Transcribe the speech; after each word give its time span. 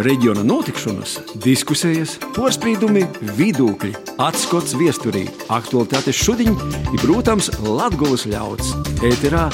reģiona 0.00 0.42
notikšanas, 0.46 1.18
diskusijas, 1.44 2.16
porcelāna, 2.36 3.04
vidūkļi, 3.36 3.92
atskats 4.22 4.76
viesturī, 4.78 5.26
aktuālitātes 5.52 6.16
šodien 6.16 6.56
ir, 6.92 6.98
protams, 7.02 7.50
Latvijas 7.60 8.24
ļauds. 8.30 8.72
Ēterā 9.04 9.48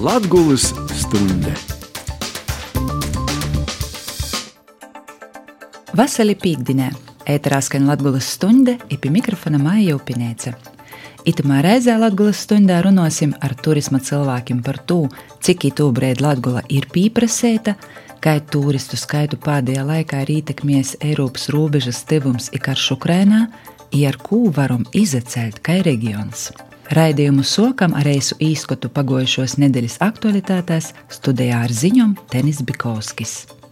Latvijas 0.00 0.70
stunde. 0.96 1.54
Vasarī 5.94 6.34
pīkdienē 6.40 6.88
ēterā 7.30 7.60
skan 7.64 7.88
Latvijas 7.88 8.28
stunde, 8.36 8.78
ir 8.88 9.00
pie 9.00 9.12
mikrofona 9.12 9.60
Maija 9.62 9.98
Upinēca. 9.98 10.54
Itamā 11.28 11.62
reizē 11.64 11.96
Latvijas 12.00 12.42
stundā 12.44 12.80
runāsim 12.84 13.32
ar 13.44 13.54
turisma 13.56 14.00
cilvēkiem 14.00 14.64
par 14.64 14.80
to, 14.88 15.04
cik 15.44 15.70
itūbrēd 15.70 16.24
Latvija 16.24 16.64
ir 16.68 16.88
pieprasēta, 16.92 17.76
kā 18.24 18.38
turistu 18.48 18.96
skaitu 18.96 19.36
pēdējā 19.44 19.82
laikā 19.84 20.22
ir 20.24 20.30
ietekmējis 20.38 20.94
Eiropas 21.04 21.50
robežas 21.52 22.00
devums 22.08 22.48
ir 22.56 22.62
karš 22.64 22.94
Ukrainā, 22.96 23.46
ja 23.92 24.12
ar 24.12 24.16
ko 24.16 24.46
varam 24.54 24.86
izcelt 24.96 25.60
kā 25.64 25.80
reģions. 25.84 26.48
Raidījumu 26.94 27.44
sokam 27.48 27.96
ar 27.96 28.08
reisu 28.08 28.36
īskotu 28.44 28.90
pagojušos 28.92 29.58
nedēļas 29.60 29.98
aktualitātēs 30.04 30.92
studijā 31.12 31.64
ar 31.66 31.72
ziņom 31.72 32.16
Tenis 32.32 32.64
Bikovskis. 32.64 33.63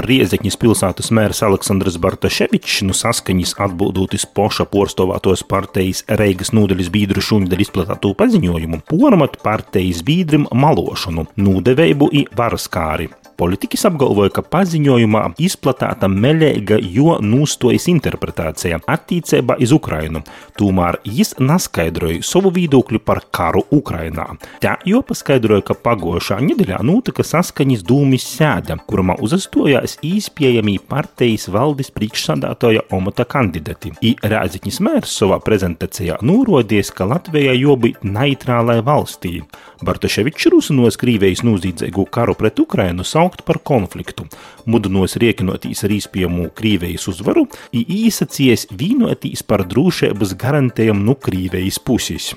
Riezeķņas 0.00 0.56
pilsētas 0.56 1.10
mērs 1.12 1.42
Aleksandrs 1.44 1.98
Bartaševičs 2.00 2.78
nu 2.88 2.96
saskaņas 2.96 3.52
atbildūtis 3.66 4.24
poša 4.38 4.64
porstovātos 4.72 5.44
partijas 5.48 6.04
Reigas 6.20 6.54
nūdeļas 6.56 6.88
bīdru 6.94 7.24
šuņdaļ 7.28 7.64
izplatātu 7.66 8.14
paziņojumu, 8.16 8.82
pormat 8.88 9.36
partijas 9.44 10.00
bīdrim 10.06 10.48
malošanu, 10.48 11.26
nūdeveibu 11.36 12.08
i 12.16 12.24
varaskāri. 12.38 13.10
Politiķis 13.38 13.86
apgalvoja, 13.88 14.30
ka 14.36 14.42
paziņojumā 14.44 15.22
izplatīta 15.42 16.08
meļēga, 16.12 16.78
jo 16.94 17.16
nūstojas 17.22 17.88
interpretācija 17.92 18.82
attiecībā 18.90 19.56
uz 19.62 19.72
Ukrainu. 19.74 20.22
Tomēr 20.60 20.98
viņš 21.06 21.34
neskaidroja 21.40 22.22
savu 22.26 22.52
viedokli 22.54 23.00
par 23.02 23.22
karu 23.32 23.64
Ukrainā. 23.72 24.26
Tā 24.62 24.76
jau 24.88 25.02
paskaidroja, 25.06 25.64
ka 25.66 25.76
pagājušā 25.78 26.38
nedēļā 26.44 26.82
notika 26.86 27.24
saskaņas 27.26 27.84
dūmis 27.88 28.26
sēde, 28.36 28.76
kurā 28.88 29.16
uzastājās 29.22 29.98
īspējami 30.06 30.78
partijas 30.88 31.48
valdes 31.52 31.90
priekšsādātāja 31.94 32.84
omata 32.94 33.26
kandidati. 33.28 33.94
I 34.04 34.14
Rēziņas 34.22 34.80
mērs 34.84 35.16
savā 35.22 35.40
prezentācijā 35.44 36.20
norādījis, 36.22 36.92
ka 36.96 37.08
Latvijai 37.10 37.56
jābūt 37.58 38.04
neitrālai 38.06 38.80
valstī. 38.84 39.40
Bartaševičs 39.82 40.50
Rusinos 40.52 40.98
Krīvejas 41.00 41.42
nozīdzīgu 41.46 42.06
karu 42.14 42.36
pret 42.38 42.60
Ukrainu 42.62 43.06
saukt 43.22 43.44
par 43.46 43.60
konfliktu, 43.62 44.26
mudinos 44.66 45.14
riekinotīs 45.20 45.84
ar 45.86 45.94
īspējamu 45.94 46.48
Krīvejas 46.58 47.06
uzvaru, 47.12 47.46
īsacies 47.72 48.66
vīnotīs 48.74 49.44
par 49.46 49.66
drošības 49.68 50.34
garantējumu 50.40 51.06
no 51.06 51.14
Krīvejas 51.14 51.78
puses 51.82 52.32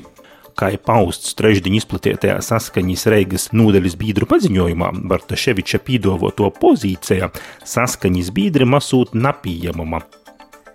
kā 0.56 0.70
ir 0.72 0.80
pausts 0.88 1.34
trešdien 1.36 1.76
izplatītajā 1.76 2.38
saskaņas 2.48 3.02
Reigas 3.12 3.50
nūdeļas 3.52 3.98
biedru 4.00 4.30
paziņojumā, 4.32 4.94
Bartaševiča 5.12 5.82
pīdovoto 5.84 6.48
pozīcija 6.62 7.28
saskaņas 7.68 8.32
biedri 8.36 8.64
masūt 8.64 9.18
napījamama. 9.20 10.00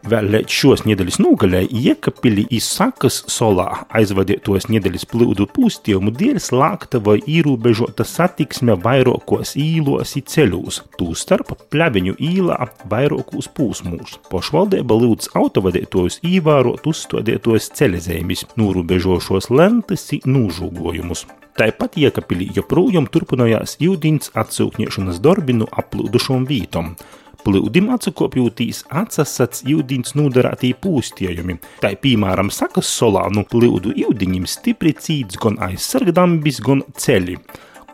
Vēl 0.08 0.32
šos 0.48 0.86
nedēļas 0.88 1.18
nogalē 1.20 1.60
Iekapili 1.76 2.46
izsakas 2.56 3.18
solā 3.28 3.82
aizvadītos 3.92 4.70
nedēļas 4.72 5.04
plūdu 5.10 5.44
pūstījumu 5.52 6.14
dēļ 6.16 6.38
slēgta 6.40 7.02
vai 7.04 7.18
ierobežota 7.28 8.06
satiksme 8.08 8.78
vairākos 8.80 9.52
īlos 9.60 10.16
un 10.16 10.24
ceļos, 10.32 10.80
tūstarp 10.96 11.52
pļaviņu 11.74 12.16
īlā 12.16 12.56
vairākos 12.88 13.50
pūsmūs. 13.58 14.16
Pašvaldība 14.32 14.96
lūdz 15.02 15.34
autovadītājus 15.36 16.22
ievērot 16.24 16.88
uzstādītos 16.88 17.68
ceļzīmes, 17.76 18.46
norobežošos 18.56 19.52
lentes 19.52 20.08
un 20.16 20.24
nūžūgojumus. 20.32 21.26
Tāpat 21.60 21.98
Iekapilī 22.00 22.48
joprojām 22.56 23.04
turpinājās 23.12 23.76
ūdens 23.84 24.32
atsūkņiešanas 24.38 25.20
darbi 25.20 25.60
no 25.60 25.68
aplūdušām 25.82 26.46
vītām. 26.48 26.94
Plūdim 27.44 27.88
atsakopjūtīs 27.94 28.82
atsasats 29.00 29.64
jūdīns 29.68 30.12
nūdarātī 30.18 30.74
pūstījumi. 30.82 31.56
Tā, 31.80 31.94
piemēram, 32.02 32.52
sakas 32.52 32.90
solānu 33.00 33.46
plūdu 33.48 33.94
jūdiņim 33.96 34.46
stipri 34.50 34.92
cīts 34.98 35.40
gan 35.40 35.56
aizsargdambis, 35.70 36.60
gan 36.66 36.84
ceļi. 37.00 37.38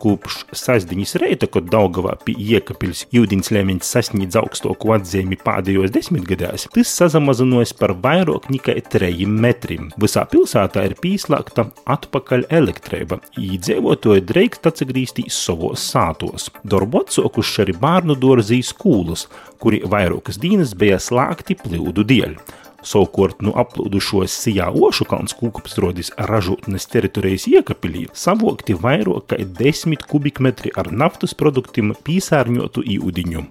Kopš 0.01 0.43
sasdiņas 0.55 1.15
reita, 1.23 1.47
kad 1.49 1.69
Daugavā 1.71 2.13
pie 2.23 2.35
iekapils 2.37 3.05
jūdīns 3.15 3.49
lēmiņš 3.55 3.87
sasniedz 3.87 4.37
augstāko 4.39 4.93
atzīmi 4.97 5.39
pēdējos 5.41 5.93
desmitgadēs, 5.95 6.67
tas 6.75 6.93
samazinājies 7.15 7.73
par 7.79 7.95
vairāk 8.03 8.49
nekā 8.53 8.77
3 8.93 9.25
metriem. 9.27 9.89
Visā 10.01 10.25
pilsētā 10.29 10.85
ir 10.89 10.97
pieslēgta 11.01 11.69
atpakaļ 11.97 12.47
elektrība, 12.59 13.19
īdzīvotāji 13.41 14.25
drīkst 14.29 14.69
atgriezties 14.71 15.41
savos 15.47 15.89
sātos. 15.93 16.51
Darbu 16.67 17.03
atsākuši 17.05 17.65
arī 17.65 17.77
bērnu 17.81 18.17
dārzī 18.21 18.61
skolas, 18.65 19.27
kuri 19.61 19.81
vairākas 19.89 20.39
dienas 20.41 20.77
bija 20.77 21.01
slēgti 21.01 21.57
plūdu 21.63 22.05
dēļ. 22.07 22.39
Savukārt, 22.85 23.39
nu 23.41 23.53
aplūdušos 23.57 24.33
Sijā 24.43 24.67
Ošukalns 24.69 25.33
kūkapstrodis 25.39 26.11
ražotnes 26.29 26.85
teritorijas 26.91 27.47
iekapilī 27.49 28.05
savokti 28.13 28.77
vairāk 28.77 29.31
kā 29.33 29.39
10 29.61 30.05
kubikmetri 30.11 30.73
ar 30.77 30.91
naftas 30.93 31.33
produktiem 31.37 31.95
pīsārņotu 32.05 32.85
īudiņu. 32.97 33.47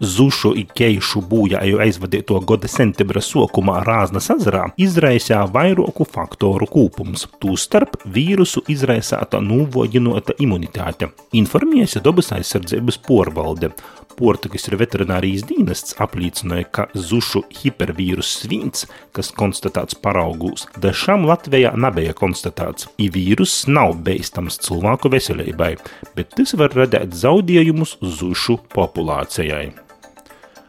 Zušu 0.00 0.54
ikeišu 0.56 1.20
būjāju 1.28 1.80
aizvadīto 1.84 2.38
gada 2.48 2.68
septembra 2.72 3.20
sokumā 3.20 3.82
Rāznas 3.84 4.30
ezerā 4.32 4.62
izraisīja 4.80 5.42
vairāku 5.52 6.06
faktoru 6.08 6.68
kūpums, 6.72 7.26
tūstarp 7.42 7.98
vīrusu 8.08 8.64
izraisīta 8.72 9.42
nūvoģinota 9.44 10.38
imunitāte, 10.40 11.10
informējas 11.36 11.98
dabas 12.00 12.32
aizsardzības 12.38 13.00
porvalde. 13.04 13.74
Portugas 14.20 14.68
veterinārijas 14.68 15.46
dienests 15.48 15.96
apliecināja, 16.04 16.68
ka 16.76 16.86
zušu 16.92 17.42
hipervīrus 17.62 18.34
svins, 18.42 18.86
kas 19.16 19.32
konstatēts 19.36 19.96
paraugūs, 20.04 20.68
dažām 20.84 21.24
Latvijā 21.28 21.72
nebija 21.80 22.14
konstatēts. 22.16 22.90
I 23.00 23.08
vīrus 23.12 23.62
nav 23.70 23.96
beidzams 24.04 24.60
cilvēku 24.66 25.12
veselībai, 25.16 25.74
bet 26.16 26.36
tas 26.36 26.52
var 26.60 26.76
radīt 26.76 27.16
zaudējumus 27.16 27.96
zušu 28.20 28.60
populācijai. 28.74 29.89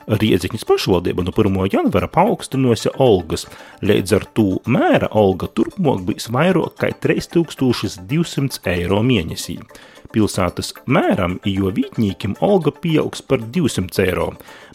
Riedziņas 0.08 0.66
pašvaldība 0.68 1.26
no 1.26 1.34
1. 1.36 1.60
janvāra 1.74 2.10
paaugstinājusi 2.12 2.94
algas. 2.98 3.48
Līdz 3.86 4.18
ar 4.18 4.28
to 4.38 4.48
mēra 4.66 5.12
alga 5.12 5.50
turpmāk 5.52 6.06
būs 6.08 6.32
vairāk 6.34 6.78
kā 6.82 6.92
3200 7.06 8.62
eiro 8.74 9.02
mēnesī 9.06 9.60
pilsētas 10.12 10.74
mēram, 10.92 11.38
jo 11.48 11.72
vītņīkim 11.74 12.38
alga 12.44 12.74
pieaugs 12.84 13.24
par 13.26 13.44
200 13.56 14.04
eiro, 14.06 14.28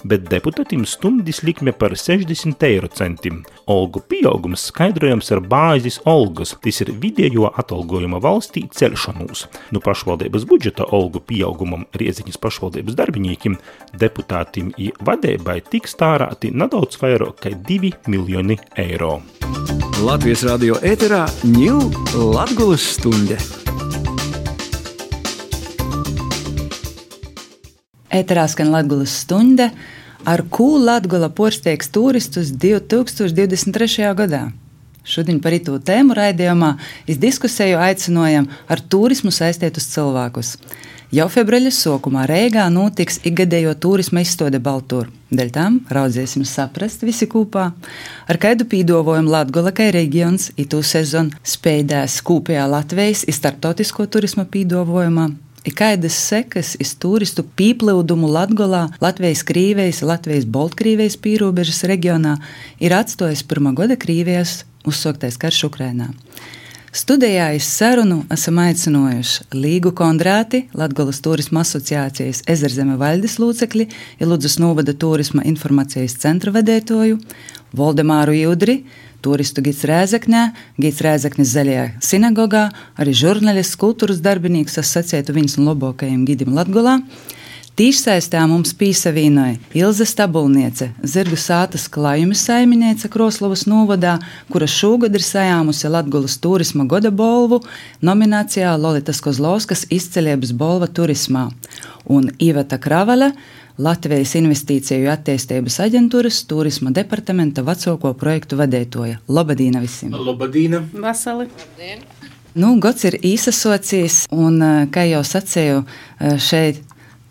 bet 0.07 0.27
deputātim 0.31 0.85
stundas 0.89 1.43
likme 1.47 1.75
par 1.77 1.97
60 1.99 2.67
eiro 2.69 2.91
centim. 2.93 3.43
Algu 3.71 4.03
pieaugums 4.11 4.69
skaidrojams 4.71 5.31
ar 5.35 5.43
bāzes 5.45 5.99
algas, 6.09 6.55
tas 6.63 6.81
ir 6.85 6.93
vidējo 7.03 7.51
atalgojuma 7.63 8.21
valstī 8.23 8.67
celšanos. 8.73 9.47
No 9.75 9.83
pašvaldības 9.85 10.47
budžeta 10.49 10.89
algu 10.97 11.23
pieaugumam 11.23 11.87
Rieziņas 11.97 12.41
pašvaldības 12.43 12.99
darbiniekiem, 12.99 13.59
deputātiem 13.97 14.73
un 14.77 14.93
vadībai 15.17 15.61
tiks 15.65 15.97
tārāti 15.97 16.51
nedaudz 16.53 16.99
vairāk 17.01 17.41
kā 17.41 17.53
2 17.69 17.93
miljoni 18.13 18.59
eiro. 18.77 19.21
Latvijas 20.05 20.43
radio 20.45 20.77
ēterā 20.85 21.25
ņūl 21.49 21.87
Latgulas 22.35 22.85
stunde. 22.97 23.39
Ēterā 28.13 28.45
skan 28.49 28.75
Latvijas 28.75 29.15
stunde, 29.23 29.71
ar 30.29 30.45
ko 30.53 30.77
Latvija 30.83 31.31
porsteigs 31.33 31.89
turistus 31.93 32.53
2023. 32.53 34.13
gadā. 34.21 34.51
Šodien 35.07 35.39
par 35.41 35.55
to 35.63 35.79
tēmu 35.79 36.17
raidījumā 36.19 36.75
diskusiju 37.23 37.79
aicinājām 37.79 38.51
ar 38.69 38.83
turismu 38.83 39.31
saistītus 39.33 39.87
cilvēkus. 39.95 40.57
Jau 41.15 41.29
februāra 41.31 41.71
sākumā 41.71 42.25
Rīgā 42.27 42.65
notiks 42.75 43.21
ikgadējo 43.29 43.77
turisma 43.79 44.25
izstāde 44.25 44.59
Baltūra. 44.59 45.07
Dēļ 45.31 45.53
tam 45.55 45.77
raudzēsim 45.87 46.43
saprast 46.43 47.05
visi 47.07 47.29
kopā, 47.31 47.69
ar 48.27 48.39
kādu 48.43 48.67
pīdovojumu 48.67 49.31
Latvija 49.31 49.71
kā 49.71 49.87
reģions 49.95 50.49
itu 50.59 50.83
sezonu 50.83 51.31
spējdēs 51.47 52.19
kopējā 52.27 52.67
Latvijas 52.73 53.23
starptautisko 53.39 54.09
turisma 54.11 54.49
pīdovojumā 54.51 55.29
ir 55.67 55.79
kādas 55.79 56.19
sekas 56.27 56.75
iz 56.83 56.97
turistu 56.99 57.47
pieplūdumu 57.59 58.27
Latgolā, 58.31 58.89
Latvijas 59.03 59.45
Krīvejas, 59.47 60.03
Latvijas 60.07 60.47
Baltkrīvejas 60.51 61.19
pīrobežas 61.23 61.85
reģionā 61.87 62.37
ir 62.83 62.99
atstājis 62.99 63.47
pirmā 63.47 63.77
gada 63.79 63.95
Krīvijas 63.95 64.65
uzsāktais 64.87 65.39
karš 65.39 65.69
Ukrainā. 65.71 66.11
Studijā 66.97 67.51
iz 67.53 67.67
sarunu 67.69 68.23
esam 68.33 68.57
aicinājuši 68.63 69.51
Līgu 69.53 69.91
Kondrāti, 69.99 70.63
Latvijas 70.73 71.19
turisma 71.21 71.61
asociācijas 71.61 72.41
Ezerzeme 72.49 72.95
valdes 72.97 73.35
locekli, 73.37 73.85
Iludzus 74.17 74.57
novada 74.63 74.95
turisma 74.97 75.45
informācijas 75.45 76.15
centra 76.23 76.55
vadētoju, 76.55 77.19
Voldemāru 77.77 78.39
Judri, 78.39 78.79
turistu 79.21 79.61
gids 79.67 79.85
Rēzeknē, 79.85 80.47
gids 80.81 81.05
Rēzeknes 81.05 81.53
zaļajā 81.53 81.87
sinagogā, 82.01 82.71
arī 82.97 83.13
žurnālists, 83.13 83.77
kultūras 83.77 84.25
darbinīgs, 84.25 84.81
es 84.81 84.97
sacētu 84.97 85.37
viņas 85.37 85.61
un 85.61 85.75
labākajiem 85.75 86.25
gidim 86.25 86.57
Latgolā. 86.57 87.03
Tīšsaistē 87.77 88.41
mums 88.49 88.71
pīsavīnoja 88.73 89.59
Ilze 89.77 90.07
Stabulniece, 90.09 90.87
Zirgu 91.05 91.37
sātas 91.37 91.83
klājuma 91.93 92.33
saimniece 92.33 93.11
Kroslovas 93.13 93.67
novadā, 93.69 94.15
kura 94.49 94.65
šogad 94.65 95.13
ir 95.13 95.21
sajāmusi 95.21 95.91
Latgulas 95.93 96.39
turisma 96.41 96.87
goda 96.89 97.11
bolvu 97.13 97.59
nominācijā 98.01 98.73
Lolitas 98.81 99.21
Kozlovskas 99.21 99.85
izceļības 99.93 100.55
bolva 100.57 100.89
turismā. 100.89 101.51
Un 102.09 102.31
Iveta 102.41 102.81
Kravala 102.81 103.35
Latvijas 103.77 104.33
Investīciju 104.41 105.13
attīstības 105.13 105.77
aģentūras 105.85 106.41
turisma 106.49 106.97
departamenta 106.97 107.61
vecāko 107.61 108.15
projektu 108.17 108.57
vadītāja. 108.57 109.21
Labadīna 109.29 109.85
visiem! 109.85 110.17
Labadīna! 110.17 110.81
Vasali! 110.97 111.51
Nu, 112.57 112.73
gods 112.81 113.05
ir 113.05 113.21
īsasocījis, 113.21 114.23
un, 114.33 114.63
eh, 114.65 114.87
kā 114.89 115.05
jau 115.05 115.21
sacīju, 115.21 115.85
eh, 115.85 116.39
šeit 116.41 116.86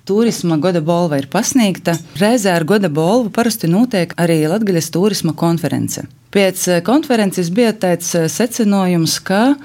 turisma 0.05 0.57
gada 0.61 0.81
balva 0.81 1.19
ir 1.19 1.27
pasniegta. 1.31 1.97
Reizē 2.21 2.53
ar 2.55 2.65
gada 2.67 2.89
balvu 2.89 3.31
parasti 3.33 3.69
notiek 3.71 4.13
arī 4.21 4.43
Latvijas 4.49 4.91
turisma 4.93 5.33
konference. 5.33 6.05
Pēc 6.35 6.67
eh, 6.69 6.83
konferences 6.85 7.49
bija 7.49 7.73
tāds 7.73 8.13
secinājums, 8.13 9.17
ka 9.25 9.55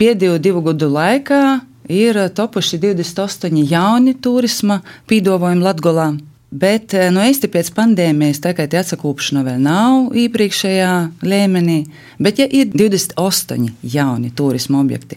pēdējo 0.00 0.40
divu 0.42 0.64
gadu 0.70 0.88
laikā 0.92 1.42
ir 1.92 2.18
topuši 2.34 2.78
28 2.82 3.64
jauni 3.70 4.14
turisma 4.14 4.80
pīdovojumi 5.10 5.66
Latvijā. 5.66 6.12
Bet 6.52 6.92
nu, 7.14 7.22
īsti 7.24 7.48
pēc 7.48 7.70
pandēmijas 7.72 8.42
tagad 8.44 8.74
atsakūpšana 8.76 9.40
vēl 9.46 9.60
nav 9.64 10.10
iepriekšējā 10.20 10.90
līmenī, 11.24 11.78
bet 12.20 12.42
ja 12.42 12.44
ir 12.44 12.68
28 12.68 13.70
jauni 13.94 14.28
turisma 14.36 14.82
objekti, 14.82 15.16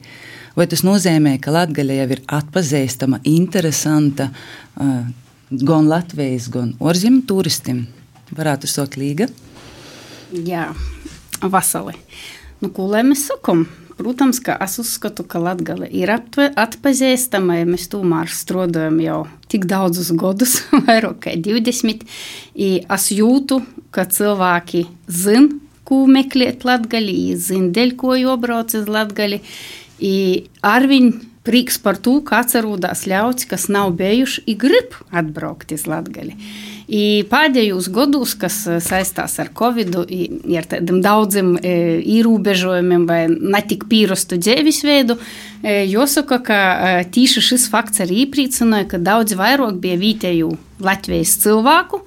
vai 0.56 0.68
tas 0.72 0.84
nozīmē, 0.88 1.38
ka 1.44 1.54
Latvija 1.56 2.02
jau 2.02 2.10
ir 2.16 2.24
atpazīstama, 2.40 3.22
interesanta 3.30 4.30
uh, 4.32 5.06
gan 5.52 5.90
Latvijas, 5.92 6.50
gan 6.52 6.74
ārzemju 6.80 7.26
turistiem? 7.30 7.86
Varētu 8.36 8.70
sot 8.70 8.98
līga? 8.98 9.28
Jā, 10.34 10.72
vasali. 11.42 11.94
Nu, 12.62 12.72
ko 12.74 12.88
lai 12.90 13.04
mēs 13.06 13.28
sakām? 13.30 13.68
Protams, 13.96 14.42
ka 14.44 14.58
es 14.60 14.74
uzskatu, 14.82 15.24
ka 15.24 15.40
Latvija 15.40 15.88
ir 15.88 16.12
atpazīstama, 16.12 17.62
ja 17.62 17.68
mēs 17.70 17.88
tomēr 17.94 18.32
strādājam 18.32 18.98
jau 19.00 19.20
tik 19.52 19.68
daudzus 19.72 20.12
gadus, 20.20 20.58
vairāk 20.88 21.22
kā 21.28 21.36
20. 21.40 22.04
Es 22.56 23.08
jūtu, 23.16 23.62
ka 23.96 24.04
cilvēki 24.12 24.84
zina, 25.08 25.62
ko 25.88 26.04
meklēt 26.12 26.66
Latvijā, 26.68 27.38
zina, 27.40 27.72
dēļ 27.72 27.96
ko 28.02 28.18
jobrauc 28.20 28.76
uz 28.76 28.92
Latviju. 28.92 29.40
Ar 30.66 30.86
viņu 30.92 31.24
prieks 31.46 31.78
par 31.78 32.00
to, 32.02 32.20
ka 32.26 32.42
atcerās 32.42 33.06
ļauts, 33.06 33.46
kas 33.46 33.68
nav 33.70 33.94
bijuši, 34.00 34.42
ir 34.50 34.58
grib 34.60 34.96
atbraukt 35.14 35.72
uz 35.76 35.86
Latviju. 35.86 36.34
I 36.86 37.26
pēdējos 37.30 37.88
gados, 37.94 38.36
kas 38.38 38.60
saistās 38.86 39.40
ar 39.42 39.50
Covid, 39.58 39.96
ar 39.98 40.68
tādiem 40.70 41.00
daudziem 41.06 41.56
ierobežojumiem 41.62 43.08
vai 43.10 43.24
netik 43.30 43.88
pierastu 43.90 44.38
dzīvesveidu, 44.42 45.18
jāsaka, 45.66 46.42
ka 46.46 46.60
tieši 47.14 47.46
šis 47.50 47.66
fakts 47.74 48.04
arī 48.06 48.26
iepriecināja, 48.26 48.90
ka 48.94 49.02
daudz 49.02 49.38
vairāk 49.38 49.82
bija 49.82 49.98
vietēju 50.02 50.52
Latvijas 50.86 51.38
cilvēku. 51.42 52.04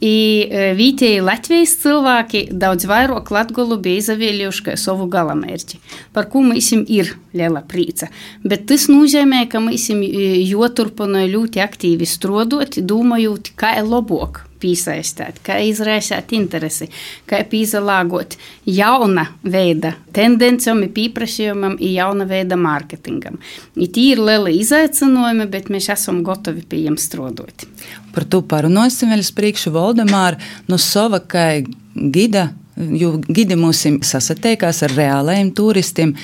I 0.00 0.48
vietēji 0.78 1.20
Latvijas 1.20 1.74
cilvēki 1.82 2.46
daudz 2.56 2.86
vairāk 2.88 3.28
latgolu 3.34 3.76
bija 3.84 4.00
izvēlējuši 4.00 4.66
kā 4.70 4.76
savu 4.80 5.04
galamērķi, 5.12 5.80
par 6.16 6.30
ko 6.32 6.40
mums 6.46 6.72
ir 6.72 7.14
liela 7.36 7.60
prīca. 7.60 8.08
Bet 8.40 8.64
tas 8.70 8.88
nozīmē, 8.88 9.44
ka 9.52 9.60
mums 9.60 9.90
joturpina 9.92 11.26
ļoti 11.28 11.60
aktīvi 11.64 12.08
strādāt, 12.08 12.80
domājot, 12.80 13.52
kā 13.60 13.76
ir 13.82 13.90
labāk 13.92 14.46
piesaistīt, 14.60 15.40
kā 15.46 15.58
izraisīt 15.64 16.34
interesi, 16.36 16.88
kā 17.28 17.40
pielāgot 17.48 18.36
jauna 18.68 19.26
veida 19.42 19.94
tendencijām, 20.16 20.84
pieprasījumam, 20.94 21.78
jauna 21.80 22.26
veida 22.28 22.58
mārketingam. 22.60 23.40
Tie 23.74 24.06
ir 24.12 24.22
lieli 24.22 24.58
izaicinājumi, 24.60 25.48
bet 25.50 25.70
mēs 25.72 25.90
esam 25.94 26.22
gatavi 26.26 26.64
pie 26.68 26.84
jiem 26.84 26.98
strādāt. 27.00 27.66
Par 28.14 28.26
to 28.28 28.42
parunāsim 28.46 29.12
vēl 29.12 29.24
uz 29.24 29.32
priekšu 29.34 29.72
Valdemāru 29.74 30.40
no 30.68 30.78
sava 30.80 31.20
kā 31.20 31.62
gida, 31.94 32.50
jo 32.76 33.16
gidi 33.28 33.58
mūs 33.58 33.84
sasatiekās 34.06 34.84
ar 34.86 34.96
reālajiem 34.96 35.52
turistiem 35.56 36.14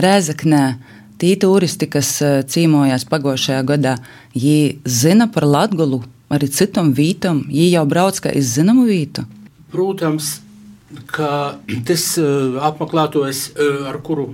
Rēzaknē. 0.00 0.64
Tie 1.20 1.34
turisti, 1.36 1.84
kas 1.90 2.14
cīmojās 2.48 3.04
pagājušajā 3.10 3.64
gadā, 3.68 3.98
viņi 4.32 4.80
zina 4.88 5.26
par 5.28 5.44
Latviju 5.44 6.00
arī 6.30 6.50
citam 6.54 6.92
vītam, 6.96 7.44
ja 7.50 7.66
jau 7.78 7.86
brauc 7.90 8.20
kā 8.22 8.32
iz 8.36 8.54
zināmu 8.56 8.86
vītu? 8.88 9.26
Protams, 9.70 10.38
ka 11.10 11.56
tas 11.86 12.06
uh, 12.18 12.60
apmeklētājs, 12.70 13.50
uh, 13.54 13.82
ar 13.90 14.00
kuru 14.06 14.30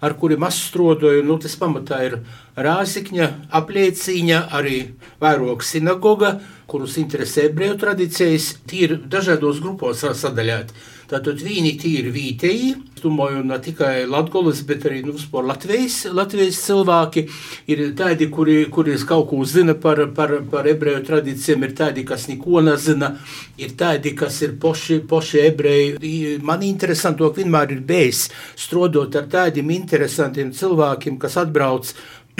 ar 0.00 0.16
kuriem 0.20 0.44
es 0.48 0.60
strādāju, 0.68 1.24
nu, 1.26 1.36
tas 1.40 1.56
pamatā 1.60 2.00
ir 2.06 2.18
Rāzikņa 2.60 3.26
apliecīņa, 3.56 4.40
arī 4.56 4.80
vairoga 5.22 5.64
sinagoga, 5.64 6.34
kurus 6.70 6.98
interesē 7.00 7.48
ebreju 7.48 7.78
tradīcijas, 7.80 8.50
ir 8.76 8.98
dažādos 9.10 9.62
grupos 9.64 10.04
sadaļāti. 10.04 10.76
Tātad 11.10 11.40
viņi 11.42 11.72
ir 11.90 12.06
vietēji, 12.14 12.74
domāju, 13.02 13.40
ne 13.42 13.56
tikai 13.58 14.04
Latvijas, 14.06 14.60
bet 14.68 14.84
arī 14.86 15.00
nu, 15.02 15.16
Latvijas, 15.42 16.04
Latvijas 16.14 16.60
cilvēki. 16.62 17.24
Ir 17.72 17.82
tādi, 17.98 18.28
kuri, 18.30 18.60
kuri 18.70 18.94
kaut 19.08 19.26
ko 19.32 19.40
zina 19.42 19.74
par, 19.74 20.04
par, 20.14 20.36
par 20.52 20.68
ebreju 20.70 21.02
tradīcijām, 21.08 21.66
ir 21.66 21.74
tādi, 21.80 22.04
kas 22.06 22.28
neko 22.30 22.62
nezina, 22.62 23.16
ir 23.58 23.74
tādi, 23.80 24.14
kas 24.14 24.38
ir 24.46 24.54
poši, 24.62 25.00
poši 25.10 25.42
ebreji. 25.48 26.36
Man 26.46 26.62
interesanti, 26.62 27.26
vienmēr 27.40 27.74
ir 27.74 27.82
bijis 27.90 28.28
strādāt 28.54 29.18
ar 29.18 29.26
tādiem 29.34 29.74
interesantiem 29.74 30.54
cilvēkiem, 30.54 31.18
kas 31.18 31.40
atbrauc 31.42 31.90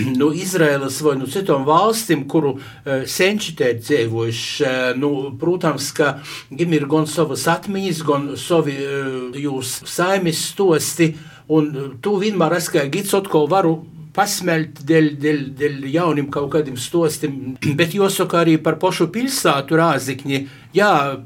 nu, 0.20 0.30
Izraēlas 0.36 1.00
vai 1.04 1.16
nu, 1.20 1.28
citām 1.30 1.66
valstīm, 1.68 2.26
kuru 2.30 2.56
uh, 2.56 3.04
senči 3.06 3.54
te 3.58 3.72
ir 3.74 3.80
dzīvojuši. 3.82 4.64
Uh, 4.64 4.90
nu, 5.00 5.12
protams, 5.40 5.90
ka 5.96 6.16
viņiem 6.50 6.76
ir 6.78 6.88
gan 6.90 7.08
savas 7.10 7.46
atmiņas, 7.50 8.02
gan 8.08 8.28
savi 8.40 8.76
uh, 8.80 9.38
jūs 9.38 9.80
saimis 9.90 10.42
stosti, 10.52 11.12
un 11.50 11.72
tu 12.02 12.18
vienmēr 12.22 12.58
esi 12.60 12.76
kā 12.76 12.86
gids 12.92 13.16
atkal 13.16 13.48
varu 13.50 13.80
pasmelt 14.14 14.82
dēļ, 14.86 15.08
dēļ, 15.22 15.42
dēļ 15.58 15.84
jauniem 15.94 16.30
kaut 16.32 16.50
kādiem 16.54 16.78
stostiem, 16.80 17.36
bet 17.78 17.94
jāsaka 17.96 18.42
arī 18.42 18.58
par 18.62 18.78
pašu 18.82 19.10
pilsētu 19.14 19.78
rāzikņi. 19.80 20.42
Jā, 20.70 21.18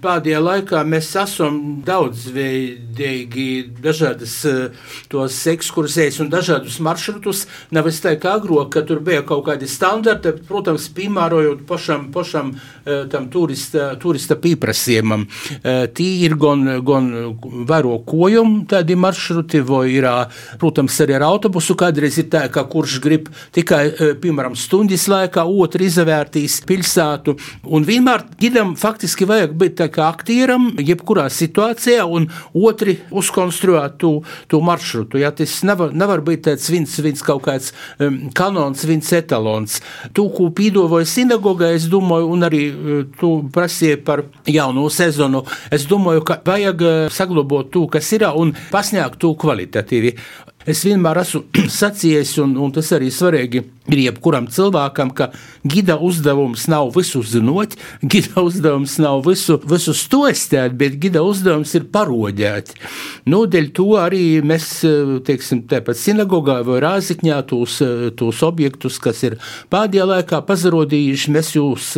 pēdējā 0.00 0.38
laikā 0.40 0.78
mēs 0.88 1.10
esam 1.20 1.56
daudzveidīgi, 1.84 3.48
dažādas 3.84 4.36
tos 5.12 5.36
ekskursijas 5.52 6.16
un 6.24 6.30
dažādus 6.32 6.78
maršrutus. 6.80 7.42
Nav 7.76 7.90
es 7.90 8.00
tā 8.00 8.14
kā 8.16 8.38
agrāk, 8.38 8.70
ka 8.72 8.80
tur 8.88 9.02
bija 9.04 9.20
kaut 9.28 9.44
kādi 9.50 9.68
standarti, 9.68 10.32
protams, 10.48 10.86
piemērojot 10.96 11.66
pašam, 11.68 12.06
pašam 12.14 12.54
tam 13.12 13.26
turista, 13.28 13.90
turista 14.00 14.38
pieprasījumam. 14.40 15.26
Tī 15.92 16.08
ir 16.24 16.38
gan, 16.40 16.64
gan 16.86 17.12
vēro 17.68 17.98
kojumu 18.08 18.64
tādi 18.72 18.96
maršruti, 18.96 19.60
vai 19.60 19.90
ir, 19.92 20.08
protams, 20.56 20.96
arī 21.04 21.18
ar 21.18 21.26
autobusu 21.28 21.76
kādreiz 21.76 22.16
ir 22.22 22.30
tā, 22.32 22.46
ka 22.48 22.64
kurš 22.64 22.96
grib 23.04 23.28
tikai, 23.52 23.84
piemēram, 24.24 24.56
stundas 24.56 25.04
laikā, 25.12 25.44
otru 25.44 25.84
izvērtīs 25.84 26.62
pilsētu 26.64 27.36
un 27.76 27.84
vienmēr 27.84 28.24
gidam 28.40 28.72
faktiski 28.86 29.26
vajag 29.28 29.54
būt 29.58 29.82
aktieram, 29.86 30.68
jebkurā 30.78 31.26
situācijā, 31.32 32.04
un 32.06 32.28
otri 32.54 32.98
uzkonstruēt 33.10 33.98
to, 34.02 34.12
to 34.50 34.60
maršrutu. 34.64 35.20
Ja, 35.22 35.32
tas 35.34 35.58
nevar, 35.66 35.94
nevar 35.96 36.22
būt 36.26 36.46
tāds 36.46 36.68
viens, 36.70 36.94
viens 37.02 37.24
kaut 37.26 37.44
kāds 37.48 37.72
um, 37.98 38.18
kanons, 38.36 38.86
viens 38.88 39.12
etalons. 39.16 39.80
To, 40.16 40.28
ko 40.34 40.50
pīdovoja 40.54 41.08
sinagogā, 41.10 41.72
es 41.76 41.88
domāju, 41.90 42.30
un 42.36 42.46
arī 42.46 42.62
uh, 42.70 43.04
tu 43.18 43.32
prasīji 43.52 44.00
par 44.06 44.26
jauno 44.50 44.86
sezonu, 44.92 45.44
es 45.74 45.86
domāju, 45.90 46.24
ka 46.26 46.40
vajag 46.46 46.86
uh, 46.86 46.98
saglabāt 47.12 47.72
to, 47.74 47.86
kas 47.90 48.12
ir, 48.16 48.28
un 48.36 48.54
pasniegt 48.70 49.20
to 49.22 49.34
kvalitatīvi. 49.38 50.16
Es 50.66 50.82
vienmēr 50.86 51.22
esmu 51.22 51.46
sacījis, 51.80 52.36
un, 52.42 52.56
un 52.62 52.74
tas 52.74 52.92
arī 52.96 53.10
svarīgi 53.14 53.64
ir 53.92 54.02
jebkuram 54.06 54.48
cilvēkam, 54.52 55.12
ka 55.16 55.30
gida 55.66 55.96
uzdevums 56.02 56.66
nav 56.70 56.92
visu 56.96 57.22
zinot, 57.26 57.76
gida 58.02 58.42
uzdevums 58.42 58.96
nav 59.02 59.22
visu, 59.26 59.58
visu 59.68 59.94
stostēt, 59.96 60.76
bet 60.78 60.98
gida 61.02 61.22
uzdevums 61.26 61.74
ir 61.78 61.86
parodēt. 61.92 62.74
Nu, 63.26 63.44
dēļ 63.50 63.70
to 63.76 63.88
arī 64.00 64.24
mēs, 64.46 64.68
teiksim, 65.26 65.64
tāpat 65.70 65.98
sinagogā 66.00 66.60
vai 66.66 66.80
rāzikņā 66.84 67.40
tos, 67.50 67.78
tos 68.18 68.42
objektus, 68.46 68.98
kas 69.02 69.22
ir 69.26 69.38
pēdējā 69.72 70.08
laikā 70.12 70.42
pazarodījuši, 70.46 71.34
mēs 71.34 71.52
jūs, 71.56 71.92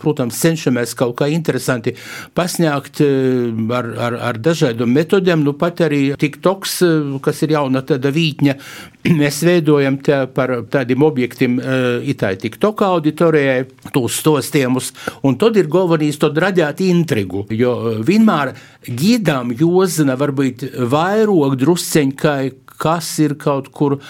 protams, 0.00 0.40
cenšamies 0.40 0.96
kaut 0.98 1.16
kā 1.20 1.28
interesanti 1.32 1.94
pasniegt 2.36 3.02
ar, 3.04 3.90
ar, 4.08 4.18
ar 4.30 4.40
dažādiem 4.40 4.90
metodiem, 4.94 5.44
nu 5.44 5.54
pat 5.58 5.84
arī 5.86 6.02
TikToks, 6.20 6.80
kas 7.24 7.42
ir 7.44 7.56
jauna 7.56 7.84
tāda 7.86 8.12
vītņa, 8.14 8.56
mēs 9.20 9.42
veidojam 9.46 9.98
tā 10.04 10.24
par 10.34 10.56
tādiem 10.72 11.04
objektiem, 11.04 11.33
projektiem 11.34 11.58
uh, 11.58 12.08
itai 12.08 12.36
TikTok 12.36 12.82
auditorijai, 12.82 13.66
tos 13.92 14.20
stostiemus, 14.20 14.92
un 15.22 15.36
tad 15.36 15.56
ir 15.56 15.68
galvenais 15.68 16.18
to 16.18 16.30
radīt 16.30 16.80
intrigu, 16.84 17.46
jo 17.50 18.02
vienmēr 18.04 18.54
gidām 18.86 19.52
jozina 19.52 20.16
varbūt 20.16 20.64
vairāk 20.90 21.56
drusceņkai, 21.58 22.52
kas 22.84 23.08
ir 23.24 23.36
kaut 23.40 23.70
kur 23.74 23.96
uh, 23.96 24.04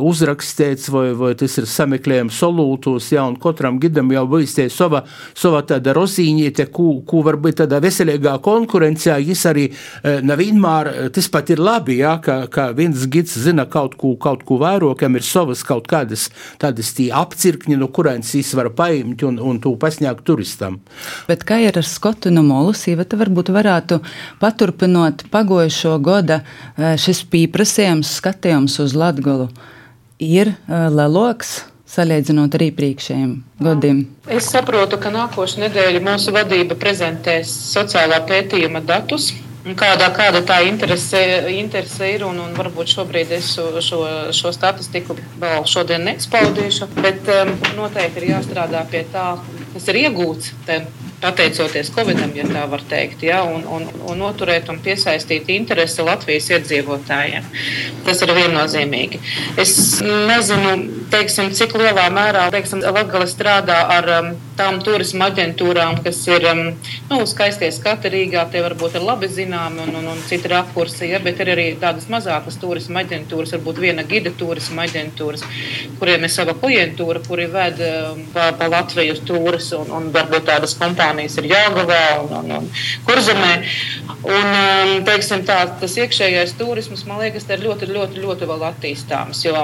uzrakstīts, 0.00 0.88
vai, 0.94 1.10
vai 1.18 1.34
tas 1.38 1.58
ir 1.60 1.68
sameklējums 1.68 2.40
solūtos, 2.40 3.10
ja, 3.12 3.26
un 3.28 3.36
katram 3.40 3.80
gidam 3.82 4.12
jau 4.14 4.24
bija 4.32 4.68
sava, 4.72 5.04
sava 5.36 5.62
tāda 5.68 5.92
rozīņiete, 5.96 6.68
ko, 6.74 7.02
ko 7.08 7.22
varbūt 7.26 7.60
tādā 7.62 7.82
veselīgā 7.84 8.38
konkurencē, 8.44 9.18
jis 9.28 9.44
arī 9.50 9.68
uh, 9.70 10.18
nevienmēr, 10.24 10.92
tas 11.14 11.28
pat 11.32 11.52
ir 11.52 11.62
labi, 11.62 12.00
ja, 12.02 12.16
ka, 12.24 12.40
ka 12.52 12.70
viens 12.76 13.04
gids 13.10 13.36
zina 13.44 13.68
kaut 13.68 13.98
ko, 14.00 14.14
kaut 14.20 14.44
ko 14.48 14.60
vairākam, 14.62 15.18
ir 15.18 15.26
savas 15.26 15.64
kaut 15.66 15.88
kādas 15.90 16.28
tādas 16.60 16.92
tī 16.96 17.08
apcirkņi, 17.14 17.76
no 17.78 17.88
kurienes 17.92 18.32
jis 18.36 18.54
var 18.58 18.70
paimt 18.76 19.22
un, 19.26 19.38
un 19.42 19.60
to 19.62 19.74
pasniegt 19.80 20.24
turistam. 20.28 20.80
Bet 21.28 21.44
kā 21.48 21.60
ir 21.64 21.78
ar 21.78 21.86
Skotu 21.86 22.32
no 22.34 22.44
Molusīva, 22.46 23.06
tad 23.08 23.20
varbūt 23.22 23.52
varētu 23.54 24.00
paturpinot 24.40 25.26
pagojušo 25.32 25.96
gada 26.04 26.40
šis 26.76 27.24
pīprasījums, 27.32 27.97
iespējams 27.98 28.18
skatījums 28.18 28.78
uz 28.80 28.94
Latviju 28.94 29.48
ir 30.18 30.54
uh, 30.54 30.88
leloks. 30.90 31.64
Salīdzinot 31.88 32.52
ar 32.52 32.60
iepriekšējiem 32.66 33.30
gadiem. 33.64 34.02
Es 34.28 34.50
saprotu, 34.52 34.98
ka 35.00 35.08
nākošais 35.08 35.56
nedēļa 35.56 36.02
mūsu 36.04 36.34
vadība 36.36 36.76
prezentēs 36.76 37.48
sociālā 37.72 38.20
pētījuma 38.28 38.82
datus, 38.84 39.32
Kādā, 39.68 40.06
kāda 40.14 40.40
tā 40.48 40.62
interese, 40.64 41.18
interese 41.52 42.06
ir, 42.08 42.22
un, 42.24 42.38
un 42.40 42.54
varbūt 42.56 42.88
šobrīd 42.88 43.32
es 43.36 43.50
šo, 43.52 43.82
šo, 43.84 43.98
šo 44.32 44.52
statistiku 44.54 45.16
vēl 45.40 45.66
šodien 45.68 46.06
neizpaudīšu, 46.08 46.88
bet 47.02 47.28
um, 47.34 47.50
noteikti 47.76 48.22
ir 48.22 48.30
jāstrādā 48.30 48.84
pie 48.88 49.02
tā, 49.12 49.26
kas 49.74 49.90
ir 49.90 50.00
iegūts 50.06 50.54
pateicoties 51.22 51.90
Covidam, 51.94 52.32
ja 52.36 52.46
tā 52.48 52.64
var 52.70 52.82
teikt, 52.88 53.24
ja, 53.26 53.42
un, 53.46 53.64
un, 53.66 53.88
un 54.10 54.20
noturēt 54.22 54.70
un 54.72 54.80
piesaistīt 54.84 55.50
interesi 55.54 56.04
Latvijas 56.06 56.50
iedzīvotājiem. 56.54 57.48
Tas 58.06 58.22
ir 58.24 58.34
viennozīmīgi. 58.36 59.20
Es 59.58 59.74
nezinu, 60.04 60.97
teiksim, 61.12 61.50
cik 61.56 61.74
lielā 61.78 62.08
mērā 62.12 62.48
teiksim, 62.52 62.82
Latgale 62.84 63.26
strādā 63.30 63.78
ar 63.94 64.08
um, 64.18 64.28
tām 64.58 64.80
turisma 64.84 65.28
aģentūrām, 65.30 66.00
kas 66.04 66.20
ir 66.30 66.46
um, 66.50 66.62
nu, 67.10 67.18
skaistie 67.28 67.70
skati 67.74 68.10
Rīgā, 68.12 68.44
tie 68.52 68.62
varbūt 68.64 68.98
ir 68.98 69.06
labi 69.06 69.28
zināmi 69.32 69.84
un, 69.84 69.92
un, 70.00 70.08
un 70.14 70.22
citi 70.28 70.50
rakursi, 70.50 71.06
ja, 71.12 71.20
bet 71.22 71.40
ir 71.44 71.52
arī 71.54 71.66
tādas 71.80 72.08
mazākas 72.12 72.58
turisma 72.60 73.04
aģentūras, 73.04 73.54
varbūt 73.56 73.80
viena 73.84 74.04
gida 74.08 74.32
turisma 74.38 74.86
aģentūras, 74.88 75.44
kuriem 76.00 76.26
ir 76.26 76.34
sava 76.34 76.56
klientūra, 76.58 77.22
kuri 77.28 77.48
ved 77.52 77.82
um, 77.86 78.24
pa, 78.34 78.50
pa 78.58 78.70
Latvijas 78.72 79.22
turis 79.28 79.70
un, 79.78 79.92
un 79.94 80.10
varbūt 80.14 80.48
tādas 80.50 80.76
kompānijas 80.80 81.38
ir 81.40 81.50
Jāgavā 81.52 82.02
un, 82.24 82.34
un, 82.42 82.52
un 82.60 82.68
Kurzemē. 83.08 83.54
Un, 84.18 84.50
um, 84.50 84.92
teiksim, 85.06 85.44
tā, 85.46 85.62
tas 85.80 85.94
iekšējais 86.00 86.56
turisms, 86.58 87.06
man 87.08 87.22
liekas, 87.22 87.46
ir 87.54 87.62
ļoti, 87.64 87.88
ļoti, 87.94 88.24
ļoti 88.26 88.50
vēl 88.50 88.68
attīstāms. 88.72 89.44
Jo 89.46 89.62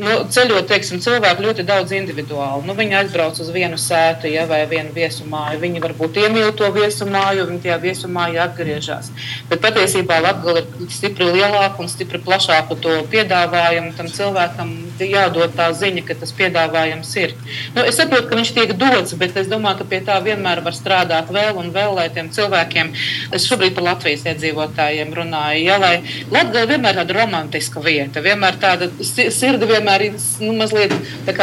nu, 0.00 0.16
ceļot, 0.32 0.66
teiksim, 0.70 1.00
cilvēki 1.04 1.44
ļoti 1.46 1.64
daudz 1.68 1.94
individuāli. 1.96 2.64
Nu, 2.68 2.76
viņi 2.78 2.98
aizbrauc 3.02 3.40
uz 3.42 3.50
vienu 3.54 3.78
sētu 3.80 4.30
ja, 4.30 4.46
vai 4.50 4.62
vienu 4.70 4.92
viesumāju. 4.96 5.60
Viņi 5.62 5.82
varbūt 5.84 6.20
iemīl 6.24 6.52
to 6.58 6.70
viesumāju, 6.74 7.48
viņi 7.50 7.64
tajā 7.66 7.78
viesumājā 7.84 8.46
atgriežas. 8.48 9.10
Bet 9.50 9.62
patiesībā 9.64 10.20
Latvija 10.24 10.64
ir 10.64 10.92
stipri 10.94 11.28
lielāka 11.30 11.84
un 11.84 11.90
stipri 11.92 12.22
plašāka 12.24 12.78
to 12.80 12.96
piedāvājumu. 13.12 13.94
Tam 13.98 14.10
cilvēkam 14.10 14.74
jādod 15.08 15.54
tā 15.56 15.70
ziņa, 15.76 16.04
ka 16.08 16.16
tas 16.20 16.32
piedāvājums 16.36 17.10
ir. 17.20 17.34
Nu, 17.74 17.84
es 17.86 17.96
saprotu, 17.98 18.28
ka 18.28 18.38
viņš 18.38 18.52
tiek 18.56 18.74
dots, 18.78 19.14
bet 19.20 19.36
es 19.40 19.48
domāju, 19.50 19.80
ka 19.80 19.88
pie 19.92 20.00
tā 20.06 20.18
vienmēr 20.24 20.62
var 20.64 20.76
strādāt 20.76 21.30
vēl 21.32 21.58
un 21.60 21.70
vēl, 21.74 21.94
lai 21.96 22.08
tiem 22.12 22.30
cilvēkiem, 22.34 22.92
es 23.36 23.46
šobrīd 23.48 23.76
par 23.76 23.86
Latvijas 23.90 24.26
iedzīvotājiem 24.28 25.14
runāju, 25.16 25.64
ja, 25.64 25.78
lai 25.80 25.94
Latvija 26.32 26.68
vienmēr 26.70 26.96
ir 26.96 27.00
tāda 27.02 27.16
romantiska 27.20 27.82
vieta, 27.84 28.24
vienmēr 28.24 28.58
tāda 28.60 28.90
sirdi 29.00 29.68
vienmēr 29.70 29.89
tomēr 29.90 30.12
nu, 30.44 30.54
mazliet 30.58 30.94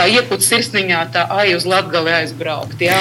iekut 0.07 0.45
sirsniņā 0.45 1.01
tā 1.13 1.25
ai 1.29 1.55
uz 1.55 1.65
latgali 1.67 2.13
aizbraukt, 2.21 2.79
ja, 2.81 2.95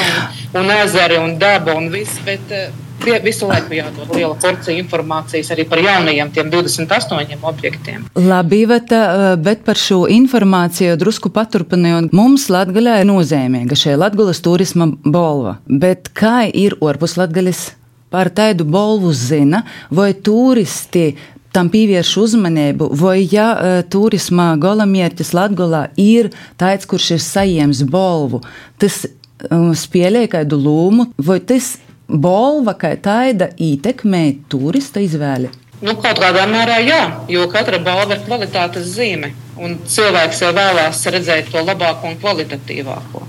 un, 0.55 0.65
un 0.65 0.75
ezeri 0.81 1.21
un 1.21 1.39
daba 1.39 1.77
un 1.77 1.91
viss. 1.93 2.21
Bet, 2.27 2.51
eh, 2.51 2.83
Visu 3.23 3.47
laiku 3.47 3.71
jādod 3.77 4.09
liela 4.17 4.35
porcija 4.41 4.75
informācijas 4.81 5.53
arī 5.55 5.67
par 5.69 5.79
jaunajiem, 5.79 6.31
tiem 6.35 6.49
28 6.51 7.45
objektiem. 7.47 8.07
Labi, 8.19 8.65
bet, 8.67 8.91
bet 9.39 9.63
par 9.63 9.79
šo 9.79 10.09
informāciju 10.11 10.97
drusku 10.99 11.31
paturpinot, 11.31 12.09
mums 12.17 12.49
Latvijā 12.51 12.97
ir 13.05 13.07
nozīmīga 13.07 13.79
šī 13.79 13.95
Latvijas 14.01 14.43
turisma 14.43 14.89
bolva. 15.05 15.59
Bet 15.69 16.11
kā 16.19 16.49
ir 16.51 16.81
ārpus 16.83 17.15
Latvijas? 17.21 17.77
Par 18.11 18.33
tādu 18.35 18.65
bolvu 18.65 19.13
zina, 19.15 19.63
vai 19.93 20.11
turisti 20.15 21.13
tam 21.57 21.71
pievērš 21.73 22.13
uzmanību, 22.21 22.91
vai 23.01 23.21
ja 23.25 23.49
uh, 23.55 23.79
turisma 23.89 24.53
galamērķis 24.61 25.33
Latvijā 25.37 25.87
ir 26.01 26.31
tāds, 26.61 26.89
kurš 26.89 27.15
ir 27.17 27.23
saņēmis 27.25 27.85
balvu, 27.89 28.43
tas 28.81 29.05
uh, 29.07 29.73
spēlē 29.73 30.27
kādu 30.33 30.61
lomu, 30.61 31.11
vai 31.17 31.41
tas 31.41 31.77
balva 32.07 32.77
kā 32.79 32.93
tāda 33.01 33.51
ietekmē 33.57 34.25
turista 34.53 35.01
izvēli? 35.03 35.51
Nu, 35.85 35.93
kaut 36.01 36.21
kādā 36.23 36.47
mērā 36.49 36.79
jā, 36.81 37.01
jo 37.29 37.45
katra 37.53 37.79
balva 37.85 38.17
ir 38.17 38.23
kvalitātes 38.25 38.87
zīme. 38.95 39.35
Un 39.57 39.79
cilvēks 39.89 40.43
jau 40.43 40.51
vēlās 40.57 40.99
redzēt 41.13 41.49
to 41.53 41.63
labāko 41.65 42.11
un 42.11 42.17
kvalitatīvāko. 42.21 43.23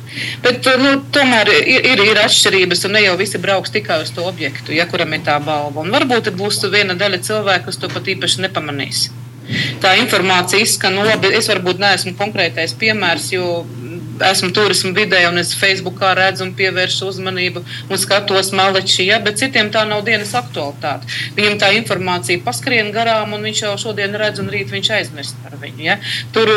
Bet 0.43 0.67
nu, 0.79 0.93
tomēr 1.15 1.51
ir, 1.53 1.87
ir, 1.91 2.01
ir 2.03 2.19
atšķirības, 2.23 2.83
un 2.87 2.97
ne 2.97 3.03
jau 3.05 3.13
visi 3.19 3.39
brauks 3.39 3.71
tikai 3.71 4.01
uz 4.03 4.11
to 4.15 4.25
objektu, 4.27 4.75
ja 4.75 4.87
kuram 4.91 5.15
ir 5.15 5.23
tā 5.27 5.37
balva. 5.43 5.83
Un 5.83 5.95
varbūt 5.95 6.33
būs 6.39 6.59
viena 6.71 6.95
daļa 6.99 7.21
cilvēku, 7.27 7.69
kas 7.69 7.79
to 7.79 7.91
pat 7.91 8.11
īpaši 8.15 8.43
nepamanīs. 8.47 9.07
Tā 9.83 9.93
informācija 10.01 10.63
izskan 10.63 10.99
labi. 10.99 11.31
Es 11.35 11.47
varbūt 11.47 11.79
neesmu 11.79 12.15
konkrētais 12.19 12.75
piemērs, 12.79 13.29
jo 13.35 13.61
esmu 14.29 14.51
turismu 14.55 14.93
vidē, 14.97 15.23
un 15.29 15.39
es 15.41 15.53
Facebookā 15.57 16.13
redzu 16.17 16.45
un 16.47 16.53
pievēršu 16.57 17.09
uzmanību 17.11 17.63
un 17.89 18.01
skatos 18.01 18.53
maleči, 18.57 19.07
ja, 19.09 19.19
bet 19.23 19.39
citiem 19.41 19.71
tā 19.73 19.85
nav 19.89 20.03
dienas 20.07 20.33
aktualitāte. 20.37 21.09
Viņam 21.37 21.57
tā 21.61 21.71
informācija 21.77 22.43
paskrien 22.45 22.91
garām, 22.95 23.35
un 23.37 23.49
viņš 23.49 23.63
jau 23.65 23.73
šodien 23.87 24.15
redz, 24.19 24.41
un 24.43 24.51
rīt 24.53 24.71
viņš 24.73 24.93
aizmirst 24.99 25.41
par 25.43 25.57
viņu. 25.61 25.83
Ja. 25.85 25.99
Tur, 26.35 26.53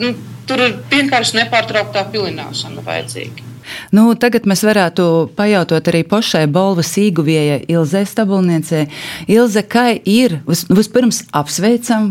nu, 0.00 0.14
tur 0.48 0.68
ir 0.68 0.78
vienkārši 0.92 1.42
nepārtrauktā 1.42 2.06
pilināšana 2.14 2.84
vajadzīga. 2.86 3.53
Nu, 3.94 4.06
tagad 4.18 4.48
mēs 4.48 4.64
varētu 4.66 5.06
pajautāt 5.36 5.88
arī 5.92 6.02
pašai 6.08 6.44
balvas 6.52 6.92
īguvējai 7.00 7.64
Ilzai 7.72 8.04
Stabulniecei. 8.08 8.86
Ilze, 9.30 9.64
kā 9.66 9.90
ir? 9.94 10.38
Vispirms 10.46 11.24
apsveicam, 11.34 12.10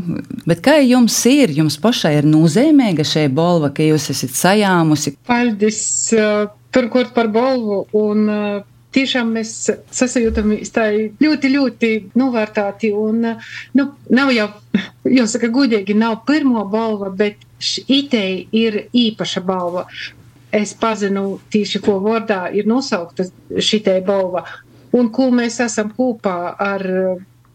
bet 0.49 0.63
kā 0.65 0.79
jums 0.81 1.17
ir? 1.29 1.53
Jums 1.53 1.79
pašai 1.81 2.17
ir 2.21 2.29
nozīmīga 2.29 3.05
šī 3.07 3.27
balva, 3.33 3.73
ka 3.73 3.85
jūs 3.85 4.09
esat 4.13 4.37
sajāmusi? 4.37 5.17
Paldies! 5.29 5.81
Turklāt 6.73 7.11
par 7.13 7.27
balvu 7.29 7.83
un 7.93 8.29
tiešām 8.93 9.33
mēs 9.37 9.51
sasajūtamies 9.93 10.73
tā 10.73 10.87
ļoti, 11.21 11.51
ļoti 11.53 11.91
novērtāti. 12.19 12.89
Un, 12.97 13.21
nu, 13.77 13.87
nav 14.13 14.33
jau, 14.33 14.49
jāsaka, 15.19 15.51
gudīgi, 15.53 15.97
nav 15.97 16.23
pirmo 16.27 16.65
balva, 16.69 17.11
bet 17.13 17.45
itei 17.87 18.47
ir 18.51 18.85
īpaša 18.89 19.45
balva 19.45 19.87
es 20.53 20.75
pazinu 20.77 21.39
tieši, 21.53 21.81
ko 21.83 21.97
vārdā 22.03 22.45
ir 22.53 22.69
nosaukta 22.69 23.25
šī 23.57 23.81
balva, 24.05 24.45
un 24.93 25.09
ko 25.11 25.29
mēs 25.33 25.59
esam 25.65 25.91
kopā 25.97 26.55
ar 26.61 26.85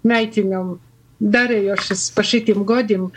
meitiņām 0.08 0.76
darījušas 1.18 2.04
pa 2.14 2.22
šitiem 2.22 2.62
gadiem, 2.66 3.08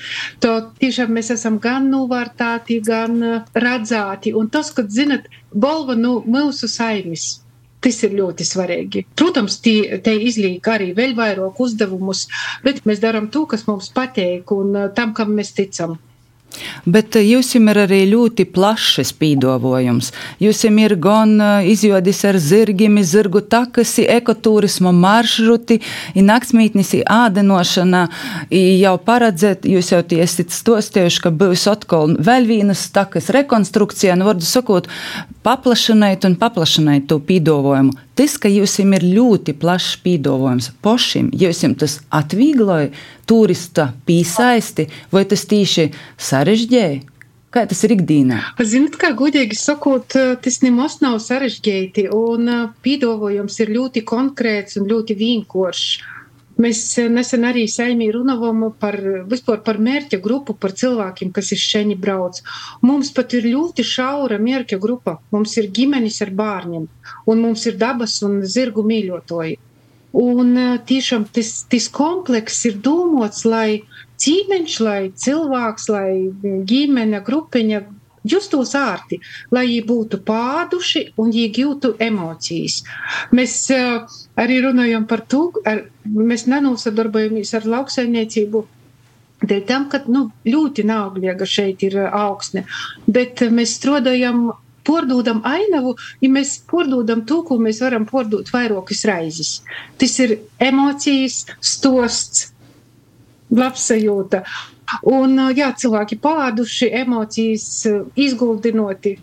to 0.42 0.54
tiešām 0.82 1.14
mēs 1.18 1.32
esam 1.36 1.60
gan 1.62 1.90
novērtāti, 1.94 2.80
gan 2.86 3.20
redzēti. 3.54 4.34
Un 4.38 4.50
tas, 4.50 4.72
kad 4.74 4.90
zinat, 4.90 5.30
balva 5.54 5.96
no 5.96 6.20
nu, 6.20 6.38
mūsu 6.38 6.70
saimis. 6.72 7.42
Tas 7.82 7.98
ir 8.06 8.14
ļoti 8.14 8.46
svarīgi. 8.46 9.02
Protams, 9.18 9.56
tie, 9.66 9.98
te 10.06 10.14
izlīk 10.14 10.68
arī 10.70 10.92
vēl 10.98 11.16
vairāk 11.18 11.58
uzdevumus, 11.66 12.28
bet 12.62 12.84
mēs 12.86 13.02
darām 13.02 13.32
to, 13.34 13.48
kas 13.50 13.66
mums 13.66 13.90
patīk 13.96 14.54
un 14.54 14.78
tam, 14.94 15.16
kam 15.18 15.34
mēs 15.34 15.56
ticam. 15.58 15.96
Bet 16.86 17.16
eh, 17.16 17.26
jums 17.30 17.54
ir 17.56 17.80
arī 17.84 18.02
ļoti 18.12 18.46
plašs 18.54 19.14
pīdovojums. 19.20 20.12
Jums 20.44 20.64
ir 20.70 20.96
gan 21.02 21.36
eh, 21.42 21.70
izjodis 21.72 22.24
ar 22.28 22.40
zirgiem, 22.42 23.00
zirgu 23.04 23.42
takas, 23.42 23.98
ekoturismu 24.02 24.92
maršruti, 24.96 25.80
naktsmītnes, 26.16 26.94
ādenošana. 27.06 28.08
Jau 28.52 28.96
paredzēt, 29.06 29.66
jūs 29.70 29.92
jau 29.94 30.02
esat 30.22 30.54
stostējuši, 30.54 31.22
ka 31.24 31.32
būs 31.32 31.68
atkal 31.72 32.16
vēl 32.20 32.48
vienas 32.50 32.88
takas 32.94 33.30
rekonstrukcija, 33.34 34.18
nu, 34.20 34.28
vardu 34.32 34.48
sakot, 34.48 34.90
paplašināt 35.46 36.28
un 36.28 36.38
paplašināt 36.40 37.08
to 37.12 37.20
pīdovojumu. 37.24 37.96
Tas, 38.22 38.36
ka 38.38 38.50
jums 38.54 38.76
ir 38.78 39.02
ļoti 39.02 39.56
plašs 39.58 39.96
pīdovojums 40.04 40.68
pošim, 40.86 41.32
jums 41.34 41.62
tas 41.82 41.96
atviegloja 42.14 42.92
turista 43.26 43.88
pīsaisti, 44.06 44.86
vai 45.10 45.24
tas 45.26 45.42
tīši 45.50 45.88
sarežģēja? 46.22 47.00
Kā 47.50 47.64
tas 47.66 47.82
ir 47.88 47.96
ikdienā? 47.96 48.38
Ziniet, 48.62 49.00
kā 49.02 49.10
godīgi 49.18 49.58
sakot, 49.58 50.14
tas 50.14 50.62
nemaz 50.62 51.00
nav 51.02 51.18
sarežģīti, 51.26 52.12
un 52.14 52.70
pīdovojums 52.86 53.58
ir 53.66 53.74
ļoti 53.74 54.06
konkrēts 54.14 54.78
un 54.78 54.86
ļoti 54.94 55.18
vienkāršs. 55.18 55.90
Mēs 56.62 56.82
nesen 57.14 57.48
arī 57.48 57.64
saimī 57.72 58.10
runājām 58.14 58.66
par, 58.82 58.98
vispār 59.32 59.62
par 59.66 59.80
mērķa 59.88 60.20
grupu, 60.24 60.54
par 60.54 60.76
cilvēkiem, 60.82 61.32
kas 61.36 61.52
ir 61.56 61.62
šeit 61.62 61.96
brauc. 62.04 62.42
Mums 62.86 63.12
pat 63.16 63.34
ir 63.38 63.48
ļoti 63.50 63.86
šaura 63.88 64.38
mērķa 64.42 64.80
grupa. 64.84 65.18
Mums 65.34 65.58
ir 65.62 65.72
ģimenes 65.78 66.22
ar 66.26 66.34
bērniem, 66.42 66.88
un 67.32 67.44
mums 67.46 67.66
ir 67.70 67.80
dabas 67.82 68.20
un 68.28 68.42
zirgu 68.56 68.86
mīļotoji. 68.88 69.58
Un 70.22 70.58
tiešām 70.88 71.26
tas, 71.32 71.52
tas 71.72 71.88
komplekss 71.96 72.66
ir 72.68 72.82
domāts, 72.84 73.46
lai 73.48 73.82
cīmeņš, 74.22 74.76
lai 74.84 75.02
cilvēks, 75.24 75.88
lai 75.94 76.12
ģimene, 76.68 77.22
grupiņa 77.28 77.82
justos 78.28 78.74
ārti, 78.78 79.20
lai 79.52 79.66
viņi 79.68 79.86
būtu 79.88 80.22
pāduši 80.28 81.06
un 81.18 81.32
viņi 81.32 81.48
gūtu 81.58 81.94
emocijas. 82.02 82.82
Mēs 83.38 83.56
uh, 83.76 84.20
arī 84.42 84.62
runājam 84.68 85.08
par 85.10 85.26
to, 85.32 85.48
ar, 85.66 85.86
mēs 86.06 86.48
nenosadarbojamies 86.52 87.54
ar 87.60 87.70
lauksaimniecību. 87.76 88.66
Dēļ 89.42 89.62
tam, 89.66 89.88
ka 89.90 90.04
nu, 90.06 90.28
ļoti 90.46 90.84
nāgliega 90.86 91.48
šeit 91.50 91.82
ir 91.88 91.96
augsne, 92.06 92.62
bet 93.10 93.42
mēs 93.50 93.74
strādājam, 93.80 94.52
pārdodam 94.88 95.42
ainavu, 95.46 95.96
ja 96.22 96.30
mēs 96.34 96.56
pārdodam 96.70 97.24
to, 97.30 97.42
ko 97.48 97.58
mēs 97.62 97.82
varam 97.84 98.06
pārdot 98.10 98.50
vairākas 98.54 99.04
raizes. 99.10 99.52
Tas 100.02 100.18
ir 100.24 100.38
emocijas, 100.62 101.44
stosts, 101.74 102.52
labsajūta. 103.52 104.44
Un, 105.08 105.38
jā, 105.56 105.72
cilvēki 105.78 106.18
pāduši, 106.22 106.92
emocijas 107.02 107.68
izguldinoti. 108.20 109.18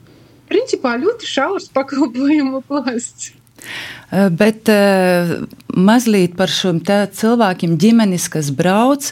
Principā 0.48 0.94
ļoti 1.00 1.28
šaurs 1.28 1.68
pakalpojumu 1.75 2.62
klāsts. 2.68 3.34
Bet 4.38 4.70
mazliet 5.75 6.37
par 6.38 6.48
šiem 6.48 6.78
cilvēkiem, 6.87 7.76
ģimenes, 7.76 8.28
kas 8.32 8.52
brauc, 8.54 9.10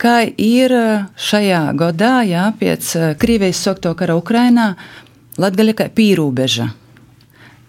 kā 0.00 0.22
ir 0.26 0.74
šajā 1.14 1.64
gadā, 1.78 2.14
jā, 2.26 2.48
pēc 2.58 2.92
Krievijas 3.22 3.62
sokto 3.62 3.94
kara 3.94 4.18
Ukrainā, 4.18 4.72
Latgaļa 5.40 5.76
kā 5.78 5.92
pīrūbeža 5.92 6.72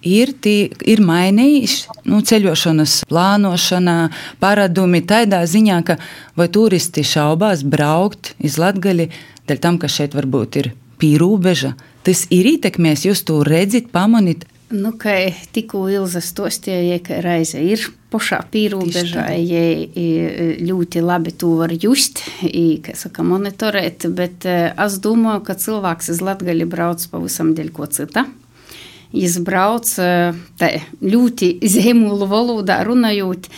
ir, 0.03 0.33
tī, 0.43 0.72
ir 0.86 1.01
mainījis 1.03 1.77
nu, 2.10 2.22
ceļošanas 2.25 3.01
plānošanā, 3.10 3.98
paradumi 4.43 5.03
tādā 5.07 5.43
ziņā, 5.50 5.81
ka 5.88 5.98
vai 6.39 6.50
turisti 6.53 7.05
šaubās 7.07 7.65
braukt 7.65 8.33
iz 8.43 8.60
Latgali, 8.62 9.10
dēļ 9.50 9.63
tam, 9.63 9.79
ka 9.81 9.91
šeit 9.91 10.15
varbūt 10.17 10.62
ir 10.62 10.74
pīrūbeža. 11.01 11.74
Tas 12.03 12.25
ir 12.36 12.48
ietekmēs, 12.55 13.07
jūs 13.07 13.24
to 13.27 13.41
redzat, 13.48 13.91
pamanīt. 13.95 14.48
Nu, 14.74 14.95
kā 14.98 15.29
tikko 15.53 15.86
Ilza 15.91 16.22
stostīja, 16.24 16.98
ka 17.05 17.19
reize 17.22 17.62
ir 17.62 17.83
pašā 18.13 18.39
pīrāģā, 18.53 19.25
ja 19.38 20.57
ļoti 20.65 21.03
labi 21.03 21.33
to 21.38 21.51
var 21.60 21.74
just, 21.77 22.24
kā 22.41 22.95
saka, 22.98 23.25
monitorēt, 23.27 24.07
bet 24.17 24.48
es 24.50 24.98
domāju, 25.03 25.43
ka 25.45 25.57
cilvēks 25.62 26.13
iz 26.15 26.24
Latgali 26.25 26.65
brauc 26.69 27.05
pavisam 27.12 27.53
dēļ 27.57 27.69
ko 27.75 27.89
cita 29.13 29.23
izbrauc 29.23 29.89
tā, 30.57 30.69
ļoti 31.01 31.57
zīmolu 31.61 32.27
valodā 32.27 32.81
runājot, 32.85 33.49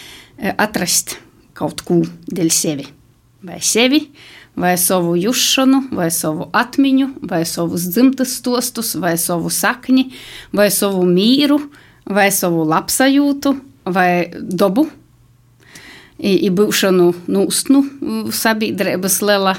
atrast 0.59 1.17
kaut 1.55 1.81
ko 1.87 2.01
dēļ 2.27 2.51
sevi. 2.51 2.87
Vai 3.45 3.61
sevi, 3.61 4.01
vai 4.57 4.75
savu 4.77 5.15
jušanu, 5.15 5.85
vai 5.95 6.09
savu 6.11 6.49
atmiņu, 6.51 7.09
vai 7.29 7.45
savus 7.45 7.87
dzimtas 7.93 8.35
stostus, 8.39 8.95
vai 8.99 9.15
savu 9.17 9.51
sakni, 9.53 10.09
vai 10.51 10.71
savu 10.73 11.05
mīru, 11.07 11.59
vai 12.05 12.31
savu 12.31 12.65
labsajūtu, 12.67 13.55
vai 13.85 14.31
dobu. 14.35 14.89
I, 16.15 16.47
i 16.47 16.49
būšanu 16.49 17.09
nūstnu 17.27 17.79
sabiedrības 18.31 19.17
liela 19.21 19.57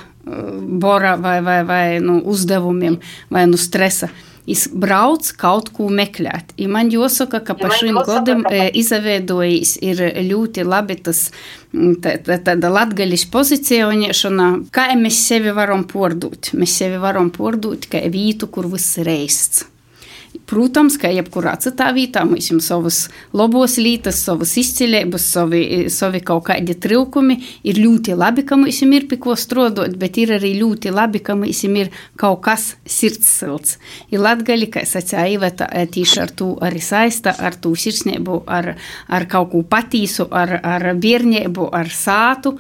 bora 0.80 1.14
vai, 1.20 1.42
vai, 1.44 1.59
vai 1.68 1.98
nu, 2.00 2.16
uzdevumiem, 2.24 2.96
vai 3.30 3.44
nu 3.46 3.61
stresa. 3.61 4.09
Viņš 4.46 4.64
brauc 4.78 5.28
kaut 5.40 5.72
ko 5.74 5.88
meklēt. 5.90 6.54
I 6.56 6.68
man 6.70 6.90
jāsaka, 6.94 7.42
ka 7.42 7.56
pa 7.59 7.70
šim 7.74 7.98
gadam 8.06 8.44
e, 8.46 8.68
izveidojis 8.78 9.76
ir 9.82 10.02
ļoti 10.28 10.66
labi 10.66 10.98
tas 11.02 11.26
tāda 11.72 12.70
latgaļas 12.72 13.26
pozicionēšana, 13.32 14.50
kā 14.74 14.88
mēs 14.98 15.22
sevi 15.28 15.54
varam 15.56 15.82
pordūt. 15.90 16.54
Mēs 16.56 16.78
sevi 16.78 17.00
varam 17.02 17.32
pordūt 17.35 17.90
kā 17.90 18.04
vītu, 18.12 18.48
kur 18.54 18.70
viss 18.70 19.02
reists. 19.02 19.66
Protams, 20.46 20.99
kā 21.01 21.09
jebkurā 21.14 21.55
citā 21.62 21.88
vietā, 21.96 22.25
mums 22.29 22.51
ir 22.53 22.61
savas 22.64 22.99
labos 23.37 23.77
lietas, 23.81 24.18
savas 24.27 24.53
izcilības, 24.61 25.25
savi, 25.37 25.62
savi 25.92 26.20
kaut 26.27 26.46
kādi 26.51 26.77
trūkumi. 26.79 27.38
Ir 27.66 27.81
ļoti 27.81 28.16
labi, 28.18 28.44
ka 28.46 28.59
mums 28.61 28.83
ir 28.85 29.07
pie 29.11 29.18
ko 29.22 29.37
strādāt, 29.38 29.96
bet 30.01 30.18
ir 30.20 30.35
arī 30.37 30.55
ļoti 30.61 30.92
labi, 30.94 31.22
ka 31.25 31.37
mums 31.38 31.62
ir 31.66 31.92
kaut 32.20 32.42
kas 32.46 32.68
sirdssilts. 32.85 33.79
Ir 34.12 34.22
latgali, 34.25 34.70
kā 34.72 34.85
sacīja 34.87 35.27
Iveta, 35.37 35.68
tieši 35.70 36.20
ar 36.22 36.35
to 36.37 36.51
arī 36.62 36.83
saista, 36.85 37.35
ar 37.38 37.57
to 37.61 37.75
sirsnību, 37.77 38.42
ar, 38.46 38.75
ar 39.09 39.31
kaut 39.31 39.53
ko 39.55 39.62
patīsu, 39.66 40.29
ar, 40.31 40.59
ar 40.62 40.92
bērnību, 41.01 41.70
ar 41.75 41.90
sātu. 41.92 42.57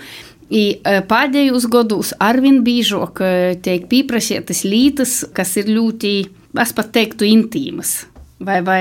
I 0.46 0.78
pēdējos 0.82 1.66
gados 1.72 2.12
arvien 2.22 2.60
biežāk 2.66 3.18
tiek 3.66 3.88
pieprasītas 3.90 4.62
lietas, 4.62 5.24
kas 5.34 5.56
ir 5.58 5.72
ļoti 5.74 6.12
es 6.62 6.72
pat 6.76 6.92
teiktu, 6.94 7.26
intīmas 7.26 8.04
vai, 8.38 8.60
vai 8.64 8.80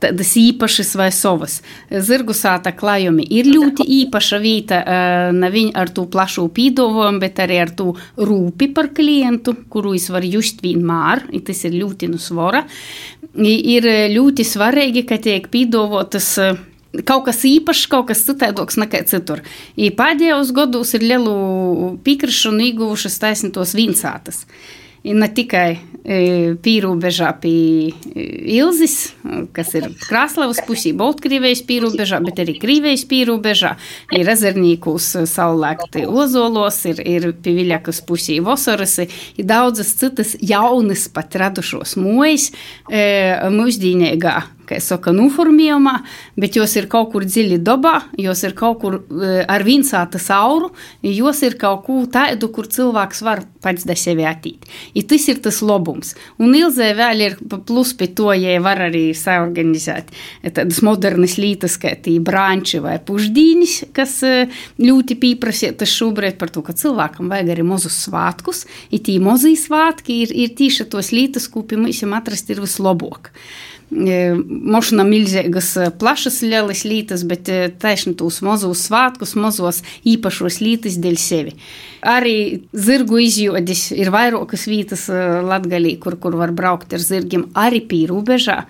tādas 0.00 0.32
īpašas 0.38 0.94
vai 0.96 1.10
savas. 1.12 1.58
Zirgu 1.90 2.34
sāta 2.36 2.72
klājumi 2.76 3.26
ir 3.36 3.50
ļoti 3.50 3.84
īpaša 4.00 4.40
vieta, 4.42 4.80
ne 5.34 5.50
viņa 5.52 5.74
ar 5.82 5.92
to 5.94 6.06
plašu 6.10 6.46
pīdovojumu, 6.56 7.20
bet 7.22 7.42
arī 7.44 7.60
ar 7.64 7.74
to 7.76 7.92
rūpi 8.16 8.70
par 8.76 8.90
klientu, 8.96 9.56
kuru 9.72 9.94
es 9.98 10.08
varu 10.12 10.32
just 10.38 10.64
vienmēr, 10.64 11.26
tas 11.46 11.64
ir 11.68 11.76
ļoti 11.82 12.10
nu 12.12 12.20
svara. 12.20 12.64
Ir 13.36 13.86
ļoti 14.14 14.46
svarīgi, 14.46 15.04
ka 15.06 15.20
tiek 15.22 15.46
pīdovotas 15.52 16.32
kaut 17.06 17.26
kas 17.28 17.44
īpašs, 17.46 17.86
kaut 17.90 18.10
kas 18.10 18.24
citādāks 18.26 18.78
nekā 18.80 19.04
citur. 19.10 19.44
I 19.78 19.92
pēdējos 19.94 20.52
gados 20.56 20.94
ir 20.98 21.06
lielu 21.06 21.96
piekrišanu 22.04 22.70
ieguvušas 22.70 23.20
taisnītos 23.22 23.76
vinsātas. 23.78 24.44
Ne 25.00 25.30
tikai 25.32 25.78
pīrāģā 26.60 27.28
pie 27.40 27.92
Ilzas, 28.52 29.14
kas 29.56 29.72
ir 29.78 29.86
Krasnodarbas 30.02 30.60
pusē, 30.66 30.92
Baltkrievijas 30.96 31.62
pīrāģā, 31.68 32.20
bet 32.26 32.42
arī 32.44 32.58
Krievijas 32.60 33.06
pīrāģā. 33.08 33.72
Ir 34.18 34.30
ezernīkos 34.34 35.08
saulēkti 35.30 36.04
ozolos, 36.04 36.82
ir, 36.90 37.00
ir 37.00 37.30
pie 37.40 37.56
Viļakas 37.62 38.02
pusē 38.04 38.42
Vosaras, 38.44 38.98
ir 39.00 39.48
daudzas 39.48 39.94
citas 40.00 40.36
jaunas 40.36 41.08
pat 41.12 41.36
radušos 41.46 41.96
mojas 42.00 42.50
mūsdienīgā 42.90 44.38
kā 44.70 44.78
saka, 44.82 45.12
nuformējumā, 45.16 45.96
bet 46.40 46.56
jos 46.58 46.76
ir 46.78 46.88
kaut 46.90 47.10
kur 47.14 47.26
dziļi 47.26 47.60
dabā, 47.66 47.96
jos 48.20 48.44
ir 48.46 48.54
kaut 48.58 48.80
kur 48.82 49.00
ar 49.50 49.66
vinsāta 49.66 50.20
sauru, 50.22 50.70
jos 51.04 51.42
ir 51.46 51.58
kaut 51.60 51.84
ko 51.88 52.00
tādu, 52.10 52.50
kur 52.54 52.68
cilvēks 52.70 53.24
var 53.26 53.44
pats 53.60 53.84
da 53.88 53.96
sevi 53.98 54.24
attīt. 54.28 54.68
I 54.96 55.04
tas 55.08 55.26
ir 55.28 55.40
tas 55.44 55.60
labums. 55.64 56.14
Un 56.40 56.54
Ilzē 56.56 56.92
vēl 56.98 57.24
ir 57.26 57.36
plus 57.66 57.92
pie 57.98 58.10
to, 58.16 58.30
ja 58.36 58.56
var 58.62 58.80
arī 58.86 59.10
saorganizēt 59.16 60.12
tādas 60.56 60.80
modernas 60.86 61.36
lietas, 61.40 61.76
kā 61.80 61.94
tī 62.00 62.18
branči 62.24 62.80
vai 62.82 62.96
pušdīnis, 63.04 63.76
kas 63.96 64.20
ļoti 64.80 65.18
pieprasītas 65.20 65.92
šobrīd 65.98 66.38
par 66.40 66.52
to, 66.54 66.64
ka 66.66 66.76
cilvēkam 66.76 67.30
vajag 67.32 67.54
arī 67.54 67.66
mazus 67.66 67.98
svātkus, 68.06 68.64
i 68.90 69.00
tī 69.02 69.18
mozīja 69.22 69.64
svātki 69.66 70.22
ir, 70.24 70.34
ir 70.46 70.54
tīši 70.56 70.88
tos 70.92 71.12
lietas, 71.16 71.48
ko 71.50 71.64
pie 71.66 71.80
mums 71.80 72.02
atrast 72.20 72.50
ir 72.52 72.62
vislabāk. 72.62 73.32
Mošana 73.90 75.02
milzīgas, 75.02 75.72
plašas 75.98 76.40
lielas 76.46 76.84
lietas, 76.86 77.24
bet 77.26 77.50
taisni 77.82 78.14
tos 78.14 78.38
mazos 78.46 78.84
svētkus, 78.86 79.34
mazos 79.34 79.82
īpašos 80.06 80.60
lietas 80.62 80.98
dēļ 81.02 81.18
sevi. 81.18 81.56
Arī 82.06 82.62
zirgu 82.70 83.18
izjūdis 83.26 83.90
ir 83.98 84.12
vairākas 84.14 84.68
vietas 84.70 85.08
Latgalī, 85.10 85.96
kur, 85.98 86.16
kur 86.22 86.38
var 86.38 86.54
braukt 86.54 86.94
ar 86.94 87.02
zirgiem, 87.02 87.48
arī 87.58 87.82
pīrūbežā. 87.90 88.60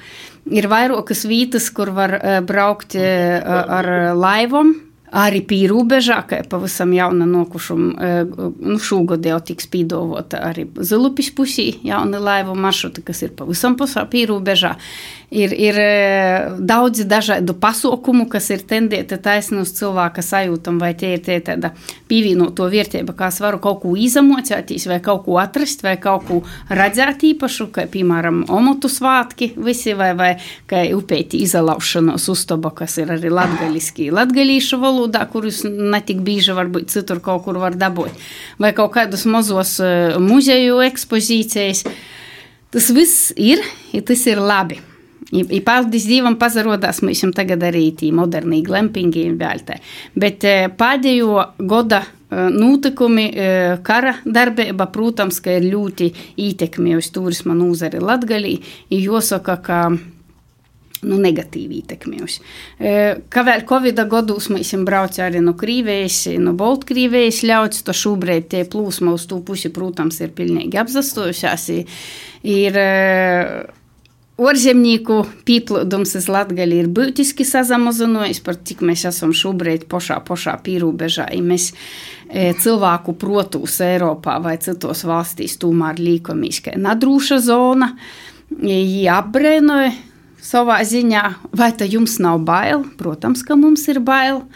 Ir 0.50 0.70
vairākas 0.72 1.26
vietas, 1.28 1.68
kur 1.70 1.92
var 1.94 2.16
braukt 2.48 2.96
ar 2.96 3.92
laivom, 4.16 4.72
arī 5.10 5.40
pīrūbežā, 5.46 6.20
kā 6.28 6.40
pavisam 6.50 6.92
jauna 6.94 7.26
nokušuma, 7.28 8.10
nu, 8.60 8.78
šogad 8.82 9.26
jau 9.26 9.40
tiks 9.50 9.66
pīdovota 9.70 10.42
arī 10.50 10.66
Zilupis 10.86 11.32
pusī 11.34 11.72
jauna 11.86 12.20
laivu 12.22 12.54
maršruta, 12.58 13.02
kas 13.06 13.24
ir 13.26 13.34
pavisam 13.38 13.76
pusā 13.80 14.06
pīrūbežā. 14.10 14.76
Ir, 15.30 15.52
ir 15.54 15.76
daudzi 16.58 17.04
dažādu 17.06 17.54
pasaukumu, 17.62 18.24
kas 18.26 18.48
ir 18.50 18.64
tendēti 18.66 19.14
taisni 19.22 19.60
uz 19.62 19.70
cilvēka 19.76 20.24
sajūtam, 20.26 20.80
vai 20.82 20.88
tie 20.98 21.12
ir 21.14 21.22
tie 21.22 21.36
tāda 21.46 21.70
pievienoto 22.10 22.66
vērtība, 22.72 23.14
kā 23.14 23.28
es 23.30 23.38
varu 23.38 23.60
kaut 23.62 23.78
ko 23.84 23.92
izamocētīs, 23.94 24.88
vai 24.90 24.98
kaut 25.04 25.22
ko 25.28 25.38
atrast, 25.38 25.84
vai 25.86 25.94
kaut 26.02 26.26
ko 26.26 26.40
redzēt 26.66 27.22
īpašu, 27.30 27.68
kā, 27.76 27.86
piemēram, 27.92 28.42
omotu 28.50 28.90
svātki 28.90 29.52
visi, 29.54 29.94
vai, 29.94 30.10
vai 30.18 30.32
kā 30.66 30.82
upēti 30.98 31.44
izalaušanos 31.46 32.26
uztoba, 32.34 32.74
kas 32.82 32.98
ir 32.98 33.14
arī 33.14 33.30
latgaliski, 33.30 34.10
latgalīšu 34.10 34.82
valodā, 34.82 35.22
kurus 35.30 35.62
netik 35.62 36.26
bīži 36.26 36.58
varbūt 36.58 36.90
citur 36.90 37.22
kaut 37.22 37.46
kur 37.46 37.62
var 37.62 37.78
dabūt, 37.78 38.18
vai 38.58 38.74
kaut 38.74 38.96
kādus 38.98 39.28
mazos 39.30 39.78
muzeju 40.18 40.82
ekspozīcijas. 40.90 41.86
Tas 42.74 42.90
viss 42.94 43.30
ir, 43.38 43.62
ja 43.94 44.02
tas 44.02 44.26
ir 44.26 44.42
labi. 44.42 44.89
I, 45.30 45.44
i 45.56 45.60
paldies 45.62 46.08
Dievam, 46.10 46.38
pazarodās 46.40 47.02
mums 47.06 47.22
tagad 47.36 47.62
arī 47.66 47.90
tī 47.96 48.10
moderní 48.14 48.62
glampingi 48.66 49.28
vēltē. 49.38 49.80
Bet 50.18 50.46
pēdējo 50.80 51.44
goda 51.70 52.02
notikumi, 52.30 53.26
kara 53.86 54.14
darbība, 54.24 54.86
protams, 54.94 55.40
ka 55.42 55.58
ir 55.58 55.66
ļoti 55.72 56.10
ietekmējusi 56.38 57.12
turisma 57.14 57.56
nozari 57.58 58.02
Latgalī. 58.02 58.56
Jāsaka, 58.94 59.56
ka 59.64 59.80
nu, 59.90 61.16
negatīvi 61.18 61.80
ietekmējusi. 61.80 62.44
Kā 63.32 63.44
vēl 63.46 63.64
Covid 63.68 64.02
gados 64.10 64.50
mēs 64.52 64.72
braucām 64.86 65.26
arī 65.26 65.42
no 65.44 65.56
Krīvijas, 65.58 66.22
no 66.42 66.54
Baltkrievijas 66.58 67.42
ļauts, 67.48 67.82
to 67.86 67.96
šobrīd 67.96 68.50
tie 68.52 68.62
plūsma 68.68 69.14
uz 69.16 69.26
to 69.30 69.40
pusi, 69.46 69.72
protams, 69.74 70.20
ir 70.22 70.34
pilnīgi 70.36 70.80
apzastojušās. 70.80 71.68
Ir, 72.50 72.80
Orzemnieku 74.40 75.18
pieplūdums 75.44 76.14
uz 76.16 76.26
Latgali 76.32 76.78
ir 76.80 76.86
būtiski 76.88 77.44
sazamazinājis, 77.44 78.40
par 78.40 78.56
cik 78.56 78.80
mēs 78.88 79.04
esam 79.10 79.34
šobrīd 79.36 79.84
pošā, 79.90 80.16
pošā 80.24 80.54
pīrūbežā. 80.64 81.26
Ja 81.34 81.42
mēs 81.44 81.70
e, 81.74 82.54
cilvēku 82.56 83.18
protus 83.20 83.76
Eiropā 83.84 84.38
vai 84.40 84.56
citos 84.64 85.04
valstīs 85.04 85.58
tomēr 85.60 86.00
līkomies, 86.00 86.62
ka 86.64 86.76
nadrūša 86.80 87.40
zona, 87.44 87.92
jābrēnoja 88.64 89.92
savā 90.40 90.80
ziņā, 90.88 91.24
vai 91.52 91.72
tā 91.76 91.84
jums 91.90 92.16
nav 92.24 92.40
bail? 92.48 92.86
Protams, 92.96 93.44
ka 93.44 93.60
mums 93.60 93.84
ir 93.92 94.00
bail, 94.00 94.46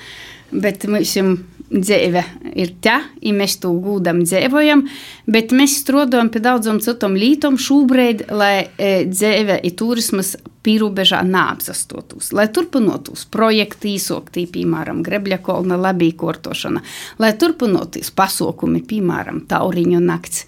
bet 0.48 0.88
mums 0.88 1.12
ir 1.20 1.36
dzīve 1.74 2.22
ir 2.54 2.72
tā, 2.84 3.00
ja 3.22 3.34
mēs 3.34 3.58
to 3.62 3.72
gūdam 3.82 4.22
dzīvojam, 4.24 4.84
bet 5.26 5.54
mēs 5.56 5.78
strādājam 5.82 6.30
pie 6.32 6.42
daudzām 6.44 6.80
citām 6.84 7.16
lietām 7.18 7.58
šobrīd, 7.60 8.28
lai 8.30 8.68
e, 8.78 8.92
dzīve 9.10 9.60
ir 9.64 9.76
turismas 9.78 10.34
pīrūbežā 10.64 11.20
neapsastotos, 11.28 12.32
lai 12.36 12.46
turpinotos 12.52 13.26
projekti 13.32 13.94
īsokti, 13.98 14.46
piemēram, 14.54 15.02
Grebļa 15.04 15.38
kolna 15.44 15.78
labī 15.80 16.12
kortošana, 16.18 16.82
lai 17.20 17.32
turpinoties 17.38 18.10
pasaukumi, 18.16 18.80
piemēram, 18.88 19.44
Tauriņu 19.50 20.00
nakts, 20.04 20.46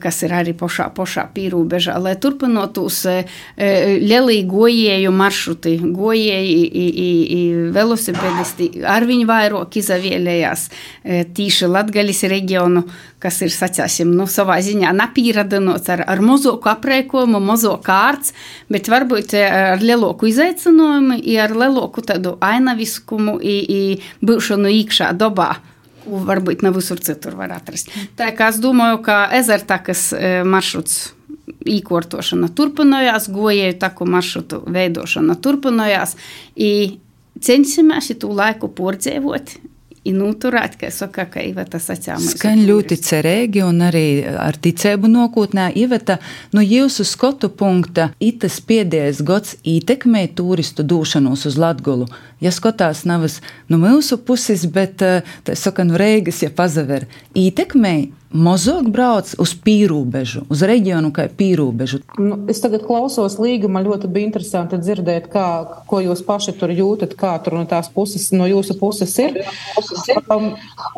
kas 0.00 0.22
ir 0.24 0.32
arī 0.32 0.54
pošā, 0.56 0.88
pošā 0.96 1.26
pīrūbežā, 1.34 1.98
lai 2.00 2.14
turpinotos 2.20 3.02
lielī 3.58 4.38
gojēju 4.48 5.12
maršruti, 5.12 5.74
gojēji, 5.96 7.42
velosipedisti, 7.76 8.70
ar 8.88 9.04
viņu 9.08 9.28
vairāk 9.28 9.76
izavielējās 9.80 10.68
tīši 11.36 11.68
Latgalis 11.68 12.24
reģionu, 12.32 12.84
kas 13.22 13.40
ir, 13.42 13.50
sacāsim, 13.54 14.12
nu, 14.14 14.28
savā 14.30 14.58
ziņā 14.64 14.92
napīradinots 14.94 15.90
ar, 15.94 16.04
ar 16.06 16.22
mozoku 16.22 16.70
apreikojumu, 16.70 17.40
mozoku 17.42 17.82
kārts, 17.88 18.34
bet 18.70 18.90
varbūt 18.90 19.34
ar 19.42 19.82
lielāku 19.82 20.30
izaicinājumu, 20.30 21.18
ar 21.42 21.56
lielāku 21.64 22.04
tādu 22.06 22.36
ainaviskumu, 22.44 23.38
būšanu 24.22 24.72
iekšā 24.78 25.12
dobā 25.18 25.56
varbūt 26.08 26.62
ne 26.64 26.72
visur 26.72 27.00
citur 27.04 27.34
var 27.36 27.52
atrast. 27.52 27.90
Tā 28.16 28.30
kā 28.36 28.48
es 28.52 28.60
domāju, 28.62 29.02
ka 29.04 29.26
ezertakas 29.36 30.08
maršruts 30.48 31.10
īkortošana 31.68 32.48
turpinājās, 32.56 33.28
gojēju 33.32 33.76
taku 33.82 34.06
maršrutu 34.08 34.62
veidošana 34.72 35.36
turpinājās, 35.42 36.14
i 36.56 37.00
censimies 37.44 38.10
to 38.20 38.32
laiku 38.34 38.70
pordzēvot, 40.04 40.28
noturēt, 40.28 40.76
kā 40.78 40.90
saka, 40.90 41.26
ka 41.26 41.42
Iveta 41.42 41.78
sacāma. 41.78 42.20
Skan 42.20 42.64
ļoti 42.66 42.98
cerīgi 43.02 43.62
un 43.64 43.80
arī 43.82 44.24
ar 44.26 44.56
ticēbu 44.56 45.08
nākotnē. 45.08 45.72
Iveta, 45.76 46.18
no 46.52 46.60
jūsu 46.60 47.04
skotu 47.04 47.48
punkta, 47.48 48.10
itas 48.20 48.60
pēdējais 48.60 49.22
gads 49.22 49.56
ietekmē 49.64 50.28
turistu 50.34 50.84
dūšanos 50.84 51.46
uz 51.48 51.58
Latgolu. 51.58 52.08
Ja 52.40 52.52
skatās 52.54 53.04
navas 53.04 53.40
no 53.68 53.78
mūsu 53.78 54.18
puses, 54.18 54.66
bet 54.66 54.98
tā 55.00 55.54
saka, 55.54 55.84
no 55.84 55.98
Reigas, 55.98 56.42
ja 56.42 56.50
pazaver, 56.50 57.08
ietekmē 57.34 58.10
Mazāk 58.28 58.90
brauc 58.92 59.30
uz 59.40 59.54
pīrāņu, 59.64 60.42
uz 60.52 60.62
reģionu 60.68 61.08
kā 61.16 61.24
pīrāņu. 61.32 62.00
Nu, 62.20 62.36
es 62.52 62.58
tagad 62.60 62.82
klausos 62.84 63.38
līgu, 63.40 63.70
man 63.72 63.86
ļoti 63.88 64.10
bija 64.12 64.28
interesanti 64.28 64.76
dzirdēt, 64.82 65.30
kā, 65.32 65.46
ko 65.88 66.02
jūs 66.04 66.20
paši 66.26 66.52
tur 66.60 66.68
jūtat, 66.76 67.14
kā 67.16 67.30
tur 67.40 67.56
no 67.56 67.64
tās 67.70 67.88
puses, 67.88 68.26
no 68.36 68.44
jūsu 68.44 68.76
puses 68.76 69.14
ir. 69.24 69.38
Um, 70.28 70.50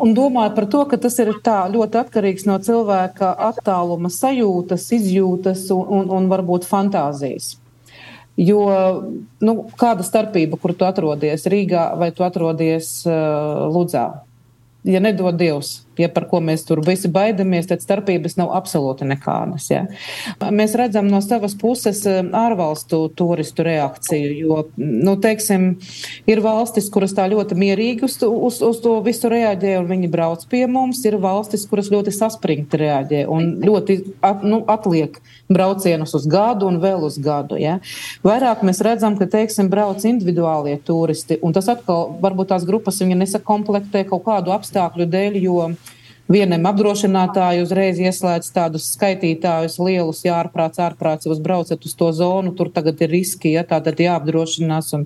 un 0.03 0.11
domāju 0.17 0.51
par 0.57 0.67
to, 0.73 0.83
ka 0.91 0.99
tas 0.99 1.15
ir 1.23 1.31
ļoti 1.31 2.01
atkarīgs 2.01 2.43
no 2.49 2.57
cilvēka 2.59 3.31
attāluma 3.47 4.11
sajūtas, 4.11 4.89
izjūtas 4.99 5.69
un, 5.71 5.87
un, 5.87 6.11
un 6.11 6.27
varbūt 6.31 6.67
fantāzijas. 6.67 7.53
Jo 8.35 8.65
nu, 9.39 9.55
kāda 9.79 10.03
starpība, 10.03 10.59
kur 10.59 10.75
tu 10.75 10.83
atrodies 10.87 11.47
Rīgā 11.47 11.93
vai 11.99 12.11
tu 12.15 12.27
atrodies 12.27 12.91
uh, 13.07 13.71
Ludzā? 13.71 14.25
Ja 14.87 14.97
nedod 15.03 15.37
Dievs, 15.37 15.83
ja 16.01 16.09
par 16.11 16.27
ko 16.31 16.41
mēs 16.43 16.65
tur 16.67 16.81
visi 16.85 17.09
baidamies, 17.11 17.69
tad 17.69 17.83
starpības 17.83 18.37
nav 18.39 18.53
absolūti 18.57 19.07
nekādas. 19.09 19.67
Ja. 19.71 19.85
Mēs 20.51 20.75
redzam 20.79 21.09
no 21.11 21.21
savas 21.23 21.55
puses 21.57 22.03
eh, 22.09 22.21
ārvalstu 22.21 23.03
turistu 23.17 23.65
reakciju, 23.67 24.31
jo, 24.41 24.59
nu, 24.77 25.15
teiksim, 25.21 25.75
ir 26.29 26.43
valstis, 26.43 26.89
kuras 26.93 27.15
tā 27.17 27.27
ļoti 27.31 27.57
mierīgi 27.59 28.07
uz, 28.07 28.17
uz, 28.25 28.61
uz 28.65 28.81
to 28.83 28.97
visu 29.05 29.31
reaģē, 29.31 29.77
un 29.81 29.89
viņi 29.91 30.11
brauc 30.11 30.45
pie 30.51 30.65
mums, 30.71 31.03
ir 31.07 31.19
valstis, 31.21 31.67
kuras 31.69 31.91
ļoti 31.93 32.13
saspringti 32.15 32.81
reaģē 32.81 33.25
un 33.31 33.53
ļoti 33.63 33.99
at, 34.25 34.45
nu, 34.47 34.61
atliek 34.71 35.19
braucienus 35.51 36.15
uz 36.17 36.27
gadu 36.31 36.69
un 36.69 36.79
vēl 36.83 37.05
uz 37.07 37.17
gadu. 37.21 37.59
Ja. 37.59 37.79
Vairāk 38.25 38.63
mēs 38.67 38.81
redzam, 38.85 39.17
ka, 39.19 39.27
teiksim, 39.31 39.69
brauc 39.71 40.03
individuālie 40.07 40.77
turisti, 40.85 41.37
un 41.43 41.55
tas 41.55 41.69
atkal 41.71 42.15
varbūt 42.23 42.51
tās 42.53 42.67
grupas 42.67 43.01
viņa 43.01 43.19
nesakomplektē 43.23 44.05
kaut 44.09 44.25
kādu 44.27 44.55
apstākļu 44.55 45.07
dēļ, 45.11 45.41
jo 45.45 45.57
Vienam 46.31 46.63
apdrošinātāji 46.69 47.63
uzreiz 47.65 47.97
ieslēdz 47.99 48.51
tādus 48.55 48.85
skaitītājus 48.93 49.73
lielus, 49.81 50.21
ja 50.23 50.37
ārprāts, 50.39 50.79
ārprāts, 50.79 51.27
jūs 51.27 51.41
braucat 51.43 51.83
uz 51.83 51.95
to 51.97 52.07
zonu, 52.15 52.53
tur 52.55 52.69
tagad 52.71 53.01
ir 53.03 53.11
riski, 53.11 53.49
ja 53.57 53.65
tā 53.67 53.81
tad 53.83 53.99
jāapdrošinās 53.99 54.93
un 54.95 55.03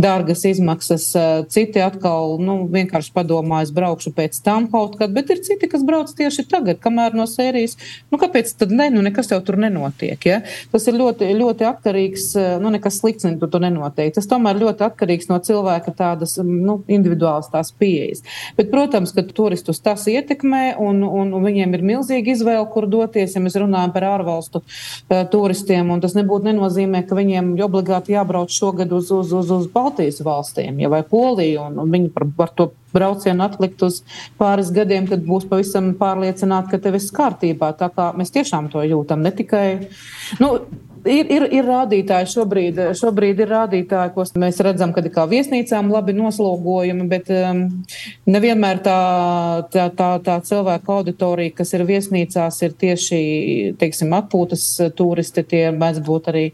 dārgas 0.00 0.42
izmaksas. 0.48 1.06
Citi 1.54 1.82
atkal, 1.84 2.40
nu, 2.42 2.56
vienkārši 2.72 3.12
padomā, 3.14 3.60
es 3.62 3.70
braukšu 3.76 4.10
pēc 4.16 4.40
tam 4.42 4.66
kaut 4.72 4.96
kad, 4.98 5.12
bet 5.14 5.30
ir 5.30 5.44
citi, 5.46 5.68
kas 5.70 5.84
brauc 5.86 6.10
tieši 6.10 6.46
tagad, 6.50 6.80
kamēr 6.82 7.14
no 7.14 7.28
sērijas, 7.30 7.76
nu, 8.10 8.18
kāpēc 8.18 8.50
tad 8.64 8.74
ne, 8.74 8.88
nu, 8.96 9.04
nekas 9.06 9.30
jau 9.30 9.38
tur 9.46 9.60
nenotiek, 9.62 10.26
ja? 10.26 10.40
Tas 10.74 10.88
ir 10.90 10.98
ļoti, 10.98 11.30
ļoti 11.38 11.68
atkarīgs, 11.70 12.26
nu, 12.64 12.74
nekas 12.74 12.98
slikts 13.04 13.28
tur, 13.28 13.46
tur 13.46 13.62
nenotiek. 13.62 14.10
Tas 14.18 14.26
tomēr 14.32 14.58
ļoti 14.64 14.88
atkarīgs 14.88 15.30
no 15.30 15.38
cilvēka 15.44 15.94
tādas, 16.02 16.34
nu, 16.42 16.80
individuālas 16.90 17.52
tās 17.54 17.70
pieejas. 17.78 18.26
Bet, 18.58 18.74
protams, 18.74 19.14
ka 19.14 19.22
turistus 19.30 19.78
tas 19.84 20.08
ietekmē, 20.10 20.63
un, 20.80 21.02
un, 21.04 21.32
un 21.36 21.44
viņiem 21.44 21.74
ir 21.76 21.84
milzīga 21.86 22.32
izvēle, 22.34 22.64
kur 22.72 22.88
doties. 22.90 23.34
Ja 23.36 23.42
mēs 23.44 23.58
runājam 23.60 23.92
par 23.94 24.06
ārvalstu 24.12 24.62
uh, 24.62 25.20
turistiem, 25.30 25.90
un 25.94 26.02
tas 26.04 26.16
nebūtu 26.18 26.50
nenozīmē, 26.50 27.04
ka 27.08 27.18
viņiem 27.18 27.54
obligāti 27.64 28.16
jābrauc 28.16 28.54
šogad 28.54 28.92
uz, 28.94 29.12
uz, 29.14 29.34
uz, 29.34 29.52
uz 29.58 29.68
Baltijas 29.74 30.22
valstīm 30.24 30.80
ja, 30.82 30.90
vai 30.92 31.02
Poliju, 31.08 31.68
un, 31.68 31.78
un 31.84 31.92
viņi 31.94 32.10
par, 32.14 32.28
par 32.38 32.54
to 32.56 32.70
braucienu 32.94 33.44
atlikt 33.44 33.82
uz 33.84 34.00
pāris 34.40 34.70
gadiem, 34.74 35.08
kad 35.10 35.24
būs 35.26 35.48
pavisam 35.50 35.92
pārliecināti, 35.98 36.70
ka 36.72 36.80
tev 36.82 36.98
viss 36.98 37.14
kārtībā. 37.14 37.74
Tā 37.78 37.90
kā 37.94 38.12
mēs 38.18 38.34
tiešām 38.34 38.70
to 38.72 38.84
jūtam, 38.86 39.24
ne 39.24 39.34
tikai. 39.34 39.66
Nu, 40.42 40.54
Ir, 41.04 41.28
ir, 41.28 41.44
ir 41.52 41.66
rādītāji 41.68 42.30
šobrīd, 42.32 42.78
šobrīd 42.96 43.42
ir 43.44 43.50
rādītāji, 43.52 44.12
ko 44.14 44.24
mēs 44.40 44.60
redzam, 44.64 44.92
kad 44.96 45.04
ir 45.04 45.12
kā 45.12 45.26
viesnīcām 45.28 45.90
labi 45.92 46.14
noslogojumi, 46.16 47.04
bet 47.10 47.28
um, 47.28 47.60
nevienmēr 48.24 48.80
tā, 48.84 48.94
tā, 49.72 49.84
tā, 49.92 50.08
tā 50.24 50.38
cilvēku 50.48 50.94
auditorija, 50.94 51.52
kas 51.58 51.74
ir 51.76 51.84
viesnīcās, 51.88 52.60
ir 52.64 52.72
tieši, 52.80 53.18
teiksim, 53.80 54.14
atpūtas 54.16 54.64
turisti, 54.96 55.44
tie 55.50 55.62
mēdz 55.76 56.00
būt 56.06 56.30
arī 56.32 56.44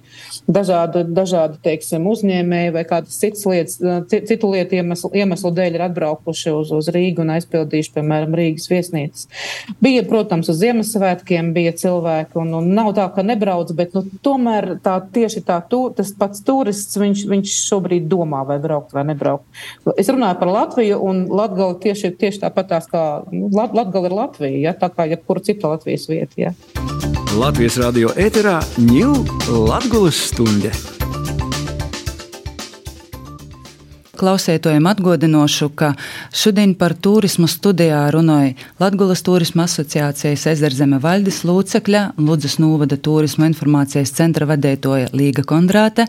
dažādi, 0.51 1.05
dažādi 1.15 1.61
teiksim, 1.69 2.11
uzņēmēji 2.11 2.75
vai 2.75 2.85
kādas 2.91 3.21
citas 3.23 3.47
lietas, 3.47 3.79
citu 4.11 4.51
lietu 4.51 4.81
iemeslu, 4.81 5.13
iemeslu 5.15 5.55
dēļ 5.61 5.79
ir 5.79 5.87
atbraukuši 5.87 6.57
uz, 6.57 6.75
uz 6.75 6.91
Rīgu 6.91 7.23
un 7.23 7.37
aizpildījuši, 7.37 7.95
piemēram, 8.01 8.35
Rīgas 8.43 8.67
viesnīcas. 8.73 9.31
Bija, 9.79 10.03
protams, 10.11 10.51
uz 10.51 10.59
Ziemassvētkiem 10.59 11.55
bija 11.55 11.77
cilvēki, 11.79 12.35
un, 12.43 12.53
un 12.59 12.75
nav 12.75 12.93
tā, 12.99 13.07
ka 13.15 13.23
nebrauc, 13.27 13.71
bet 13.79 13.95
nu, 13.95 14.03
tomēr 14.27 14.40
tomēr 14.41 14.79
tā, 14.83 14.97
tieši 15.13 15.43
tā, 15.45 15.61
tu, 15.69 15.89
tas 15.95 16.13
pats 16.17 16.43
turists, 16.47 16.97
viņš, 17.01 17.27
viņš 17.29 17.57
šobrīd 17.69 18.09
domā, 18.11 18.43
vai 18.49 18.59
braukt 18.63 18.95
vai 18.97 19.05
nebraukt. 19.05 19.45
Es 19.97 20.09
runāju 20.09 20.41
par 20.41 20.53
Latviju, 20.55 21.01
un 21.05 21.27
Latgala 21.29 21.77
tieši, 21.81 22.15
tieši 22.17 22.43
tāpatās 22.47 22.89
kā 22.91 23.25
nu, 23.33 23.51
Lat, 23.53 23.77
Latgala 23.77 24.11
ir 24.11 24.17
Latvija, 24.17 24.63
ja, 24.71 24.77
tā 24.77 24.91
kā 24.95 25.09
jebkura 25.11 25.45
cita 25.45 25.75
Latvijas 25.75 26.09
vieta. 26.11 26.33
Ja. 26.41 26.55
Latvijas 27.37 27.79
radio 27.81 28.15
ēterā 28.19 28.59
ņūl 28.81 29.61
Latgulas 29.69 30.25
stunde. 30.31 31.00
Klausētojiem 34.21 34.87
atgādinošu, 34.91 35.71
ka 35.75 35.95
šodien 36.37 36.75
par 36.79 36.95
turismu 36.95 37.49
studijā 37.51 38.03
runāja 38.15 38.55
Latvijas 38.83 39.25
Turisma 39.27 39.65
asociācijas 39.69 40.47
Ezerzeme 40.53 41.01
valdes 41.03 41.43
locekļa 41.49 42.05
Ludzas 42.21 42.59
Nūvada 42.63 43.01
turisma 43.01 43.49
informācijas 43.51 44.13
centra 44.17 44.49
vadētoja 44.51 45.11
Līga 45.17 45.47
Kondrāte, 45.49 46.07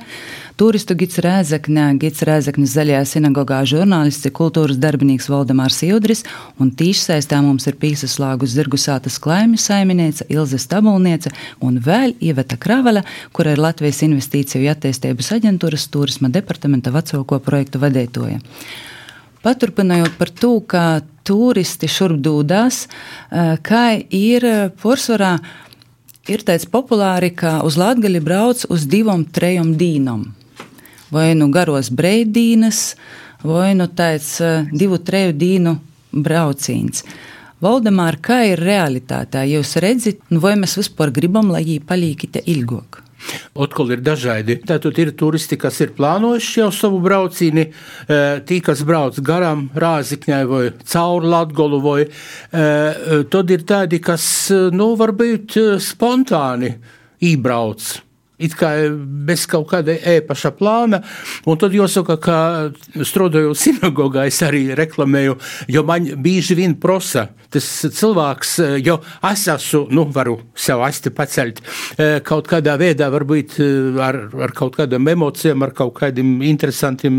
turistu 0.59 0.95
gids 0.99 1.19
Rēzekne, 1.21 1.85
gids 2.01 2.23
Rēzeknes 2.27 2.73
zaļajā 2.75 3.01
sinagogā 3.09 3.61
žurnālists, 3.69 4.29
kultūras 4.35 4.79
darbinīgs 4.81 5.29
Valdemārs 5.31 5.81
Judris 5.85 6.23
un 6.61 6.71
tīšsaistā 6.77 7.39
mums 7.45 7.67
ir 7.69 7.77
pīsaslāgus 7.81 8.55
Zirgusātas 8.55 9.19
klaimu 9.21 9.59
saimniece 9.61 10.27
Ilze 10.33 10.59
Stabulniece 10.61 11.31
un 11.61 11.79
vēl 11.83 12.15
Iveta 12.19 12.57
Kravela, 12.61 13.05
kura 13.31 13.55
ir 13.55 13.61
Latvijas 13.61 14.03
investīciju 14.07 14.71
attīstības 14.73 15.33
aģentūras 15.37 15.87
turisma 15.93 16.31
departamenta 16.33 16.93
vecāko 16.93 17.39
projektu 17.43 17.81
lietoja. 17.81 18.39
Paturpinājot 19.41 20.19
par 20.19 20.29
to, 20.29 20.59
ka 20.61 21.01
turisti 21.25 21.89
šurp 21.89 22.21
dūdās, 22.21 22.85
eh, 22.85 23.57
kā 23.57 24.03
ir 24.09 24.45
porcelāna, 24.81 25.39
ir 26.27 26.43
tāds 26.45 26.67
populāri, 26.69 27.31
ka 27.35 27.61
uz 27.65 27.77
Latviju 27.77 28.21
brauc 28.21 28.65
uz 28.69 28.85
divām, 28.85 29.25
trijām 29.25 29.73
dīnām. 29.79 30.40
Vai 31.11 31.33
nu 31.35 31.49
garos 31.51 31.91
breidīnas, 31.91 32.95
vai 33.43 33.73
nu 33.75 33.89
tāds 33.91 34.37
eh, 34.43 34.67
divu, 34.71 35.01
treju 35.03 35.35
dīnu 35.35 35.75
brauciens. 36.11 37.03
Valdemār, 37.61 38.17
kā 38.23 38.41
ir 38.49 38.61
realitātē? 38.63 39.43
Jūs 39.51 39.75
redzat, 39.83 40.21
nu 40.33 40.41
vai 40.41 40.55
mēs 40.57 40.79
vispār 40.79 41.11
gribam, 41.13 41.51
lai 41.53 41.61
viņi 41.67 41.83
paliekite 41.85 42.41
ilgāk? 42.49 43.01
Atkal 43.53 43.91
ir 43.93 44.01
dažādi. 44.01 44.55
Tātad 44.65 44.97
ir 44.97 45.11
turisti, 45.13 45.59
kas 45.61 45.77
ir 45.83 45.91
plānojuši 45.97 46.61
jau 46.63 46.69
savu 46.73 47.01
braucieni, 47.03 47.67
eh, 47.67 48.39
tī, 48.47 48.61
kas 48.65 48.81
brauc 48.87 49.19
garām 49.21 49.67
Rāzikņai 49.75 50.45
vai 50.49 50.63
cauri 50.93 51.33
Latgolu, 51.35 51.81
vai 51.85 51.99
eh, 52.07 53.23
tad 53.29 53.51
ir 53.51 53.67
tādi, 53.67 54.01
kas, 54.01 54.23
nu, 54.73 54.95
varbūt 54.97 55.59
spontāni 55.83 56.73
ībrauc 57.21 58.10
it 58.41 58.55
kā 58.57 58.73
bez 59.27 59.45
kaut 59.49 59.69
kāda 59.71 59.95
ēpaša 60.17 60.53
plāna. 60.57 61.01
Un 61.49 61.59
tad 61.61 61.75
jāsaka, 61.75 62.17
ka 62.21 62.37
strādājot 63.05 63.59
sinagogā, 63.59 64.27
es 64.29 64.41
arī 64.45 64.69
reklamēju, 64.77 65.37
jo 65.71 65.85
man 65.87 66.09
bieži 66.21 66.57
vien 66.59 66.75
prasa 66.81 67.29
tas 67.51 67.67
cilvēks, 67.91 68.53
jo 68.79 68.97
es 69.27 69.45
esmu, 69.51 69.83
nu, 69.91 70.05
varu 70.15 70.37
sev 70.55 70.83
asti 70.85 71.11
pacelt 71.11 71.59
kaut 72.27 72.47
kādā 72.47 72.77
veidā, 72.79 73.09
varbūt 73.11 73.57
ar, 74.01 74.21
ar 74.47 74.55
kaut 74.55 74.77
kādām 74.79 75.09
emocijām, 75.11 75.65
ar 75.65 75.73
kaut 75.75 75.97
kādiem 75.99 76.39
interesantiem, 76.47 77.15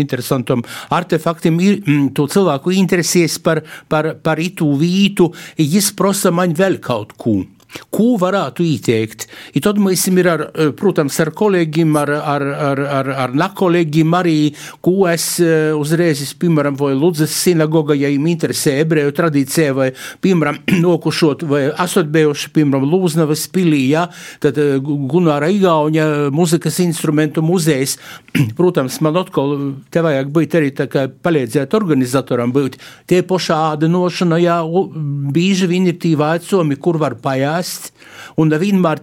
interesantam 0.00 0.64
artefaktiem, 0.94 1.60
to 2.16 2.28
cilvēku 2.32 2.72
interesēs 2.78 3.36
par, 3.44 3.60
par, 3.92 4.14
par 4.24 4.40
itu 4.40 4.70
vītu, 4.80 5.30
jis 5.60 5.92
prasa 5.96 6.32
man 6.34 6.56
vēl 6.56 6.80
kaut 6.84 7.12
ko. 7.20 7.42
Ko 7.94 8.14
varētu 8.20 8.64
ieteikt? 8.66 9.26
I 9.54 9.62
tad 9.62 9.78
mēs 9.82 10.06
ir, 10.10 10.28
ar, 10.28 10.42
eh, 10.54 10.70
protams, 10.76 11.18
ar 11.20 11.30
kolēģiem, 11.34 11.94
ar, 11.98 12.10
ar, 12.10 12.42
ar, 12.68 12.80
ar, 12.98 13.10
ar 13.24 13.34
nakolēģiem 13.34 14.14
arī, 14.18 14.38
ko 14.84 15.06
es 15.10 15.40
eh, 15.40 15.72
uzreiz, 15.74 16.22
piemēram, 16.38 16.76
vai 16.78 16.94
Ludzes 16.94 17.34
sinagoga, 17.34 17.94
ja 17.94 18.08
им 18.08 18.26
interesē 18.30 18.78
ebreju 18.82 19.14
tradīcija, 19.14 19.74
vai, 19.74 19.90
piemēram, 20.22 20.60
nokušot, 20.86 21.44
vai 21.50 21.64
esot 21.70 22.10
bijuši, 22.14 22.52
piemēram, 22.54 22.86
Lūznavas 22.90 23.46
pilī, 23.54 23.88
ja, 23.94 24.06
tad 24.42 24.58
eh, 24.58 24.78
Gunāra 24.82 25.50
Igauņa 25.54 26.30
muzikas 26.34 26.80
instrumentu 26.84 27.42
muzejs, 27.42 27.98
protams, 28.58 29.00
man 29.04 29.22
atkal 29.22 29.56
te 29.90 30.02
vajag 30.04 30.30
būt 30.34 30.58
arī 30.60 30.72
tā 30.74 30.88
kā 30.90 31.06
palīdzēt 31.08 31.74
organizatoram 31.74 32.54
būt. 32.54 32.78
Tie 33.10 33.22
pošā 33.26 33.60
ādinošana, 33.74 34.38
jā, 34.42 34.60
bieži 35.34 35.70
vien 35.70 35.86
ir 35.90 35.98
tī 36.02 36.14
vaicojumi, 36.18 36.78
kur 36.82 36.98
var 37.02 37.18
pajāt 37.22 37.63
rast, 37.64 37.92
un 38.36 38.52
nevienmēr 38.52 39.02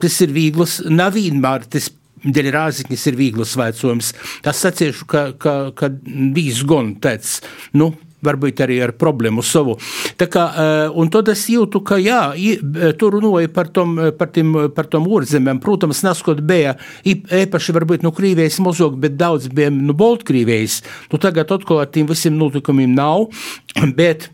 tas 0.00 0.20
ir 0.24 0.34
viegls, 0.34 0.80
nevienmēr 0.90 1.66
tas 1.70 1.90
dēļ 2.20 2.52
rāziknis 2.52 3.06
ir 3.08 3.16
viegls 3.16 3.56
vaicojums. 3.56 4.12
Tas 4.44 4.60
sacīšu, 4.66 5.08
ka, 5.08 5.24
ka, 5.40 5.56
ka 5.76 5.88
bijis 6.34 6.64
gon 6.68 6.96
tāds, 7.00 7.38
nu, 7.72 7.94
varbūt 8.20 8.60
arī 8.60 8.74
ar 8.84 8.90
problēmu 9.00 9.40
savu. 9.40 9.78
Tā 10.20 10.26
kā, 10.28 10.42
eh, 10.52 10.90
un 10.92 11.08
tad 11.08 11.30
es 11.32 11.46
jūtu, 11.48 11.80
ka 11.80 11.96
jā, 11.96 12.34
eh, 12.36 12.92
tur 12.92 13.16
runāja 13.16 13.48
par 13.48 13.70
tom, 13.72 13.96
par 14.18 14.28
tim, 14.28 14.52
par 14.74 14.90
tom 14.92 15.06
ūrzemēm. 15.06 15.60
Protams, 15.60 16.02
neskot 16.04 16.42
bija 16.44 16.76
īpaši 17.04 17.72
varbūt 17.72 18.02
no 18.02 18.12
Krīvijas 18.12 18.60
mazāk, 18.60 19.00
bet 19.00 19.16
daudz 19.16 19.48
bija 19.48 19.70
no 19.70 19.94
Baltkrīvijas. 19.94 20.82
Nu, 21.10 21.18
tagad 21.18 21.48
atkal 21.48 21.80
ar 21.80 21.86
tiem 21.86 22.06
visiem 22.06 22.36
notikumiem 22.36 22.94
nav, 22.94 23.30
bet 23.96 24.28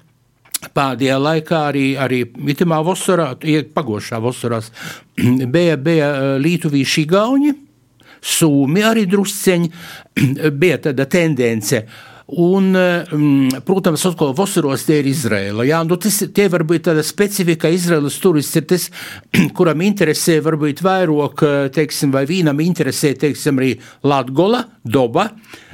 Pēdējā 0.56 1.16
laikā 1.20 1.60
arī, 1.68 1.84
arī 2.00 2.22
itamā 2.52 2.80
vasarā, 2.84 3.34
pagošā 3.76 4.20
vasarā, 4.24 4.62
bija, 5.54 5.76
bija 5.76 6.10
eh, 6.14 6.34
Lietuvīši 6.42 7.06
Igauni, 7.06 7.54
Sūmi 8.26 8.82
arī 8.82 9.04
drusceņi, 9.06 9.68
bija 10.60 10.80
tāda 10.88 11.06
tendence. 11.10 11.82
Un, 12.26 12.72
mm, 12.74 13.60
protams, 13.62 14.02
atkal 14.08 14.32
vasaros 14.34 14.82
tie 14.88 14.96
ir 14.98 15.06
Izraela. 15.12 15.62
Jā, 15.68 15.84
nu 15.86 15.94
tas, 16.00 16.16
tie 16.34 16.48
var 16.50 16.64
būt 16.66 16.88
tāda 16.88 17.04
specifika. 17.06 17.70
Izraels 17.70 18.16
turists 18.18 18.58
ir 18.58 18.66
tas, 18.72 18.88
kuram 19.56 19.84
interesē 19.86 20.40
varbūt 20.42 20.82
vairāk, 20.82 21.44
teiksim, 21.76 22.10
vai 22.16 22.24
vīnam 22.26 22.64
interesē, 22.64 23.12
teiksim, 23.14 23.60
arī 23.62 23.76
Latgola, 24.08 24.64
Doba. 24.82 25.28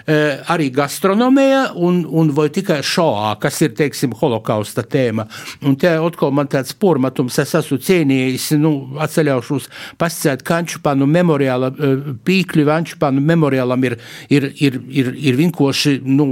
Eh, 0.06 0.40
arī 0.50 0.66
gastronomija 0.74 1.72
un, 1.78 2.00
un 2.10 2.30
vai 2.34 2.48
tikai 2.50 2.80
šoā, 2.82 3.36
kas 3.42 3.60
ir, 3.62 3.74
teiksim, 3.78 4.16
holokausta 4.18 4.82
tēma. 4.82 5.28
Un 5.62 5.76
te 5.78 5.92
atkal 5.94 6.32
man 6.34 6.50
tāds 6.50 6.74
pormatums, 6.74 7.38
es 7.38 7.54
esmu 7.60 7.78
cienījis, 7.86 8.48
nu, 8.58 8.72
atceļaušos 9.02 9.68
pasciēt, 10.02 10.42
ka 10.46 10.58
Ančupānu 10.62 11.06
memoriāla 11.06 11.70
eh, 11.70 12.08
pīkļi 12.26 12.66
Ančupānu 12.78 13.22
memoriālam 13.22 13.86
ir, 13.86 13.98
ir, 14.32 14.48
ir, 14.58 14.80
ir, 14.90 15.12
ir 15.30 15.38
vienkārši, 15.38 16.00
nu, 16.08 16.26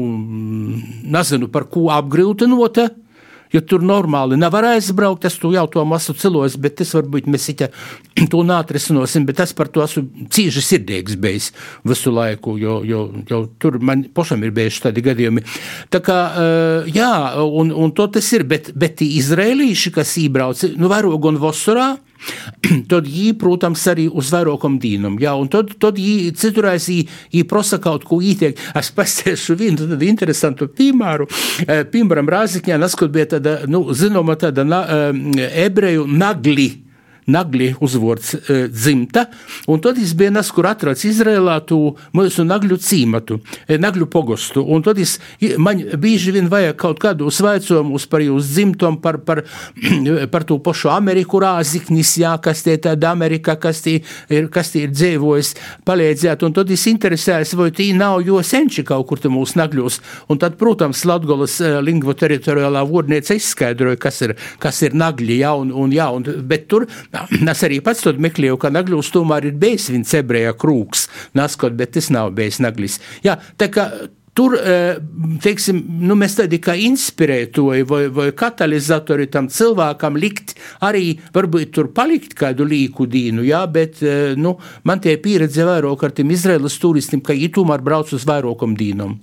nezinu, 1.07 1.51
par 1.55 1.69
ko 1.71 1.93
apgrūtinota 1.95 2.89
jo 3.53 3.63
tur 3.67 3.85
normāli 3.87 4.39
nevar 4.41 4.67
aizbraukt. 4.75 5.27
Es 5.29 5.39
jau 5.41 5.67
to 5.73 5.85
masu 5.89 6.15
celos, 6.19 6.57
bet 6.61 6.79
tas 6.81 6.93
varbūt 6.97 7.29
mēs 7.31 7.49
to 8.33 8.43
nātrisinosim, 8.47 9.27
bet 9.29 9.41
es 9.45 9.55
par 9.57 9.71
to 9.73 9.85
esmu 9.85 10.29
cīži 10.31 10.63
sirdīgs 10.65 11.17
bijis 11.21 11.51
visu 11.87 12.13
laiku, 12.15 12.57
jo, 12.61 12.81
jo, 12.87 13.07
jo 13.31 13.43
tur 13.59 13.79
man 13.83 14.05
pašam 14.15 14.45
ir 14.45 14.55
bijuši 14.57 14.87
tādi 14.89 15.05
gadījumi. 15.05 15.45
Tā 15.91 16.03
kā, 16.05 16.19
eh, 16.43 16.93
jā, 16.95 17.13
un, 17.43 17.73
un 17.73 17.95
to 17.97 18.07
tas 18.15 18.33
ir, 18.37 18.47
bet, 18.49 18.73
bet 18.79 19.03
izrēlīši, 19.07 19.95
kas 19.95 20.17
ībrauc, 20.21 20.65
nu, 20.77 20.91
vairāk 20.93 21.31
un 21.31 21.41
vasarā, 21.43 21.91
tad 22.91 23.09
viņi, 23.09 23.35
protams, 23.41 23.85
arī 23.91 24.07
uz 24.09 24.31
vairākam 24.35 24.79
dīnam. 24.83 25.19
Jā, 25.23 25.35
un 25.41 25.51
tad, 25.53 25.73
tad 25.83 26.01
viņi 26.01 26.35
citurēs, 26.41 26.91
viņi 27.33 27.47
prasa 27.51 27.81
kaut 27.83 28.05
ko 28.09 28.21
ieteikt. 28.25 28.61
Es 28.79 28.93
pasēšu 28.95 29.57
vienu 29.61 29.85
tādu 29.85 30.09
interesantu 30.09 30.69
piemēru. 30.77 31.29
Eh, 31.67 31.83
piemēram, 31.91 32.31
Rāzikņā, 32.31 32.79
neskot 32.81 33.13
bija 33.15 33.33
tāda, 33.37 33.57
nu, 33.71 33.87
zinoma 33.97 34.37
tāda 34.41 34.67
na, 34.67 34.85
eh, 34.85 35.67
ebreju 35.67 36.07
nagli 36.11 36.71
nagli 37.31 37.71
uzvords 37.81 38.35
e, 38.35 38.59
dzimta, 38.71 39.27
un 39.71 39.81
tad 39.83 39.99
es 40.03 40.13
bija 40.19 40.33
nas, 40.35 40.51
kur 40.55 40.69
atrads 40.71 41.05
Izrēlā 41.09 41.57
tu 41.69 41.79
mūsu 42.17 42.45
nagļu 42.47 42.79
cīmatu, 42.83 43.41
e, 43.67 43.79
nagļu 43.81 44.09
pogostu, 44.11 44.65
un 44.65 44.85
tad 44.87 45.01
es, 45.03 45.17
man 45.59 45.83
bieži 46.01 46.35
vien 46.35 46.51
vajag 46.51 46.77
kaut 46.81 47.01
kādu 47.03 47.31
svaicojumus 47.35 48.07
par 48.11 48.25
jūs 48.25 48.51
dzimtom, 48.55 49.01
par, 49.03 49.21
par, 49.27 49.43
par 50.33 50.47
to 50.49 50.59
pašu 50.63 50.91
Ameriku 50.93 51.41
rāziknis, 51.43 52.17
jā, 52.21 52.35
kas 52.43 52.65
tie 52.67 52.77
tāda 52.83 53.13
Amerika, 53.15 53.57
kas 53.61 53.83
tie 53.87 54.01
ir, 54.29 54.51
kas 54.53 54.75
tie 54.75 54.87
ir 54.87 54.95
dzīvojis, 54.95 55.55
palīdzēt, 55.89 56.45
un 56.47 56.57
tad 56.57 56.71
es 56.75 56.87
interesējas, 56.91 57.55
vai 57.59 57.71
tī 57.75 57.91
nav 57.97 58.21
jo 58.27 58.41
senči 58.47 58.85
kaut 58.87 59.09
kur 59.11 59.23
te 59.23 59.31
mūsu 59.33 59.59
nagļos, 59.61 60.01
un 60.31 60.41
tad, 60.43 60.59
protams, 60.61 61.05
Latgolas 61.09 61.59
lingvo 61.85 62.15
teritoriālā 62.19 62.83
vordniece 62.87 63.37
izskaidroja, 63.39 63.99
kas 64.01 64.21
ir, 64.27 64.37
kas 64.63 64.83
ir 64.87 64.97
nagļi, 64.99 65.41
jā, 65.43 65.55
un, 65.59 65.73
un 65.75 65.95
jā, 65.95 66.11
un, 66.15 66.27
bet 66.51 66.69
tur 66.71 66.87
es 67.53 67.67
arī 67.67 67.81
pats 67.85 68.05
to 68.05 68.15
meklēju, 68.17 68.61
ka 68.61 68.73
nagļos 68.75 69.13
tomēr 69.15 69.51
ir 69.51 69.59
bijis 69.61 69.91
viens 69.93 70.15
ebreja 70.19 70.55
krūks, 70.57 71.09
naskot, 71.39 71.77
bet 71.79 71.95
tas 71.97 72.11
nav 72.15 72.33
bijis 72.37 72.61
naglis. 72.63 73.01
Jā, 73.27 73.39
tā 73.61 73.71
kā 73.73 73.91
Tur, 74.31 74.55
teiksim, 75.43 75.81
nu, 76.07 76.15
mēs 76.15 76.37
tādi 76.39 76.61
kā 76.63 76.77
inspirētoji 76.79 77.87
vai, 77.91 78.05
vai 78.15 78.29
katalizatori 78.31 79.27
tam 79.27 79.49
cilvēkam 79.51 80.15
likt 80.23 80.55
arī, 80.87 81.17
varbūt 81.35 81.73
tur 81.75 81.89
palikt 81.93 82.37
kādu 82.39 82.65
līku 82.71 83.09
dīnu, 83.11 83.43
jā, 83.49 83.65
bet, 83.67 83.99
nu, 84.39 84.55
man 84.87 85.03
tie 85.03 85.17
pieredze 85.21 85.67
vairāk 85.67 86.07
ar 86.07 86.15
tiem 86.15 86.31
Izraēlas 86.31 86.79
turistiem, 86.79 87.25
ka 87.27 87.35
tomēr 87.35 87.83
brauc 87.83 88.15
uz 88.15 88.25
vairākam 88.29 88.79
dīnam. 88.79 89.19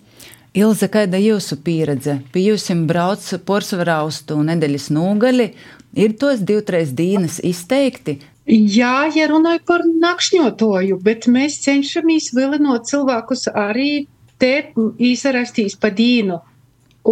Ilze, 0.58 0.88
kāda 0.90 1.20
ir 1.22 1.36
jūsu 1.36 1.60
pieredze? 1.62 2.16
Pie 2.34 2.48
jums 2.48 2.66
brauc 2.90 3.26
porcelāna 3.46 4.00
uz 4.08 4.24
to 4.26 4.40
nedēļas 4.42 4.88
nūgali, 4.96 5.52
ir 5.94 6.16
tos 6.18 6.42
divreiz 6.42 6.96
dienas 6.98 7.38
izteikti. 7.46 8.18
Jā, 8.48 9.06
ja 9.14 9.28
runāju 9.30 9.62
par 9.68 9.84
nakšņotoju, 9.86 10.98
bet 11.04 11.28
mēs 11.30 11.60
cenšamies 11.66 12.32
vilinot 12.34 12.88
cilvēkus 12.90 13.50
arī 13.54 14.08
te 14.42 14.72
īsarastīs 15.12 15.78
pa 15.78 15.92
dīnu. 15.94 16.40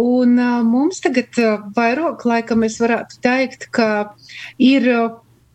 Un 0.00 0.34
mums 0.66 0.98
tagad 1.04 1.38
vairāk 1.76 2.26
laika 2.26 2.56
mēs 2.58 2.80
varētu 2.82 3.20
teikt, 3.22 3.68
ka 3.70 4.16
ir 4.58 4.90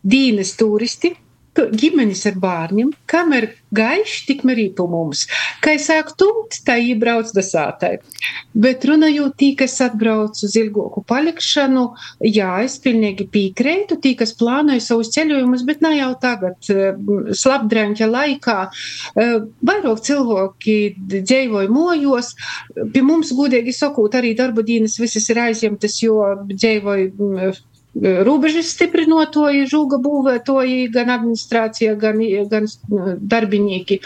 dīnes 0.02 0.56
turisti, 0.56 1.12
ģimenes 1.56 2.22
ar 2.30 2.36
bērniem, 2.40 2.92
kamēr 3.10 3.50
gaišs, 3.76 4.24
tikmēr 4.28 4.60
ir 4.62 4.70
pa 4.76 4.86
mums. 4.88 5.26
Kā 5.64 5.74
es 5.76 5.88
sāku 5.88 6.14
tumt, 6.20 6.58
tā 6.66 6.78
iebrauc 6.80 7.32
dasātai. 7.36 7.98
Bet 8.52 8.84
runājot 8.88 9.36
tī, 9.40 9.50
kas 9.60 9.78
atbrauc 9.84 10.36
uz 10.44 10.56
ilgoku 10.60 11.02
palikšanu, 11.08 11.84
jā, 12.24 12.50
es 12.64 12.78
pilnīgi 12.84 13.28
piekrītu, 13.32 13.98
tī, 14.02 14.14
kas 14.18 14.34
plānoja 14.38 14.84
savus 14.84 15.12
ceļojumus, 15.16 15.64
bet 15.68 15.84
ne 15.84 15.94
jau 15.98 16.12
tagad, 16.20 16.56
slapdrēņķa 17.42 18.08
laikā. 18.12 18.58
Vairāk 19.16 20.04
cilvēki 20.08 20.78
dzīvoja 21.14 21.72
mojos, 21.72 22.32
pie 22.94 23.04
mums, 23.04 23.32
godīgi 23.36 23.76
sakot, 23.76 24.16
arī 24.16 24.32
darba 24.38 24.64
dienas 24.64 24.98
visas 25.00 25.28
ir 25.32 25.44
aizņemtas, 25.48 26.00
jo 26.04 26.18
dzīvoja 26.52 27.52
robežas 28.00 28.70
stiprinotoji, 28.72 29.66
žūga 29.70 29.98
būvētoji, 30.02 30.86
gan 30.94 31.12
administrācija, 31.12 31.96
gan, 32.00 32.22
gan 32.50 32.68
darbinieki. 33.20 34.00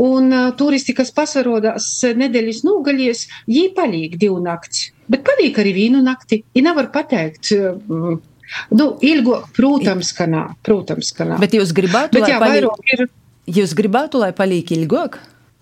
Un 0.00 0.32
uh, 0.32 0.48
turisti, 0.56 0.94
kas 0.96 1.10
pasarodās 1.12 1.88
nedēļas 2.16 2.62
nogaļies, 2.64 3.24
viņi 3.50 3.70
paliek 3.76 4.14
divu 4.20 4.38
nakti. 4.40 4.92
Bet 5.10 5.24
paliek 5.26 5.58
arī 5.60 5.74
vienu 5.76 6.00
nakti. 6.04 6.40
Viņi 6.54 6.64
nevar 6.64 6.88
pateikt. 6.94 7.50
Uh, 7.52 8.14
nu, 8.72 8.86
ilgāk, 9.04 9.50
protams, 9.56 10.14
ka 10.16 10.28
nā. 10.30 10.46
Protams, 10.66 11.10
ka 11.16 11.26
nā. 11.28 11.40
Bet 11.42 11.58
jūs 11.58 11.74
gribētu, 11.76 12.16
Bet, 12.16 12.24
lai 12.24 12.32
jā, 12.32 12.38
paliek, 12.40 12.86
ir... 12.94 13.04
jūs 13.60 13.74
gribētu, 13.76 14.22
lai 14.22 14.32
paliek 14.36 14.72
ilgāk? 14.78 15.20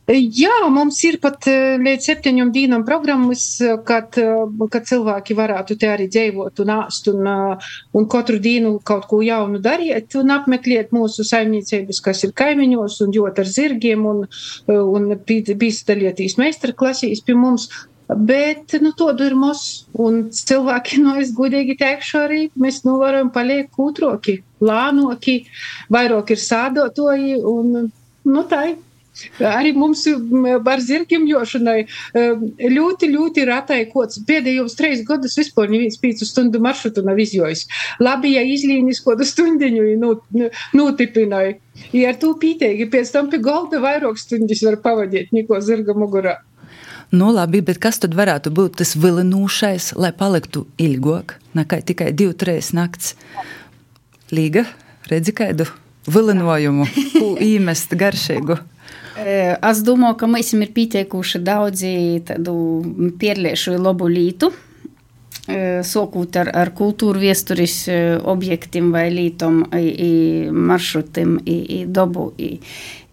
Jā, 0.09 0.55
mums 0.73 1.03
ir 1.05 1.19
pat 1.21 1.45
eh, 1.53 1.75
līdz 1.85 2.07
septiņiem 2.09 2.49
dienām 2.55 2.85
programmas, 2.89 3.43
eh, 3.61 3.75
kad, 3.85 4.17
eh, 4.17 4.63
kad 4.73 4.87
cilvēki 4.89 5.35
varētu 5.37 5.77
te 5.77 5.91
arī 5.93 6.07
dzīvot 6.09 6.63
un 6.65 6.73
āst 6.79 7.11
un, 7.13 7.29
un 7.93 8.07
katru 8.09 8.39
dienu 8.41 8.79
kaut 8.81 9.05
ko 9.11 9.19
jaunu 9.21 9.61
darīt 9.61 10.17
un 10.17 10.33
apmeklēt 10.33 10.97
mūsu 10.97 11.27
saimniecības, 11.29 12.01
kas 12.01 12.25
ir 12.25 12.33
kaimiņos 12.41 12.97
un 13.05 13.13
jūt 13.19 13.43
ar 13.45 13.53
zirgiem 13.53 14.09
un, 14.09 14.25
un 14.73 15.13
piedalīties 15.29 16.39
meistarklasīs 16.41 17.21
pie 17.29 17.37
mums. 17.37 17.69
Bet 18.09 18.79
nu, 18.81 18.95
to 18.97 19.13
ir 19.13 19.37
mums, 19.37 19.85
un 19.93 20.31
cilvēki, 20.33 21.01
nu, 21.05 21.19
es 21.21 21.37
godīgi 21.37 21.77
teikšu, 21.85 22.25
arī 22.25 22.43
mēs 22.57 22.81
nu, 22.89 22.97
varam 23.05 23.29
paliekt 23.29 23.77
kūtroki, 23.77 24.41
lānoki, 24.65 25.43
vairāk 25.93 26.33
ir 26.33 26.45
sādotoji, 26.49 27.41
un 27.45 27.91
nu, 28.25 28.49
tā 28.49 28.71
ir. 28.73 28.85
Arī 29.45 29.73
mums 29.77 30.05
ar 30.09 30.83
zirgiem 30.85 31.27
jošanai 31.29 31.87
ļoti, 32.15 33.11
ļoti 33.15 33.47
ratai 33.49 33.81
kods. 33.93 34.21
Pēdējos 34.29 34.77
trīs 34.79 35.05
gadus 35.07 35.39
vispār 35.39 35.71
neviens 35.73 35.99
pīcu 36.01 36.29
stundu 36.29 36.61
maršrutu 36.63 37.05
nav 37.07 37.19
izjojis. 37.23 37.67
Labi, 38.03 38.35
ja 38.37 38.45
izlīnis 38.47 39.03
kādu 39.05 39.27
stundiņu 39.29 40.13
notipināja. 40.79 41.57
Ja 41.95 42.13
ar 42.13 42.19
to 42.19 42.33
pīteigi, 42.39 42.89
pēc 42.91 43.11
tam 43.15 43.31
pie 43.31 43.41
galda 43.43 43.81
vairāk 43.83 44.19
stundas 44.19 44.63
var 44.67 44.79
pavadīt, 44.83 45.33
neko 45.35 45.61
zirga 45.63 45.95
mugurā. 45.99 46.39
Nu, 47.11 47.31
labi, 47.33 47.63
bet 47.65 47.79
kas 47.81 48.03
tad 48.03 48.13
varētu 48.13 48.51
būt 48.53 48.81
tas 48.83 48.93
vilinošais, 49.01 49.95
lai 49.97 50.11
paliktu 50.13 50.67
ilgāk, 50.77 51.39
nekā 51.57 51.81
tikai 51.89 52.11
divi, 52.13 52.35
trīs 52.37 52.75
nakts? 52.77 53.15
Līga, 54.29 54.67
redzi 55.09 55.33
kādu 55.33 55.65
vilinojumu, 56.05 56.85
ko 57.15 57.31
īmest 57.53 57.97
garšīgu. 57.97 58.59
Es 59.19 59.83
domāju, 59.83 60.15
ka 60.21 60.31
mēs 60.31 60.53
esam 60.53 60.63
pieteikuši 60.75 61.43
daudzi 61.43 61.93
tādu 62.29 62.55
pierliešu 63.19 63.75
labu 63.81 64.07
lītu. 64.11 64.53
Sākot 65.49 66.37
ar, 66.37 66.51
ar 66.53 66.71
kultūru 66.77 67.23
vēstures 67.23 67.89
objektiem 68.29 68.91
vai 68.93 69.07
lītām, 69.15 69.63
maršrutiem, 70.53 71.39
dabu, 71.89 72.27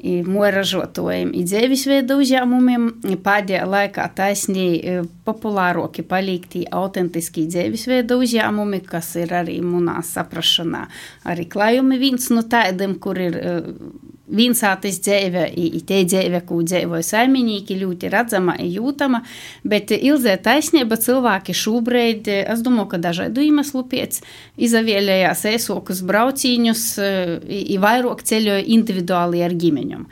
mūražotājiem, 0.05 1.31
dzīvesveidu 1.47 2.19
uzņēmumiem. 2.21 2.89
Pēdējā 3.25 3.63
laikā 3.71 4.09
taisnīgi 4.19 4.97
populārāki 5.25 6.03
palikti 6.05 6.65
autentiski 6.75 7.47
dzīvesveidu 7.49 8.19
uzņēmumi, 8.21 8.83
kas 8.85 9.15
ir 9.23 9.31
arī 9.39 9.61
manā 9.63 10.01
saprašanā. 10.05 10.83
Arī 11.31 11.47
klājumi 11.49 11.97
viens 12.03 12.27
no 12.35 12.43
tādiem, 12.43 12.99
kur 12.99 13.17
ir 13.17 13.39
Viensātis 14.25 14.97
dzīve, 15.05 15.43
te 15.85 15.99
dzīve, 16.07 16.39
ko 16.49 16.57
dzīvoja 16.65 17.05
saimnieki, 17.05 17.77
ļoti 17.77 18.09
redzama, 18.09 18.55
jūtama, 18.57 19.19
bet 19.61 19.93
ilzē 19.93 20.33
taisnība 20.41 20.97
cilvēki 20.97 21.53
šobrīd, 21.53 22.31
es 22.41 22.63
domāju, 22.65 22.87
ka 22.95 23.01
dažādu 23.03 23.43
iemeslu 23.45 23.83
pēc 23.91 24.23
izvēlējās 24.57 25.45
ēsokus 25.51 26.01
braucīņus, 26.09 26.87
vairāk 27.85 28.25
ceļoja 28.25 28.65
individuāli 28.79 29.45
ar 29.45 29.53
ģimeņiem. 29.53 30.09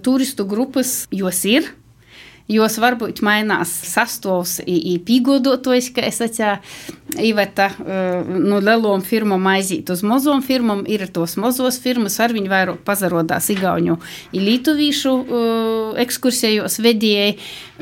Turistu 0.00 0.48
grupas 0.48 1.02
jos 1.12 1.44
ir, 1.44 1.68
jos 2.52 2.78
varbūt 2.82 3.22
mainās 3.24 3.72
sastāvs, 3.88 4.60
pīgodotojs, 5.06 5.92
kā 5.96 6.06
es 6.08 6.20
atceru, 6.24 6.60
Iveta 7.20 7.66
no 8.24 8.56
lielām 8.64 9.02
firmām 9.04 9.44
aiziet 9.50 9.90
uz 9.92 10.00
mazām 10.06 10.40
firmām, 10.44 10.80
ir 10.88 11.04
tos 11.12 11.34
mazos 11.36 11.76
firmas, 11.82 12.16
ar 12.24 12.32
viņu 12.32 12.48
vairāk 12.48 12.78
pazarodās 12.86 13.50
igauņu 13.52 13.98
un 13.98 14.46
lietuvīšu 14.46 15.12
ekskursijos 16.00 16.78
vedēji, 16.80 17.36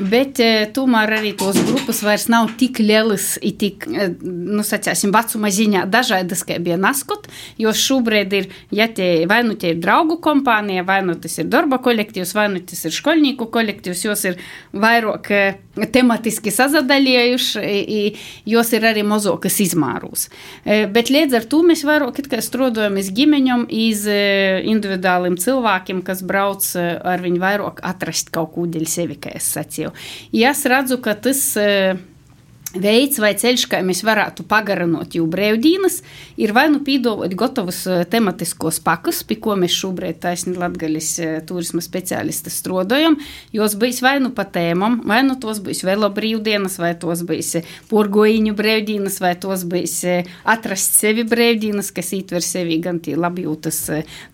bet 0.09 0.39
tomēr 0.75 1.15
arī 1.19 1.33
tos 1.37 1.59
grupas 1.67 2.01
vairs 2.05 2.27
nav 2.31 2.49
tik 2.59 2.81
lielas, 2.81 3.35
tik, 3.61 3.85
nu, 4.21 4.63
sacāsim, 4.65 5.13
vecuma 5.13 5.51
ziņā 5.53 5.85
dažādas, 5.91 6.43
kā 6.47 6.57
bija 6.63 6.79
naskot, 6.81 7.27
jo 7.61 7.73
šobrīd 7.75 8.35
ir, 8.37 8.49
ja 8.73 8.87
tie, 8.89 9.25
vai 9.29 9.41
nu 9.47 9.57
tie 9.59 9.75
ir 9.75 9.81
draugu 9.83 10.17
kompānija, 10.23 10.85
vai 10.87 11.01
nu 11.05 11.17
tas 11.21 11.37
ir 11.41 11.49
darba 11.51 11.81
kolektīvs, 11.83 12.33
vai 12.37 12.47
nu 12.53 12.63
tas 12.65 12.85
ir 12.87 12.95
školnieku 12.95 13.49
kolektīvs, 13.53 14.05
jos 14.07 14.25
ir 14.29 14.39
vairāk 14.73 15.31
tematiski 15.93 16.51
sazadaļējuši, 16.51 17.65
jos 18.51 18.73
ir 18.75 18.87
arī 18.89 19.05
mazākas 19.07 19.59
izmēros. 19.63 20.27
Bet 20.65 21.11
līdz 21.13 21.39
ar 21.39 21.47
to 21.51 21.61
mēs 21.67 21.85
vairāk 21.87 22.19
strādājam 22.41 22.97
iz 22.99 23.11
ģimeņiem, 23.15 23.67
iz 23.71 24.05
individuāliem 24.07 25.37
cilvēkiem, 25.39 26.01
kas 26.05 26.23
brauc 26.27 26.65
ar 26.75 27.23
viņu 27.23 27.41
vairāk 27.41 27.81
atrast 27.87 28.31
kaut 28.33 28.53
ko 28.55 28.67
dēļ 28.69 28.87
sevi, 28.89 29.19
kā 29.21 29.33
es 29.37 29.47
sacīju. 29.55 29.90
Ja 30.35 30.51
es 30.55 30.63
redzu, 30.65 30.99
ka 31.03 31.15
tas 31.15 31.43
veids 32.77 33.19
vai 33.19 33.33
ceļš, 33.35 33.65
kā 33.71 33.81
mēs 33.83 34.01
varētu 34.07 34.45
pagarināt 34.49 35.15
jau 35.17 35.25
brīvdienas, 35.29 35.99
ir 36.39 36.53
vai 36.55 36.67
nu 36.71 36.79
pīdolot 36.85 37.33
gatavus 37.37 37.83
eh, 37.89 38.03
tematiskos 38.09 38.79
pakus, 38.83 39.21
pie 39.27 39.37
ko 39.43 39.57
mēs 39.59 39.75
šobrīd 39.75 40.21
taisni 40.23 40.55
Latgaļas 40.59 41.09
eh, 41.19 41.33
turisma 41.47 41.83
speciālisti 41.83 42.53
strādājam, 42.53 43.17
jos 43.55 43.75
bijis 43.79 44.01
vai 44.05 44.17
nu 44.23 44.31
pa 44.35 44.45
tēmam, 44.47 45.01
vai 45.07 45.21
nu 45.27 45.35
tos 45.41 45.59
bijis 45.63 45.83
velo 45.87 46.09
brīvdienas, 46.13 46.77
vai 46.81 46.93
tos 46.99 47.25
bijis 47.27 47.57
eh, 47.59 47.73
purgoiņu 47.91 48.55
brīvdienas, 48.57 49.19
vai 49.23 49.33
tos 49.41 49.65
bijis 49.67 49.99
atrast 50.47 50.95
sevi 50.99 51.25
brīvdienas, 51.27 51.91
kas 51.95 52.13
ietver 52.15 52.45
sevi 52.45 52.79
gan 52.83 53.01
tie 53.03 53.17
labjūtas, 53.19 53.81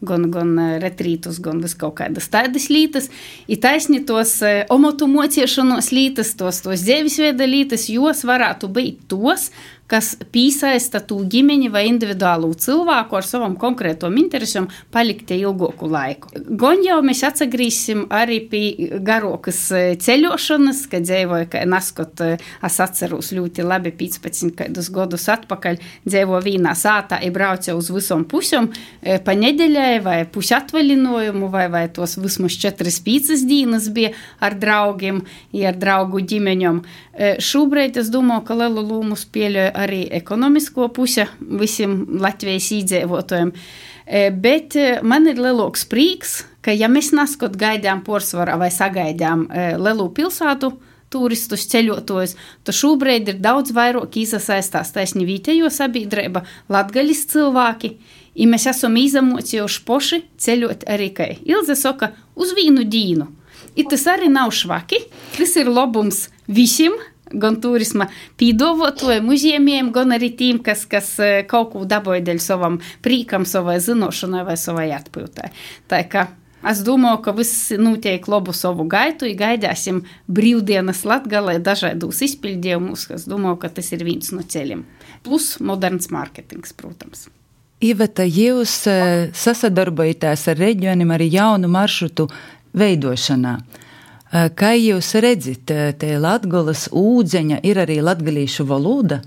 gan, 0.05 0.29
gan 0.33 0.53
retrītus, 0.83 1.41
gan 1.43 1.61
vis 1.63 1.73
kaut 1.77 1.97
kādas 2.01 2.29
tādas 2.31 2.69
lītas, 2.69 3.09
ir 3.49 3.61
taisni 3.63 4.03
tos 4.05 4.37
omotu 4.73 5.07
mociešanos 5.09 5.89
lītas, 5.95 6.35
tos, 6.37 6.61
tos 6.65 6.85
dzīvesveida 6.85 7.47
lītas, 7.49 7.87
jos 7.89 8.26
varētu 8.27 8.69
būt 8.73 9.07
tos, 9.11 9.49
kas 9.87 10.15
piesaista 10.31 10.99
to 11.07 11.21
ģimeni 11.31 11.69
vai 11.71 11.85
individuālu 11.87 12.51
cilvēku 12.59 13.17
ar 13.17 13.25
savam 13.25 13.55
konkrētom 13.59 14.17
interesam 14.19 14.67
palikt 14.91 15.31
ilgāku 15.31 15.87
laiku. 15.91 16.31
Gan 16.59 16.83
jau 16.83 16.99
mēs 17.05 17.23
atgriezīsim 17.27 18.05
arī 18.13 18.41
pie 18.51 18.63
garokas 19.03 19.61
e, 19.71 19.83
ceļošanas, 20.03 20.83
kad 20.91 21.07
dzīvoju, 21.07 21.47
ka 21.53 21.63
naskot, 21.69 22.23
e, 22.23 22.37
es 22.67 22.79
atceros 22.83 23.31
ļoti 23.35 23.63
labi 23.67 23.93
15 23.95 24.91
gadus 24.93 25.27
atpakaļ, 25.31 25.79
dzīvoju 26.07 26.45
vienā 26.49 26.75
sātā, 26.77 27.21
ja 27.23 27.31
braucu 27.33 27.77
uz 27.77 27.91
visām 27.93 28.27
pusēm, 28.27 28.69
e, 29.01 29.17
pa 29.23 29.37
nedēļai 29.39 30.03
vai 30.03 30.17
pusatvaļinājumu, 30.35 31.51
vai, 31.53 31.67
vai 31.71 31.85
tos 31.95 32.17
vismaz 32.19 32.59
4-5 32.59 33.47
dienas 33.47 33.87
bija 33.95 34.11
ar 34.43 34.59
draugiem, 34.59 35.23
ar 35.67 35.79
draugu 35.79 36.21
ģimeņiem. 36.27 36.83
Šobrīd 37.41 37.97
es 37.97 38.11
domāju, 38.13 38.43
ka 38.45 38.55
lielu 38.59 38.83
lomu 38.85 39.15
spēlēja 39.17 39.76
arī 39.77 40.05
ekonomisko 40.19 40.89
pusi 40.95 41.25
visiem 41.61 41.99
Latvijas 42.21 42.71
iedzīvotājiem. 42.75 43.53
E, 44.07 44.27
bet 44.31 44.75
e, 44.79 44.89
man 45.03 45.27
ir 45.29 45.39
lielāks 45.41 45.85
prieks, 45.89 46.41
ka 46.63 46.75
ja 46.75 46.89
mēs 46.91 47.13
neskot 47.15 47.57
gaidām 47.59 48.03
porcelāna 48.05 48.57
vai 48.59 48.69
sagaidām 48.73 49.47
e, 49.47 49.71
lielu 49.79 50.09
pilsētu, 50.15 50.71
turistus, 51.11 51.65
ceļotājus, 51.71 52.35
tad 52.67 52.75
šobrīd 52.75 53.31
ir 53.31 53.41
daudz 53.43 53.71
vairāk 53.75 54.17
iesaistās 54.19 54.91
taisni 54.95 55.27
vietējo 55.27 55.69
sabiedrība, 55.71 56.43
latgaļas 56.71 57.25
cilvēki. 57.31 57.93
Ja 58.37 58.47
mēs 58.51 58.67
esam 58.69 58.97
izamocījuši 58.99 59.83
poši 59.87 60.21
ceļot 60.43 60.85
arī, 60.91 61.09
kā 61.15 61.31
Ilze 61.47 61.77
saka, 61.79 62.11
uz 62.35 62.51
vienu 62.57 62.83
dienu. 62.85 63.31
I 63.77 63.85
tas 63.89 64.03
arī 64.09 64.29
nav 64.33 64.51
švaki, 64.57 64.99
tas 65.37 65.55
ir 65.57 65.69
labums 65.69 66.27
visiem, 66.49 66.95
gan 67.33 67.59
turisma 67.61 68.09
pīdovotājiem, 68.39 69.29
uzņēmējiem, 69.33 69.93
gan 69.95 70.15
arī 70.15 70.31
tiem, 70.39 70.59
kas, 70.63 70.85
kas 70.89 71.13
e, 71.19 71.31
kaut 71.49 71.73
ko 71.73 71.85
dabūja 71.89 72.23
dēļ 72.27 72.41
savam 72.43 72.81
prīkam, 73.05 73.47
savai 73.47 73.79
zinošanai 73.83 74.43
vai 74.47 74.57
savai 74.59 74.91
atpūtai. 74.97 75.53
Tā 75.91 76.03
kā 76.11 76.29
Es 76.65 76.79
domāju, 76.81 77.19
ka 77.21 77.31
viss 77.37 77.69
notiek 77.77 78.25
labu 78.27 78.51
savu 78.51 78.87
gaitu, 78.89 79.27
ja 79.29 79.37
gaidāsim 79.37 80.01
brīvdienas 80.25 81.03
latgalē 81.05 81.59
dažādos 81.63 82.23
izpildījumus. 82.25 83.05
Es 83.13 83.27
domāju, 83.29 83.59
ka 83.61 83.69
tas 83.77 83.91
ir 83.93 84.03
viens 84.03 84.33
no 84.33 84.41
ceļiem. 84.41 84.81
Plus 85.23 85.59
moderns 85.61 86.09
mārketings, 86.11 86.73
protams. 86.75 87.27
Iveta, 87.77 88.25
jūs 88.25 88.73
e, 88.89 88.97
sasadarbojaties 89.37 90.47
ar 90.49 90.57
reģioniem 90.57 91.13
arī 91.13 91.29
jaunu 91.37 91.69
maršrutu 91.69 92.25
veidošanā. 92.77 93.59
Kā 94.31 94.73
jūs 94.75 95.13
redzat, 95.23 95.71
te 95.99 96.09
Latvijas 96.19 96.87
ūdeņa 96.91 97.61
ir 97.63 97.79
arī 97.79 98.01
latgalīšu 98.03 98.65
valoda? 98.67 99.21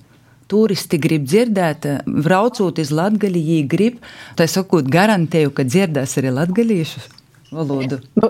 Turisti 0.50 0.98
grib 0.98 1.24
dzirdēt, 1.24 1.86
braucot 2.04 2.78
uz 2.82 2.90
Latviju, 2.90 3.32
viņi 3.38 3.62
grib, 3.70 4.00
tā 4.36 4.48
sakot, 4.50 4.88
garantēju, 4.90 5.54
ka 5.54 5.64
dzirdēs 5.64 6.18
arī 6.20 6.34
latgalīšus 6.34 7.06
valodu? 7.54 8.00
Nu, 8.18 8.28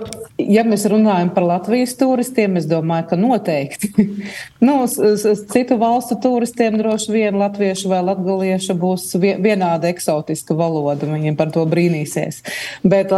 ja 0.48 0.64
mēs 0.66 0.86
runājam 0.90 1.30
par 1.34 1.44
Latvijas 1.46 1.92
turistiem, 1.98 2.56
es 2.60 2.66
domāju, 2.70 3.08
ka 3.10 3.18
noteikti. 3.20 3.90
nu, 4.66 4.76
citu 5.52 5.78
valstu 5.80 6.16
turistiem 6.22 6.78
droši 6.80 7.12
vien 7.14 7.38
latviešu 7.40 7.90
vai 7.90 8.00
latgaliešu 8.06 8.76
būs 8.80 9.08
vienāda 9.20 9.90
eksotiska 9.90 10.56
valoda. 10.56 11.08
Viņiem 11.10 11.36
par 11.38 11.52
to 11.54 11.64
brīnīsies. 11.68 12.42
Bet 12.82 13.12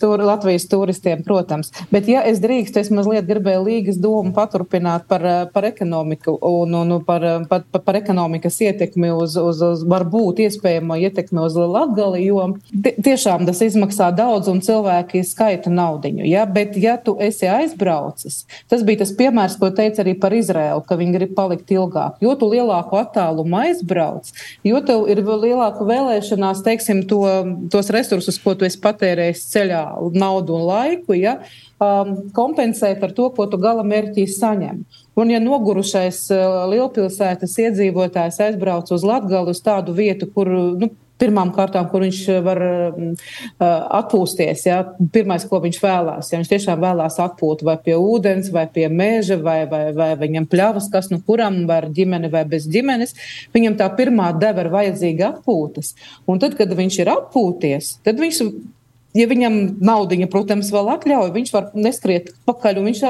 tur, 0.00 0.22
Latvijas 0.24 0.68
turistiem, 0.70 1.22
protams. 1.26 1.72
Bet, 1.92 2.08
ja 2.10 2.22
es 2.26 2.40
drīkstu, 2.42 2.80
es 2.82 2.90
mazliet 2.94 3.26
gribēju 3.28 3.64
līgas 3.66 4.00
domu 4.02 4.34
paturpināt 4.36 5.06
par, 5.10 5.24
par 5.54 5.68
ekonomiku 5.68 6.36
un, 6.40 6.74
un 6.80 6.96
par, 7.04 7.24
par, 7.50 7.64
par 7.84 7.98
ekonomikas 8.00 8.60
ietekmi 8.64 9.12
uz, 9.14 9.36
uz, 9.40 9.62
uz 9.64 9.84
varbūt 9.88 10.44
iespējamo 10.46 10.98
ietekmi 11.08 11.42
uz 11.44 11.56
Latgali, 11.58 12.24
jo 12.26 12.50
tiešām 13.04 13.46
tas 13.48 13.62
izmaksā 13.64 14.10
daudz 14.16 14.50
un 14.52 14.60
cilvēki 14.64 15.24
skaita 15.26 15.72
naudiņu. 15.72 16.24
Ja? 16.28 16.46
Bet, 16.54 16.76
ja 16.80 16.94
tu 17.00 17.16
esi 17.22 17.48
aizbraucis, 17.50 18.44
tas 18.70 18.84
bija 18.86 19.02
tas 19.02 19.14
piemērs, 19.18 19.56
ko 19.60 19.70
teica 19.74 20.02
arī 20.04 20.14
par 20.20 20.34
Izraēlu, 20.36 20.84
ka 20.86 20.98
viņi 21.00 21.16
grib 21.16 21.34
palikt 21.36 21.72
ilgāk. 21.74 22.20
Jo 22.24 22.36
tu 22.38 22.48
lielāku 22.52 22.98
attālumu 23.00 23.58
aizbrauc, 23.64 24.30
jo 24.66 24.80
tev 24.86 25.08
ir 25.12 25.24
lielāka 25.24 25.86
vēlēšanās, 25.88 26.62
teiksim, 26.66 27.04
to, 27.10 27.22
tos 27.72 27.90
resursus, 27.94 28.38
ko 28.42 28.54
tu 28.58 28.68
esi 28.68 28.80
patērējis 28.84 29.46
ceļā, 29.54 29.84
naudu 30.14 30.58
un 30.58 30.68
laiku, 30.70 31.16
ja? 31.18 31.38
um, 31.82 32.14
kompensēt 32.34 33.02
ar 33.04 33.14
to, 33.16 33.28
ko 33.34 33.46
tu 33.50 33.58
gala 33.60 33.84
mērķī 33.86 34.26
saņem. 34.30 34.82
Un, 35.18 35.30
ja 35.30 35.40
nogurušais 35.42 36.20
uh, 36.34 36.64
lielpilsētas 36.72 37.54
iedzīvotājs 37.66 38.40
aizbrauc 38.48 38.90
uz 38.94 39.06
Latgali, 39.06 39.54
uz 39.54 39.62
tādu 39.64 39.94
vietu, 39.96 40.28
kur 40.34 40.50
nu, 40.80 40.90
pirmām 41.24 41.50
kārtām, 41.56 41.88
kur 41.90 42.04
viņš 42.04 42.20
var 42.44 42.60
mm, 42.94 43.10
atpūsties. 43.98 44.66
Ja? 44.68 44.80
Pirmais, 45.14 45.46
ko 45.48 45.62
viņš 45.64 45.80
vēlās, 45.82 46.30
ja 46.32 46.40
viņš 46.40 46.52
tiešām 46.52 46.84
vēlās 46.84 47.18
atpūt 47.24 47.64
vai 47.66 47.78
pie 47.82 47.96
ūdens, 47.98 48.52
vai 48.54 48.66
pie 48.70 48.86
meža, 48.92 49.40
vai, 49.42 49.62
vai, 49.70 49.86
vai 49.96 50.12
viņam 50.20 50.48
pļavas, 50.52 50.90
kas 50.92 51.10
nu 51.12 51.20
kuram, 51.24 51.64
vai 51.70 51.82
ar 51.82 51.90
ģimeni, 51.94 52.30
vai 52.32 52.44
bez 52.48 52.68
ģimenes, 52.70 53.16
viņam 53.56 53.78
tā 53.80 53.90
pirmā 53.96 54.30
deva 54.38 54.64
ir 54.64 54.72
vajadzīga 54.74 55.32
atpūtas. 55.32 55.94
Un 56.30 56.42
tad, 56.42 56.56
kad 56.58 56.72
viņš 56.76 57.00
ir 57.02 57.12
atpūties, 57.14 57.96
tad 58.06 58.20
viņš 58.22 58.42
ja 59.14 59.26
viņam 59.30 59.58
naudiņa, 59.84 60.28
protams, 60.30 60.70
vēl 60.74 60.90
atļauj, 60.96 61.32
viņš 61.34 61.52
var 61.54 61.68
neskriet 61.78 62.32
pakaļ 62.48 62.80
viņš 62.82 63.02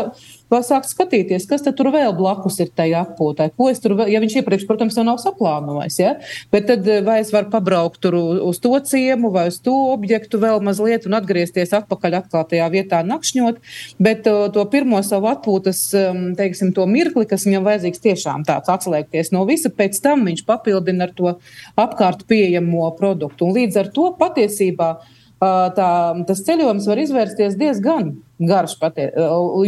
var 0.52 0.64
sākt 0.66 0.90
skatīties, 0.90 1.46
kas 1.48 1.64
tur 1.64 1.88
vēl 1.94 2.12
blakus 2.16 2.58
ir 2.62 2.70
tajā 2.76 3.00
atpūtai. 3.06 3.48
Ko 3.56 3.70
es 3.72 3.80
tur, 3.82 3.96
vēl, 3.98 4.10
ja 4.12 4.20
viņš 4.22 4.36
iepriekš, 4.40 4.66
protams, 4.68 4.98
nav 5.00 5.18
saplānojis, 5.22 5.96
ja? 6.00 6.12
bet 6.52 6.68
tad 6.68 6.86
eh, 6.88 7.00
vai 7.04 7.18
es 7.22 7.32
varu 7.34 7.50
pabraukt 7.52 8.00
tur 8.04 8.16
uz 8.44 8.60
to 8.62 8.72
ciemu 8.84 9.32
vai 9.34 9.46
uz 9.50 9.58
to 9.64 9.74
objektu 9.94 10.40
vēl 10.42 10.60
mazliet 10.64 11.08
un 11.08 11.16
atgriezties 11.18 11.74
atpakaļ 11.80 12.18
atklātajā 12.20 12.68
vietā 12.72 13.00
nakšņot, 13.06 13.60
bet 14.04 14.24
to, 14.28 14.36
eh, 14.44 14.52
to 14.54 14.66
pirmo 14.70 15.00
savu 15.06 15.30
atpūtas, 15.32 15.82
um, 15.98 16.22
teiksim, 16.38 16.74
to 16.76 16.86
mirkli, 16.90 17.26
kas 17.30 17.48
viņam 17.48 17.66
vajadzīgs 17.70 18.04
tiešām 18.04 18.46
tāds 18.48 18.70
atslēgties 18.72 19.32
no 19.34 19.44
visa, 19.48 19.72
pēc 19.72 19.98
tam 20.04 20.28
viņš 20.28 20.44
papildina 20.48 21.08
ar 21.08 21.16
to 21.16 21.36
apkārt 21.80 22.28
pieejamo 22.28 22.92
produktu. 23.00 23.48
Un 23.48 23.56
līdz 23.58 23.80
ar 23.80 23.92
to 23.94 24.10
patiesībā 24.20 24.94
tā, 25.42 25.90
tas 26.28 26.44
ceļojums 26.46 26.88
var 26.90 27.02
izvērsties 27.02 27.58
diezgan 27.60 28.14
garš. 28.38 28.78
Patie, 28.80 29.10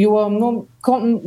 jo, 0.00 0.16
nu, 0.32 0.52
kon, 0.84 1.18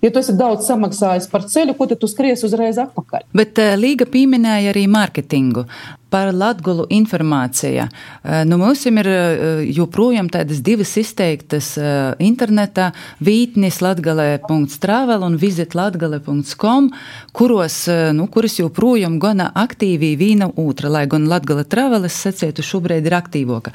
Ja 0.00 0.10
tu 0.10 0.20
esi 0.22 0.34
daudz 0.38 0.68
samaksājis 0.68 1.28
par 1.30 1.46
ceļu, 1.50 1.76
ko 1.78 1.88
tu 1.90 2.08
skries 2.10 2.44
uzreiz 2.46 2.78
atpakaļ? 2.80 3.26
Bet 3.36 3.60
uh, 3.60 3.76
Līga 3.80 4.06
pieminēja 4.10 4.74
arī 4.74 4.86
mārketingu. 4.90 5.66
Par 6.10 6.32
Latviju 6.34 6.88
informāciju. 6.90 7.84
Uh, 7.86 8.40
nu, 8.48 8.58
mums 8.58 8.82
ir 8.90 9.06
uh, 9.06 9.60
joprojām 9.70 10.30
tādas 10.32 10.62
divas 10.66 10.96
izteiktas 10.98 11.72
internetā 12.18 12.90
vītnes 13.22 13.80
latgale.travel 13.84 15.26
un 15.26 15.38
visitlatgale.com, 15.40 16.90
kuros, 17.36 17.80
nu, 18.16 18.26
kuras 18.32 18.58
joprojām 18.58 19.20
gana 19.22 19.50
aktīvi 19.54 20.16
viena 20.18 20.50
otra, 20.58 20.90
lai 20.90 21.06
gan 21.10 21.28
Latgale 21.30 21.64
travel, 21.68 22.08
es 22.10 22.18
sacītu, 22.24 22.64
šobrīd 22.66 23.06
ir 23.06 23.20
aktīvāka. 23.20 23.74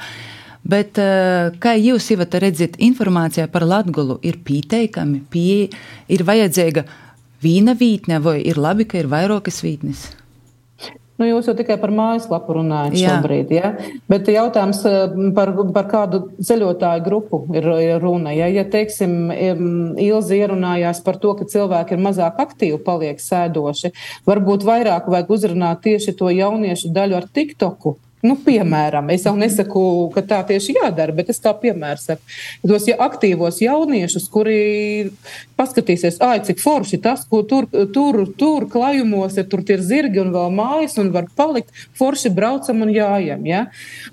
Bet, 0.66 0.98
eh, 0.98 1.54
kā 1.62 1.76
jūs 1.78 2.10
jau 2.10 2.26
redzat, 2.26 2.78
informācija 2.82 3.46
par 3.52 3.62
Latviju 3.62 4.18
ir 4.22 4.40
pieteikami, 4.42 5.22
pie, 5.30 5.70
ir 6.08 6.22
vajadzīga 6.26 6.84
viena 7.42 7.74
vītne, 7.74 8.20
vai 8.22 8.40
ir 8.42 8.56
labi, 8.58 8.84
ka 8.84 8.98
ir 8.98 9.06
vairākas 9.06 9.62
vītnes? 9.62 10.08
Nu, 11.16 11.24
jūs 11.24 11.46
jau 11.48 11.54
tikai 11.56 11.78
par 11.80 11.92
mājaslapu 11.96 12.58
runājat 12.58 12.96
Jā. 12.98 13.12
šobrīd, 13.14 13.52
ja? 13.54 13.70
bet 14.10 14.26
jautājums 14.28 14.82
eh, 14.84 15.14
par, 15.36 15.52
par 15.72 15.86
kādu 15.88 16.20
ceļotāju 16.42 17.04
grupu 17.04 17.40
ir, 17.54 17.68
ir 17.84 18.02
runa. 18.02 18.34
Ja, 18.36 18.50
ja 18.50 18.66
teiksim, 18.68 19.30
Ilzi 20.02 20.40
ierunājās 20.42 21.00
par 21.06 21.20
to, 21.22 21.36
ka 21.38 21.46
cilvēki 21.48 21.94
ir 21.94 22.02
mazāk 22.04 22.42
aktīvi, 22.42 22.82
paliek 22.84 23.22
sēdoši, 23.22 23.94
varbūt 24.26 24.66
vairāk 24.66 25.06
vajag 25.08 25.30
uzrunāt 25.38 25.86
tieši 25.86 26.16
to 26.18 26.32
jauniešu 26.34 26.90
daļu 26.96 27.20
ar 27.22 27.30
TikToku 27.38 27.94
Nu, 28.26 28.34
piemēram, 28.42 29.10
es 29.14 29.24
jau 29.26 29.34
nesaku, 29.38 29.80
ka 30.14 30.22
tā 30.26 30.40
tieši 30.48 30.74
jādara, 30.80 31.14
bet 31.14 31.30
es 31.30 31.38
kā 31.42 31.52
piemēru 31.60 32.00
saku, 32.02 32.36
tos 32.66 32.88
ja 32.88 32.96
aktīvos 33.06 33.60
jauniešus, 33.62 34.26
kuri 34.32 34.56
paskatīsies, 35.58 36.18
ah, 36.24 36.34
cik 36.42 36.60
forši 36.62 36.98
tas, 37.04 37.22
ko 37.30 37.42
tur, 37.46 37.68
tur, 37.94 38.18
tur 38.38 38.66
klājumos 38.72 39.38
ir, 39.38 39.46
tur 39.52 39.62
ir 39.70 39.84
zirgi 39.84 40.22
un 40.22 40.32
vēl 40.34 40.54
mājas, 40.56 40.98
un 41.02 41.12
var 41.14 41.28
palikt 41.38 41.70
forši 41.98 42.32
braucam 42.34 42.82
un 42.86 42.92
jājam. 42.94 43.46
Ja? 43.46 43.64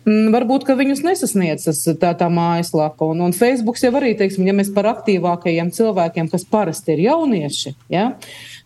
Mm, 0.06 0.32
varbūt, 0.36 0.68
ka 0.68 0.78
viņus 0.80 1.04
nesasniedzas 1.08 1.84
tā, 2.02 2.14
tā 2.20 2.30
mājaslapa. 2.34 3.10
Un, 3.10 3.24
un 3.30 3.38
Facebook 3.38 3.82
jau 3.82 3.94
arī, 3.98 4.14
teiksim, 4.20 4.46
ja 4.48 4.56
mēs 4.58 4.74
par 4.76 4.92
aktīvākajiem 4.94 5.74
cilvēkiem, 5.74 6.30
kas 6.34 6.46
parasti 6.50 6.98
ir 6.98 7.08
jaunieši, 7.08 7.78
ja? 7.94 8.12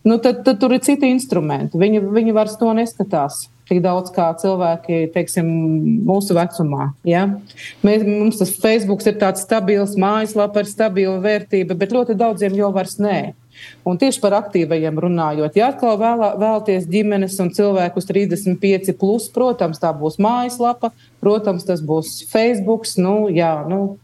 nu, 0.08 0.20
tad, 0.24 0.44
tad 0.48 0.60
tur 0.60 0.76
ir 0.76 0.84
citi 0.84 1.14
instrumenti. 1.14 1.80
Viņi, 1.80 2.04
viņi 2.20 2.36
vairs 2.36 2.60
to 2.60 2.74
neskatās 2.76 3.46
tik 3.68 3.82
daudz 3.84 4.12
kā 4.16 4.30
cilvēki 4.42 5.08
teiksim, 5.14 5.50
mūsu 6.08 6.38
vecumā. 6.38 6.92
Ja? 7.08 7.26
Mēs, 7.86 8.06
mums 8.08 8.40
tas 8.42 8.54
Facebook 8.62 9.04
ir 9.08 9.20
tāds 9.22 9.44
stabils, 9.46 9.98
mājaslapa 10.00 10.64
ar 10.64 10.70
stabilu 10.70 11.18
vērtību, 11.24 11.78
bet 11.78 11.96
ļoti 11.96 12.18
daudziem 12.20 12.56
jau 12.58 12.72
vairs 12.76 12.98
nē. 13.02 13.20
Un 13.88 13.98
tieši 13.98 14.22
par 14.22 14.36
aktīvajiem 14.38 15.00
runājot, 15.02 15.56
ja 15.58 15.72
atkal 15.72 15.96
vēlā, 16.00 16.34
vēlaties 16.38 16.86
ģimenes 16.92 17.38
un 17.42 17.50
cilvēkus 17.56 18.06
35, 18.10 18.94
plus, 19.00 19.30
protams, 19.34 19.80
tā 19.82 19.90
būs 19.98 20.20
mājaslapa, 20.22 20.92
protams, 21.24 21.66
tas 21.68 21.82
būs 21.82 22.20
Facebook. 22.32 22.86
Nu, 23.02 23.16
jā, 23.34 23.54
nu, 23.70 23.98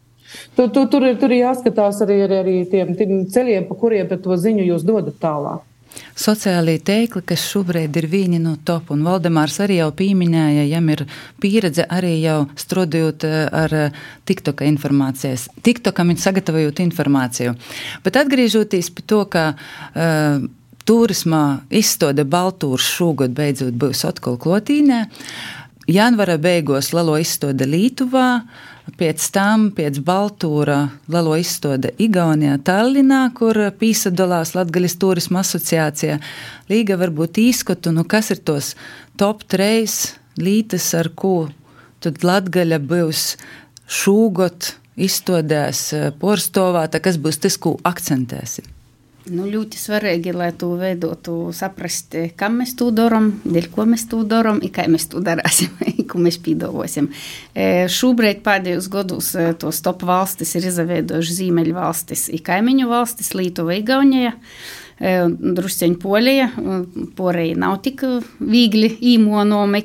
tur, 0.58 0.72
tur, 0.74 0.88
tur, 0.90 1.06
ir, 1.06 1.20
tur 1.22 1.36
ir 1.36 1.44
jāskatās 1.44 2.02
arī, 2.06 2.24
arī 2.26 2.56
tiem, 2.72 2.96
tiem 2.98 3.28
ceļiem, 3.30 3.68
pa 3.70 3.78
kuriem 3.78 4.10
to 4.16 4.40
ziņu 4.48 4.66
jūs 4.72 4.88
dodat 4.88 5.22
tālāk. 5.22 5.62
Sociālajie 6.14 6.82
tīkli, 6.86 7.24
kas 7.26 7.44
šobrīd 7.50 7.96
ir 7.98 8.08
vieni 8.10 8.40
no 8.42 8.54
top, 8.66 8.92
un 8.94 9.02
Valdemārs 9.06 9.60
arī 9.66 9.80
jau 9.80 9.90
pieminēja, 9.98 10.66
jam 10.70 10.90
ir 10.94 11.06
pieredze 11.42 11.86
arī 11.90 12.16
jau 12.22 12.44
strādājot 12.60 13.26
eh, 13.26 13.38
ar 13.64 13.78
eh, 13.78 14.02
TikToka 14.30 14.68
informācijas. 14.70 15.48
TikTokam 15.66 16.14
ir 16.14 16.22
sagatavojot 16.22 16.84
informāciju. 16.86 17.56
Bet 18.06 18.20
atgriežoties 18.22 18.92
pie 18.94 19.06
to, 19.10 19.24
ka 19.32 19.46
uh, 19.54 20.44
turismā 20.88 21.64
izstāde 21.74 22.26
Baltūras 22.28 22.88
šogad 22.98 23.34
beidzot 23.36 23.76
būs 23.80 24.04
atkal 24.08 24.38
klotīnē, 24.42 25.06
janvara 25.92 26.38
beigās 26.42 26.94
Lelo 26.96 27.18
izstāde 27.22 27.68
Lītuvā. 27.70 28.44
Pēc 28.84 29.26
tam, 29.32 29.70
pēc 29.72 30.02
Baltūra 30.04 30.78
Lalo 31.12 31.38
izstāde 31.40 31.94
Igaunijā, 32.04 32.58
Tallinā, 32.68 33.22
kur 33.36 33.56
piesadalās 33.80 34.52
Latvijas 34.58 34.98
turisma 35.00 35.40
asociācijā. 35.40 36.20
Līga 36.68 37.00
varbūt 37.00 37.40
īskatu, 37.40 37.94
nu 37.96 38.04
kas 38.04 38.34
ir 38.36 38.44
tos 38.44 38.74
top 39.18 39.48
treis 39.48 40.18
lītas, 40.36 40.90
ar 41.00 41.14
ko 41.16 41.48
tad 42.04 42.28
Latgaļa 42.28 42.82
būs 42.84 43.26
šūgot 43.88 44.74
izstādēs 45.00 45.88
porstovā, 46.20 46.84
tā 46.92 47.00
kas 47.04 47.18
būs 47.18 47.40
tas, 47.40 47.56
ko 47.58 47.78
akcentēsim. 47.88 48.68
Nu, 49.32 49.46
ļoti 49.48 49.80
svarīgi, 49.80 50.34
lai 50.36 50.50
tu 50.60 50.74
veidotu, 50.76 51.34
saprast, 51.56 52.18
kam 52.36 52.58
mēs 52.60 52.74
to 52.76 52.90
darām, 52.92 53.30
dēļ 53.46 53.70
ko 53.72 53.86
mēs 53.88 54.04
to 54.12 54.20
darām, 54.28 54.60
kā 54.74 54.84
mēs 54.92 55.08
to 55.14 55.22
darāsim, 55.24 55.72
ko 56.12 56.20
mēs 56.20 56.42
pīdavosim. 56.44 57.08
E, 57.56 57.68
šobrīd 57.88 58.42
pēdējos 58.44 58.90
gados 58.92 59.32
e, 59.40 59.46
tos 59.60 59.80
top 59.86 60.04
valstis 60.10 60.52
ir 60.60 60.68
izveidojuši 60.68 61.38
zīmeļu 61.40 61.78
valstis, 61.78 62.28
kaimiņu 62.44 62.90
valstis 62.92 63.32
Lietuva, 63.38 63.78
Igaunija. 63.80 64.36
Drusceņi 65.00 65.98
Polija, 66.00 66.48
porēji 67.18 67.56
nav 67.60 67.80
tik 67.84 68.04
viegli 68.40 68.92
īmonomi 69.14 69.82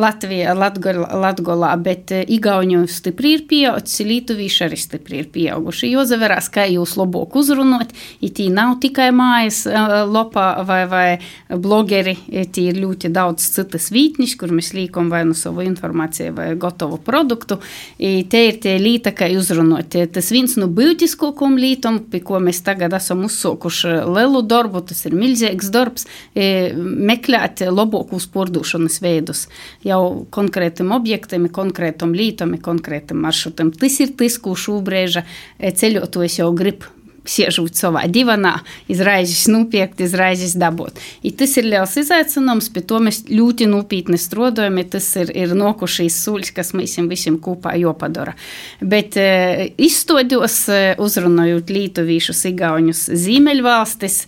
Latvijā, 0.00 0.54
Latgolā, 0.56 1.72
bet 1.82 2.14
Igauņu 2.24 2.86
stipri 2.90 3.34
ir 3.36 3.44
pieauguši, 3.50 4.06
Lietuvīši 4.08 4.64
arī 4.64 4.78
stipri 4.80 5.20
ir 5.20 5.28
pieauguši. 5.34 5.92
Jozaverās, 5.92 6.48
kā 6.54 6.64
jūs 6.70 6.96
labāk 6.98 7.36
uzrunot, 7.38 7.92
itī 8.24 8.48
nav 8.54 8.78
tikai 8.82 9.10
mājas 9.14 9.64
lopā 10.08 10.46
vai, 10.66 10.80
vai 10.90 11.08
blogeri, 11.52 12.16
tī 12.48 12.68
ir 12.72 12.80
ļoti 12.82 13.12
daudz 13.14 13.44
citas 13.58 13.90
vītņas, 13.94 14.34
kur 14.40 14.56
mēs 14.56 14.72
līkam 14.74 15.12
vai 15.12 15.22
nu 15.28 15.36
savu 15.36 15.62
informāciju 15.66 16.34
vai 16.40 16.48
gotovu 16.58 16.98
produktu. 17.04 17.60
I 18.00 18.24
te 18.30 18.46
ir 18.48 18.58
tie 18.64 18.78
līta, 18.80 19.12
kā 19.12 19.28
uzrunot. 19.36 19.94
Tas 20.16 20.32
viens 20.34 20.56
no 20.58 20.66
būtiskākajiem 20.72 21.60
lītam, 21.60 22.02
pie 22.10 22.24
ko 22.24 22.40
mēs 22.42 22.64
tagad 22.66 22.96
esam 22.96 23.26
uzsākuši 23.28 23.98
lielu 24.12 24.42
darbu, 24.42 24.82
tas 24.90 25.04
ir 25.08 25.16
milzīgs 25.18 25.70
darbs, 25.74 26.06
e, 26.34 26.72
meklēt 26.74 27.62
labākos 27.68 28.28
pārdošanas 28.34 29.00
veidus 29.04 29.46
jau 29.86 30.26
konkrētam 30.34 30.92
objektam, 30.96 31.48
konkrētam 31.52 32.14
lītam, 32.16 32.56
konkrētam 32.62 33.22
maršrutam. 33.24 33.72
Tas 33.72 34.00
ir 34.04 34.14
tas, 34.18 34.38
ko 34.42 34.56
šobrīd 34.58 35.20
e, 35.20 35.24
ceļotājs 35.72 36.40
jau 36.42 36.52
grib 36.56 36.88
siežot 37.28 37.76
savā 37.78 38.04
divanā, 38.10 38.58
izraizes 38.90 39.46
nopirkt, 39.50 40.00
izraizes 40.04 40.56
dabūt. 40.58 40.98
I 41.22 41.32
tas 41.36 41.56
ir 41.60 41.68
liels 41.68 41.96
izaicinājums, 42.00 42.70
pie 42.74 42.82
to 42.88 43.00
mēs 43.04 43.22
ļoti 43.28 43.68
nopietni 43.70 44.18
strādājam, 44.20 44.80
tas 44.90 45.08
ir, 45.20 45.32
ir 45.36 45.54
nokušīs 45.58 46.18
sūļs, 46.24 46.52
kas 46.56 46.74
mēs 46.78 46.96
visiem 47.08 47.38
kopā 47.42 47.74
jopadara. 47.78 48.34
Bet 48.80 49.18
e, 49.20 49.70
izstādījos, 49.78 50.58
e, 50.72 50.80
uzrunājot 51.02 51.70
lietuvīšus, 51.74 52.44
igauņus, 52.52 53.04
zīmeļvalstis, 53.26 54.18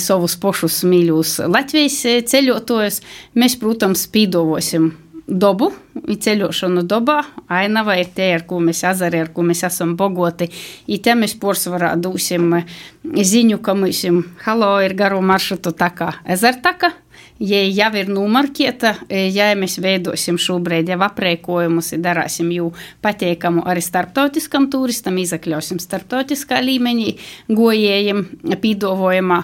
savus 0.00 0.38
pošus 0.40 0.82
mīļus 0.88 1.38
Latvijas 1.50 2.00
ceļotājus, 2.30 3.00
mēs, 3.38 3.58
protams, 3.60 4.06
pīdovosim 4.12 4.92
dabu, 5.30 5.70
ceļošanu 6.10 6.82
dabā, 6.90 7.20
ainava 7.48 7.96
ir 8.00 8.10
tie, 8.14 8.32
ar 8.34 8.44
ko 8.48 8.58
mēs 8.62 8.82
azari, 8.88 9.20
ar 9.22 9.30
ko 9.34 9.44
mēs 9.46 9.62
esam 9.68 9.94
bogoti. 9.98 10.50
I 10.90 10.98
te 11.02 11.14
mēs 11.14 11.36
porcelānā 11.40 11.94
dosim 12.02 12.56
ziņu, 13.04 13.60
ka 13.62 13.76
mums 13.78 14.02
halo 14.44 14.72
ir 14.84 14.96
garu 14.98 15.22
maršrutu 15.22 15.72
taka 15.78 16.12
ezertaka 16.26 16.92
ja 17.40 17.60
jau 17.64 17.90
ir 17.96 18.10
nomarkieta, 18.12 18.94
ja 19.08 19.50
mēs 19.58 19.78
veidosim 19.82 20.38
šobrīd 20.40 20.90
jau 20.92 20.98
aprēkojumus, 21.06 21.92
darāsim 22.02 22.50
jau 22.52 22.70
pateikamu 23.02 23.64
arī 23.68 23.82
starptautiskam 23.84 24.68
turistam, 24.72 25.18
izakļausim 25.20 25.80
starptautiskā 25.82 26.60
līmenī 26.64 27.14
gojējiem 27.48 28.22
pīdovojumā. 28.60 29.40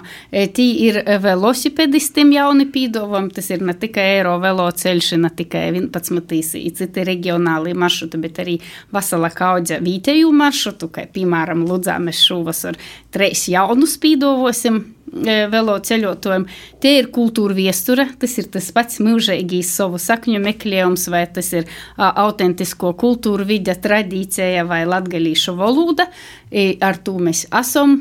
Tī 0.57 0.67
ir 0.87 1.01
velosipedistiem 1.23 2.35
jauni 2.37 2.67
pīdovojumi, 2.73 3.33
tas 3.35 3.49
ir 3.53 3.65
ne 3.65 3.75
tikai 3.77 4.05
eiro 4.17 4.37
velo 4.43 4.67
ceļš, 4.69 5.13
ne 5.23 5.33
tikai 5.33 5.67
11 5.73 6.75
citi 6.77 7.07
regionāli 7.07 7.73
maršruti, 7.77 8.21
bet 8.21 8.43
arī 8.43 8.59
vasala 8.93 9.31
kaudze 9.33 9.81
vītēju 9.83 10.29
maršrutu, 10.35 10.91
kā 10.93 11.07
piemēram 11.13 11.65
Ludzā 11.67 11.97
mēs 12.03 12.21
šovasar 12.29 12.77
treis 13.13 13.47
jaunus 13.49 13.97
pīdovosim 14.01 14.83
velo 15.51 15.77
ceļotājiem. 15.79 16.45
Tie 16.83 16.93
ir 16.99 17.09
kultūra 17.13 17.55
viesture, 17.57 18.07
tas 18.19 18.37
ir 18.37 18.49
tas 18.53 18.69
pats 18.75 18.99
mūžīgīs 19.03 19.71
savu 19.79 19.99
sakņu 20.01 20.41
meklējums, 20.43 21.07
vai 21.13 21.25
tas 21.31 21.53
ir 21.53 21.65
a, 21.95 22.11
autentisko 22.25 22.93
kultūru 22.99 23.47
vide, 23.47 23.75
tradīcija 23.75 24.65
vai 24.67 24.83
latgalīšu 24.89 25.55
valoda. 25.57 26.09
I, 26.51 26.75
ar 26.81 26.99
to 27.03 27.17
mēs 27.21 27.47
esam 27.51 27.99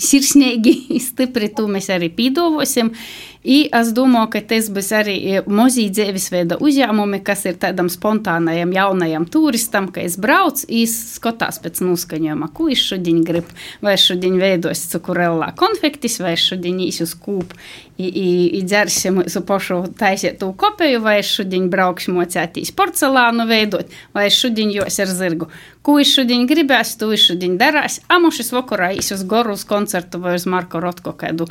sirsnīgi, 0.00 0.74
stipri, 1.10 1.50
to 1.54 1.68
mēs 1.70 1.90
arī 1.92 2.10
pīdovosim. 2.14 2.94
I 3.40 3.70
es 3.72 3.94
domāju, 3.96 4.28
ka 4.34 4.40
tas 4.50 4.66
būs 4.68 4.90
arī 4.92 5.14
e, 5.16 5.38
mazie 5.48 5.86
dzīvesveida 5.88 6.58
uzņēmumi, 6.60 7.22
kas 7.24 7.46
ir 7.48 7.54
tādam 7.62 7.88
spontānajam 7.88 8.74
jaunajam 8.76 9.24
turistam, 9.32 9.88
ka 9.88 10.02
es 10.04 10.18
braucu, 10.20 10.66
es 10.68 10.92
skatās 11.14 11.56
pēc 11.64 11.80
noskaņojuma, 11.80 12.50
ko 12.52 12.68
es 12.68 12.82
šodien 12.84 13.22
gribu. 13.24 13.56
Vai 13.80 13.96
šodien 13.96 14.36
veidos 14.42 14.84
cukurellā 14.92 15.54
konfektis, 15.56 16.18
vai 16.20 16.34
šodien 16.36 16.82
īsu 16.84 17.08
skūpu, 17.08 17.56
dzersim 17.96 19.22
su 19.32 19.44
pašu 19.48 19.80
taisītu 19.96 20.52
kopēju, 20.60 21.00
vai 21.08 21.18
es 21.24 21.32
šodien 21.32 21.72
braukšu 21.72 22.12
mocētīs 22.20 22.76
porcelānu 22.76 23.48
veidot, 23.48 23.88
vai 24.12 24.28
es 24.28 24.36
šodien 24.36 24.68
jos 24.76 25.00
ar 25.00 25.16
zirgu. 25.16 25.48
Ko 25.80 25.96
es 25.96 26.12
šodien 26.12 26.44
gribēs, 26.44 26.98
to 27.00 27.08
es 27.16 27.24
šodien 27.24 27.56
darās. 27.60 28.02
Amušas 28.12 28.52
vakarā 28.52 28.92
īsu 29.00 29.16
uz 29.16 29.24
Gorus 29.24 29.64
koncertu 29.64 30.20
vai 30.20 30.36
uz 30.36 30.44
Marko 30.44 30.84
Rotko 30.84 31.16
kādu 31.16 31.48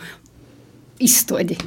izstādi. 1.00 1.58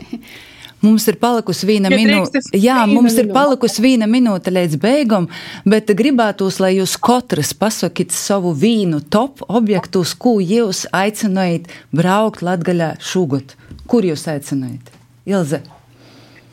Mums 0.82 1.04
ir 1.06 1.14
palikusi 1.22 1.66
viena 1.68 1.90
ja 1.92 1.98
minūte. 1.98 2.40
Jā, 2.58 2.80
mums 2.90 3.14
ir 3.20 3.28
palikusi 3.30 3.84
viena 3.84 4.08
minūte 4.10 4.50
līdz 4.50 4.80
beigām, 4.82 5.28
bet 5.62 5.92
gribētos, 5.94 6.58
lai 6.62 6.72
jūs 6.80 6.96
katrs 6.98 7.52
pasakāt 7.54 8.10
savu 8.16 8.50
vīnu 8.58 8.98
top 9.14 9.44
objektus, 9.46 10.16
ko 10.18 10.40
jūs 10.42 10.88
aicinājat 10.90 11.70
braukt 11.94 12.42
Latgaļā 12.42 12.96
šogad. 12.98 13.54
Kur 13.86 14.08
jūs 14.10 14.26
aicinājat? 14.32 14.90
Ilze. 15.30 15.62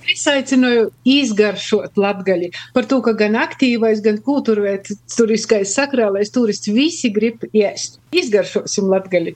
Es 0.10 0.24
aicināju 0.30 0.88
izgaršot 1.06 1.98
latgaļu 2.02 2.50
par 2.74 2.88
to, 2.90 2.98
ka 3.06 3.14
gan 3.18 3.36
aktīvais, 3.38 4.02
gan 4.06 4.18
kultūrvēturiskais 4.26 5.74
sakrālais 5.78 6.34
turists 6.34 6.70
visi 6.74 7.12
grib 7.14 7.46
ēst. 7.50 8.00
Izgaršosim 8.14 8.90
latgaļu. 8.90 9.36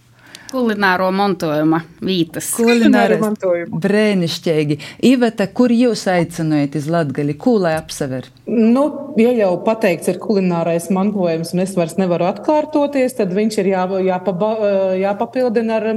Kulināro 0.53 1.09
mantojuma 1.15 1.81
vietas. 2.05 2.51
Kulināra 2.57 3.17
mantojuma. 3.21 3.79
brēnišķīgi. 3.83 4.79
Iveta, 5.09 5.47
kur 5.49 5.73
jūs 5.73 6.05
aicinājat 6.13 6.77
uz 6.79 6.89
Latgali? 6.93 7.37
Ko 7.39 7.57
lai 7.63 7.75
apsever? 7.79 8.29
Nu, 8.47 8.85
ja 9.19 9.31
jau 9.35 9.51
pateikts 9.65 10.09
ir 10.11 10.19
kulinārais 10.21 10.89
mantojums, 10.93 11.53
un 11.53 11.63
es 11.63 11.75
vairs 11.77 11.95
nevaru 11.99 12.27
atkārtoties, 12.29 13.15
tad 13.17 13.33
viņš 13.35 13.59
ir 13.61 13.69
jā, 13.73 13.83
jāpaba, 14.07 14.51
jāpapildina 14.99 15.77
ar 15.79 15.87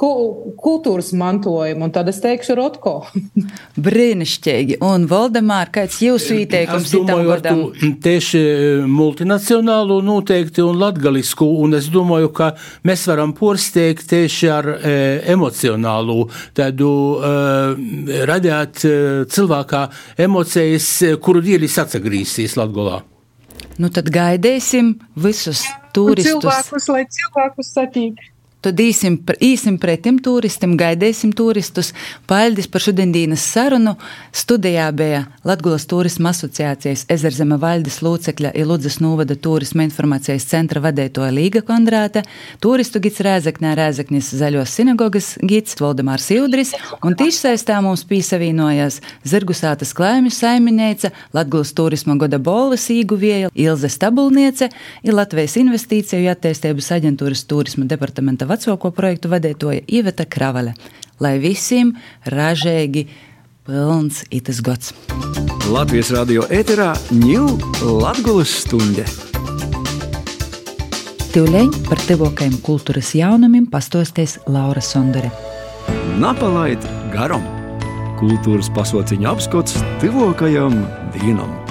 ku, 0.00 0.10
kultūras 0.60 1.12
mantojumu, 1.16 1.86
un 1.86 1.94
tad 1.94 2.10
es 2.10 2.20
teikšu 2.24 2.56
Rotko. 2.58 2.94
Brīnišķīgi. 3.86 4.78
Un, 4.84 5.06
Valdemār, 5.10 5.70
kāds 5.74 6.00
jūsu 6.04 6.40
ieteikums 6.42 6.88
Es 6.88 6.94
domāju, 6.94 7.32
ar 7.34 7.44
gadam? 7.44 7.62
to 7.74 7.90
tieši 8.04 8.42
multinacionālo 8.90 10.00
noteikti 10.04 10.64
un 10.64 10.78
latgalisku, 10.80 11.48
un 11.64 11.78
es 11.78 11.88
domāju, 11.92 12.32
ka 12.34 12.52
mēs 12.86 13.06
varam 13.10 13.34
porsteigt 13.36 14.06
tieši 14.10 14.50
ar 14.52 14.70
e, 14.74 14.94
emocionālu, 15.34 16.28
tādu 16.56 16.90
e, 17.18 17.32
radīt 18.28 18.84
e, 18.88 18.94
cilvēkā 19.30 19.84
emocijas, 20.26 20.90
kuru 21.24 21.42
dīlis 21.44 21.78
atsagrīsīs 21.82 22.56
Latgolā. 22.64 23.02
Nu, 23.78 23.90
tad 23.90 24.08
gaidīsim 24.14 24.94
visus 25.16 25.64
Un 25.68 25.90
turistus. 25.94 26.32
cilvēkus, 26.32 26.88
lai 26.90 27.04
cilvēkus 27.16 27.72
satīk. 27.74 28.20
Tad 28.64 28.78
īsim, 28.80 29.18
īsim 29.44 29.74
pretim 29.76 30.16
turistiem, 30.24 30.78
gaidīsim 30.80 31.34
turistus. 31.36 31.90
Paldies 32.24 32.64
par 32.72 32.80
šodienas 32.80 33.42
sarunu. 33.44 33.92
Studijā 34.32 34.86
bija 34.96 35.26
Latvijas 35.44 35.84
Turisma 35.90 36.30
asociācijas 36.32 37.02
Ezerzeme 37.12 37.58
valdes 37.60 37.98
locekļa 38.00 38.54
Iludzes 38.56 38.96
Nūvada 39.04 39.36
turisma 39.36 39.84
informācijas 39.84 40.46
centra 40.48 40.80
vadītoja 40.80 41.34
Līga 41.36 41.60
Kondrāte, 41.66 42.22
turistu 42.64 43.02
gids 43.04 43.20
Rēzeknē 43.24 43.74
Rēzeknis 43.76 44.30
Zaļos 44.32 44.72
sinagogas 44.78 45.34
gids 45.44 45.76
Valdemārs 45.82 46.30
Jūdris 46.32 46.72
un 47.04 47.18
tiešsaistā 47.20 47.82
mums 47.84 48.06
pīsavienojas 48.08 49.02
Zirgusātas 49.28 49.92
klājumju 49.96 50.32
saimniece, 50.32 51.12
Latvijas 51.36 51.74
Turisma 51.76 52.16
goda 52.16 52.40
bolvas 52.40 52.88
īguvēja 52.94 53.52
Ilze 53.52 53.92
Stabulniece 53.92 54.70
ir 55.04 55.20
Latvijas 55.20 55.58
investīciju 55.60 56.32
attīstības 56.32 56.90
aģentūras 56.96 57.44
turisma 57.52 57.84
departamenta 57.92 58.48
vecāko 58.54 58.90
projektu 58.94 59.30
vadītoja 59.32 59.84
Iveta 59.88 60.26
Kravale. 60.26 60.74
Lai 61.22 61.36
visiem 61.42 61.94
ražīgi 62.26 63.06
pilns 63.66 64.24
itas 64.34 64.62
gods! 64.64 64.94
Latvijas 65.72 66.10
radio 66.12 66.44
ēterā 66.52 66.92
ņūl 67.16 67.54
Latgulas 68.02 68.52
stunde. 68.64 69.06
Tūlēļ 71.34 71.72
par 71.88 72.02
tevokajiem 72.06 72.60
kultūras 72.62 73.14
jaunumiem 73.18 73.66
pastosties 73.72 74.36
Laura 74.46 74.84
Sondore. 74.84 75.32
Napalaid 76.20 76.84
garam! 77.14 77.42
Kultūras 78.20 78.70
pasauciņa 78.76 79.32
apskats 79.32 79.80
tuvākajam 80.04 80.78
dienam! 81.16 81.63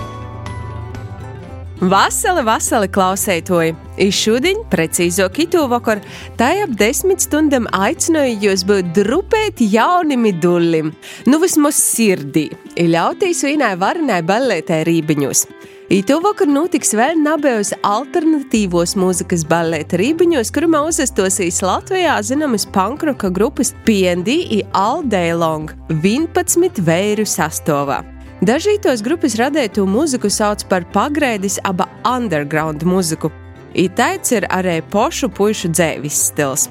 Vasali, 1.83 2.39
vasali 2.47 2.87
klausētoji! 2.87 3.73
Izšodien, 3.99 4.61
precīzāk, 4.71 5.41
itu 5.43 5.65
vakar, 5.67 5.99
tā 6.39 6.47
ap 6.63 6.77
desmit 6.79 7.19
stundām 7.25 7.65
aicināju 7.75 8.37
jūs 8.45 8.63
būt 8.69 8.93
drupēti 8.95 9.67
jaunimi 9.73 10.31
dullim, 10.39 10.93
nu 11.27 11.39
vismaz 11.41 11.81
sirdī, 11.81 12.45
ir 12.79 12.87
ļautīs 12.93 13.43
vienai 13.43 13.73
varenai 13.81 14.21
balētai 14.23 14.79
rībiņos. 14.87 15.43
Itu 15.91 16.21
vakar 16.23 16.47
notiks 16.47 16.95
vēl 16.95 17.19
nabējos 17.19 17.73
alternatīvos 17.83 18.95
mūzikas 18.95 19.43
balēta 19.51 19.99
rībiņos, 19.99 20.53
kurumā 20.55 20.85
uzastosīs 20.87 21.59
Latvijā 21.67 22.15
zināmas 22.23 22.63
pankroka 22.63 23.27
grupas 23.27 23.75
PND 23.83 24.39
un 24.61 24.71
All 24.71 25.03
Day 25.03 25.35
Long 25.35 25.75
11 25.91 26.79
vēru 26.87 27.27
sastāvā. 27.27 28.12
Dažītos 28.43 28.99
grupas 28.99 29.37
radīto 29.39 29.85
mūziku 29.87 30.27
sauc 30.27 30.65
par 30.67 30.83
pagraidis 30.91 31.61
aba 31.63 31.85
underground 32.03 32.81
mūziku. 32.83 33.29
Itāits 33.71 34.33
ir 34.35 34.43
arī 34.51 34.81
pošu 34.91 35.29
pušu 35.31 35.71
dzēvis 35.71 36.17
stils. 36.27 36.65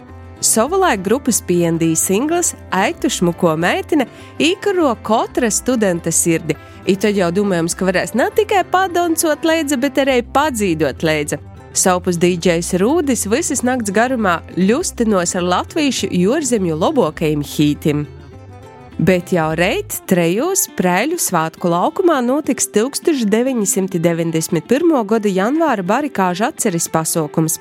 Savulaik 0.45 1.01
grupas 1.07 1.41
PND 1.41 1.95
singls 1.97 2.53
Aitu 2.77 3.09
šmuko 3.09 3.55
meitene 3.57 4.05
īkaro 4.37 4.93
katra 5.07 5.49
studenta 5.49 6.13
sirdi. 6.13 6.59
I 6.85 6.99
tad 6.99 7.17
jau 7.17 7.31
domājams, 7.33 7.79
ka 7.79 7.89
varēs 7.89 8.13
ne 8.21 8.29
tikai 8.37 8.67
padoncot 8.69 9.47
leidza, 9.49 9.81
bet 9.81 10.03
arī 10.03 10.21
padzīdot 10.35 11.07
leidza. 11.07 11.41
Savpus 11.73 12.21
DJs 12.21 12.75
Rūdis 12.83 13.31
visas 13.33 13.65
nakts 13.65 13.95
garumā 13.97 14.43
ļustinos 14.61 15.39
ar 15.41 15.49
latviešu 15.55 16.13
jūrzemju 16.13 16.77
labākajiem 16.85 17.47
hītim. 17.55 18.05
Bet 19.03 19.33
jau 19.35 19.49
reit, 19.59 19.97
trejos 20.07 20.69
Prēļu 20.79 21.17
svētku 21.19 21.67
laukumā 21.73 22.21
notiks 22.23 22.69
1991. 22.71 24.93
gada 25.11 25.33
janvāra 25.33 25.83
barikāžu 25.83 26.45
atceres 26.47 26.87
pasākums. 26.93 27.57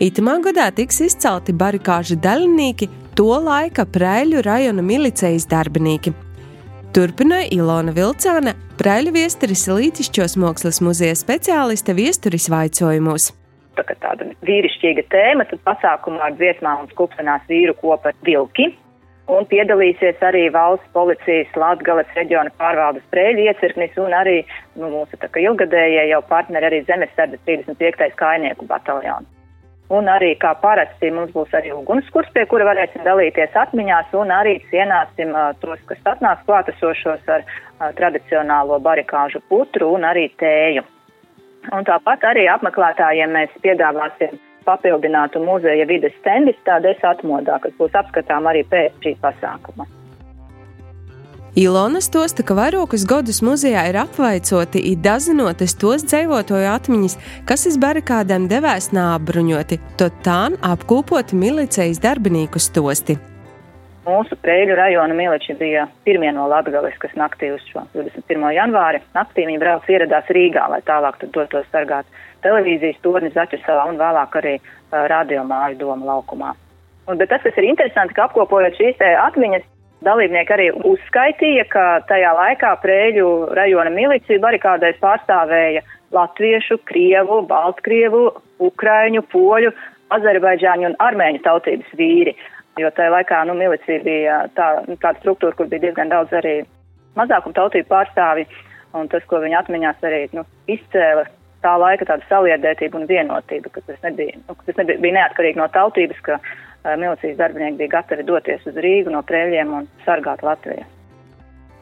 Itamā 0.00 0.38
gadā 0.46 0.70
tiks 0.72 1.02
izcelti 1.04 1.52
barikāžu 1.52 2.16
dalībnieki, 2.24 2.88
to 3.20 3.36
laika 3.36 3.84
Prēļu 3.84 4.40
rajona 4.48 4.80
milicijas 4.80 5.44
darbinieki. 5.52 6.16
Turpināja 6.96 7.52
Ilona 7.58 7.92
Vilcāne, 7.92 8.56
Prēļu 8.80 9.12
viesteris 9.18 9.68
Lītišķos 9.68 10.40
mākslas 10.40 10.80
muzeja 10.80 11.20
speciāliste 11.20 11.92
viesturis 11.92 12.48
vaicojumos. 12.48 13.36
tā 13.76 13.84
tāda 13.92 14.32
vīrišķīga 14.40 15.04
tēma, 15.12 15.44
tad 15.52 15.60
pasākumā 15.68 16.32
ar 16.32 16.40
dziesmām 16.40 16.86
un 16.86 16.92
skupšanās 16.96 17.44
vīru 17.44 17.76
kopa 17.76 18.16
Vilki. 18.24 18.72
Un 19.28 19.44
piedalīsies 19.44 20.22
arī 20.24 20.46
valsts 20.52 20.88
policijas 20.94 21.56
Latgales 21.60 22.08
reģiona 22.16 22.48
pārvaldes 22.56 23.04
prēļu 23.12 23.44
iecirknis 23.44 23.98
un 24.00 24.14
arī 24.16 24.38
nu, 24.80 24.88
mūsu 24.88 25.18
ilgadējie 25.20 26.06
jau 26.08 26.22
partneri 26.30 26.70
arī 26.70 26.78
Zemesardas 26.88 27.42
35. 27.44 28.14
kainieku 28.16 28.64
bataljonu. 28.70 29.28
Un 29.92 30.08
arī 30.12 30.34
kā 30.40 30.54
parasti 30.62 31.10
mums 31.12 31.32
būs 31.32 31.52
arī 31.56 31.72
ugunskurs, 31.72 32.28
pie 32.32 32.44
kura 32.48 32.66
varēsim 32.68 33.04
dalīties 33.04 33.56
atmiņās 33.56 34.16
un 34.20 34.32
arī 34.32 34.58
cienāsim 34.72 35.32
uh, 35.36 35.52
tos, 35.60 35.80
kas 35.88 36.00
atnāks 36.12 36.44
klātesošos 36.48 37.28
ar 37.28 37.44
uh, 37.44 37.88
tradicionālo 38.00 38.80
barikāžu 38.84 39.44
putru 39.48 39.92
un 39.96 40.08
arī 40.08 40.28
tēju. 40.40 40.84
Un 41.72 41.88
tāpat 41.88 42.24
arī 42.32 42.48
apmeklētājiem 42.52 43.32
mēs 43.32 43.56
piedāvāsim 43.64 44.36
papildinātu 44.68 45.42
muzeja 45.44 45.88
vides 45.88 46.16
stendis 46.20 46.58
tādēļ 46.68 47.06
atmodā, 47.12 47.60
kas 47.64 47.78
būs 47.80 47.96
apskatām 48.02 48.50
arī 48.50 48.66
pēc 48.68 49.00
šī 49.04 49.16
pasākuma. 49.22 49.88
Ilona 51.58 51.98
stosta, 52.04 52.44
ka 52.46 52.54
vairākus 52.54 53.02
gadus 53.08 53.40
muzejā 53.42 53.80
ir 53.90 53.96
apvaicoti 53.98 54.82
un 54.92 55.00
dazinotas 55.02 55.74
tos 55.80 56.04
dzīvotoju 56.06 56.68
atmiņas, 56.70 57.16
kas 57.48 57.66
iz 57.66 57.78
barikādēm 57.82 58.46
devēs 58.52 58.92
nābruņoti, 58.94 59.80
tad 59.98 60.20
tām 60.22 60.58
apkopoti 60.62 61.38
milicijas 61.40 61.98
darbinieku 62.04 62.62
stosti. 62.62 63.18
Mūsu 64.08 64.38
Prēļu 64.40 64.76
rajona 64.78 65.12
miliči 65.16 65.52
bija 65.58 65.84
pirmie 66.06 66.30
no 66.32 66.46
Latgales, 66.48 66.96
kas 67.02 67.12
naktī 67.18 67.50
uz 67.52 67.64
šo 67.68 67.82
21. 67.92 68.46
janvāri. 68.56 69.02
Naktī 69.12 69.44
viņi 69.44 69.60
brauc 69.60 69.88
ieradās 69.92 70.30
Rīgā, 70.32 70.64
lai 70.72 70.80
tālāk 70.86 71.18
tad 71.20 71.34
dotos 71.34 71.66
sargāt 71.74 72.08
televīzijas 72.46 73.02
torni 73.04 73.28
Zaķusalā 73.34 73.84
un 73.90 74.00
vēlāk 74.00 74.38
arī 74.40 74.54
uh, 74.60 75.04
radiomāju 75.12 75.80
doma 75.82 76.08
laukumā. 76.14 76.54
Un, 77.08 77.18
bet 77.20 77.28
tas, 77.32 77.44
kas 77.44 77.60
ir 77.60 77.68
interesanti, 77.68 78.16
ka 78.16 78.28
apkopojot 78.28 78.80
šīs 78.80 78.96
te 79.00 79.12
atmiņas, 79.26 79.68
dalībnieki 80.06 80.56
arī 80.56 80.70
uzskaitīja, 80.88 81.68
ka 81.72 81.86
tajā 82.08 82.32
laikā 82.40 82.74
Prēļu 82.84 83.28
rajona 83.58 83.92
miliciju 83.92 84.40
barikādēs 84.44 85.00
pārstāvēja 85.04 85.84
latviešu, 86.16 86.80
krievu, 86.88 87.42
baltkrievu, 87.50 88.28
ukraiņu, 88.70 89.24
poļu, 89.34 89.74
azerbaidžāņu 90.16 90.94
un 90.94 91.02
armēņu 91.04 91.44
tautības 91.44 91.98
vīri. 91.98 92.38
Jo 92.78 92.90
tajā 92.94 93.10
laikā 93.10 93.42
nu, 93.48 93.56
milicija 93.58 94.02
bija 94.04 94.42
tā, 94.54 94.68
nu, 94.86 94.94
tāda 95.02 95.18
struktūra, 95.22 95.56
kur 95.58 95.66
bija 95.70 95.88
diezgan 95.88 96.12
daudz 96.12 96.34
arī 96.38 96.60
mazākuma 97.18 97.56
tautību 97.56 97.90
pārstāvi. 97.90 98.46
Un 98.96 99.10
tas, 99.12 99.24
ko 99.28 99.42
viņi 99.42 99.58
atmiņās, 99.58 99.98
arī 100.06 100.22
nu, 100.32 100.46
izcēla 100.70 101.26
tā 101.64 101.74
laika 101.80 102.06
tādu 102.08 102.24
saliedētību 102.30 103.00
un 103.00 103.08
vienotību, 103.10 103.72
ka 103.74 103.82
tas, 103.84 103.98
nebija, 104.04 104.38
nu, 104.46 104.54
ka 104.54 104.70
tas 104.70 104.78
nebija, 104.80 105.02
bija 105.02 105.16
neatkarīgi 105.18 105.60
no 105.60 105.66
tautības, 105.74 106.20
ka 106.24 106.38
uh, 106.38 106.94
milicijas 106.94 107.36
darbinieki 107.40 107.82
bija 107.82 107.96
gatavi 107.98 108.24
doties 108.28 108.64
uz 108.70 108.78
Rīgu 108.78 109.12
no 109.12 109.24
prēļiem 109.26 109.74
un 109.80 109.90
sargāt 110.06 110.44
Latviju. 110.46 110.86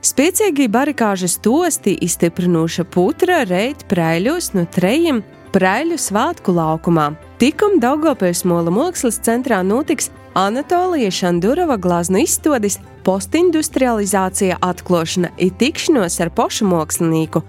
Spēcīgi 0.07 0.69
barikāžas 0.71 1.39
tosti 1.43 1.97
izstiprinoša 2.07 2.85
putra 2.95 3.41
reit 3.49 3.87
prēļos 3.91 4.53
no 4.55 4.67
trejiem 4.71 5.23
prēļu 5.55 5.97
svētku 6.01 6.53
laukumā. 6.57 7.11
Tikam 7.41 7.81
Daugopils 7.83 8.45
Mola 8.49 8.73
mākslas 8.73 9.19
centrā 9.25 9.63
notiks 9.67 10.11
Anatolija 10.37 11.09
Šandurova 11.11 11.79
glaznu 11.81 12.21
izstādes 12.21 12.75
postindustrializācija 13.07 14.59
atklāšana 14.61 15.31
ir 15.41 15.55
tikšanos 15.57 16.19
ar 16.21 16.29
pošu 16.37 16.67
mākslinieku 16.69 17.41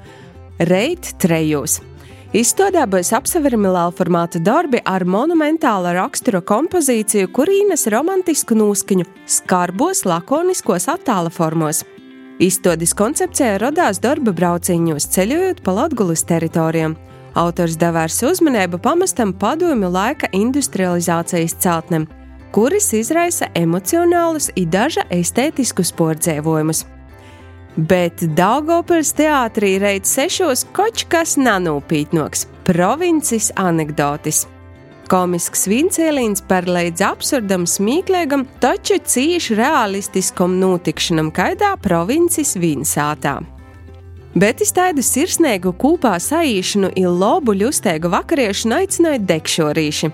Reit 0.69 1.09
Trejos. 1.19 1.81
Izstādē 2.31 2.85
būs 2.87 3.09
apseverami 3.17 3.73
lielformāta 3.75 4.39
darbi 4.39 4.79
ar 4.87 5.03
monumentāla 5.03 5.91
rakstura 5.97 6.39
kompozīciju, 6.39 7.27
kurīnas 7.35 7.89
romantisku 7.91 8.55
noskaņu, 8.55 9.03
skarbos, 9.35 10.05
lakoniskos 10.07 10.87
attēla 10.93 11.33
formos. 11.33 11.81
Izstādes 12.39 12.93
koncepcijā 12.95 13.57
radās 13.65 13.99
darba 13.99 14.31
brauciņos, 14.31 15.09
ceļojot 15.11 15.59
pa 15.65 15.73
Latvijas 15.81 16.23
teritorijām. 16.31 16.95
Autors 17.35 17.75
devērs 17.75 18.21
uzmanību 18.31 18.79
pamestam 18.79 19.35
padomju 19.35 19.91
laika 19.91 20.31
industrializācijas 20.31 21.57
celtnem, 21.59 22.07
kuris 22.57 22.89
izraisa 22.97 23.51
emocionālus 23.53 24.49
un 24.57 24.69
daža 24.73 25.05
estētiskus 25.13 25.93
pordzēvojumus 25.93 26.87
bet 27.77 28.23
Daugopils 28.33 29.13
teātrī 29.17 29.77
reiz 29.81 30.09
sešos 30.09 30.65
koč 30.73 31.05
kas 31.09 31.37
nanūpītnoks- 31.37 32.47
provinces 32.69 33.51
anekdotis. 33.55 34.47
Komisks 35.07 35.67
vincēlīns 35.67 36.41
par 36.47 36.63
līdz 36.63 37.01
absurdam, 37.01 37.63
smieklīgam, 37.65 38.45
taču 38.59 38.99
cīši 38.99 39.55
realistiskam 39.55 40.59
notikšanam 40.59 41.31
kaidā 41.31 41.77
provinces 41.81 42.55
vinsātā. 42.55 43.39
Bet 44.35 44.61
es 44.61 44.71
tādu 44.71 45.01
sirsnīgu 45.01 45.73
kūpā 45.73 46.17
saīšanu 46.19 46.91
un 46.97 47.19
lobu 47.19 47.53
ļustēgu 47.53 48.09
vakariešanu 48.09 48.75
aicināju 48.81 49.25
dekšorīši. 49.25 50.11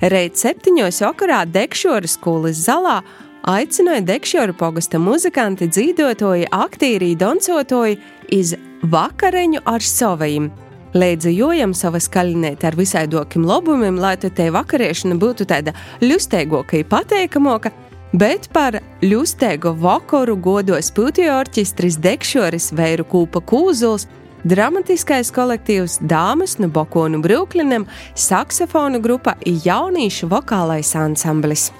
Reiz 0.00 0.40
septiņos 0.40 1.02
vakarā 1.04 1.42
dekšoru 1.44 2.08
skolas 2.08 2.62
zalā 2.64 3.02
aicināja 3.44 4.00
Dekšoru 4.04 4.54
pogasta 4.56 4.98
muzikanti, 5.00 5.68
dzīvotoji, 5.68 6.48
aktīri, 6.52 7.14
doncotoji 7.20 7.98
iz 8.32 8.54
vakareņu 8.92 9.60
ar 9.68 9.84
savajiem. 9.84 10.50
Līdzi 10.96 11.34
jojam 11.36 11.74
savas 11.76 12.08
kaļinēt 12.10 12.64
ar 12.66 12.76
visaidokiem 12.78 13.44
lobumiem, 13.46 14.00
lai 14.00 14.16
tu 14.18 14.30
te 14.32 14.48
vakariešana 14.50 15.18
būtu 15.20 15.46
tāda 15.52 15.76
ļustēgoka, 16.02 16.80
pateikamoka, 16.88 17.70
bet 18.12 18.48
par 18.52 18.80
ļustēgo 19.04 19.76
vakaru 19.84 20.34
godos 20.36 20.90
pūtiju 20.96 21.30
orķestris 21.36 22.00
Dekšoris 22.02 22.72
Vēru 22.74 23.06
Kūpa 23.06 23.44
Kūzuls, 23.46 24.08
dramatiskais 24.44 25.30
kolektīvs 25.34 25.98
Dāmas 26.02 26.58
no 26.58 26.68
Bokonu 26.68 27.20
Brooklynam, 27.22 27.86
saksofonu 28.14 29.00
grupa 29.02 29.36
un 29.46 29.60
jaunīšu 29.64 30.30
vokālais 30.30 30.94
ansamblis. 30.96 31.70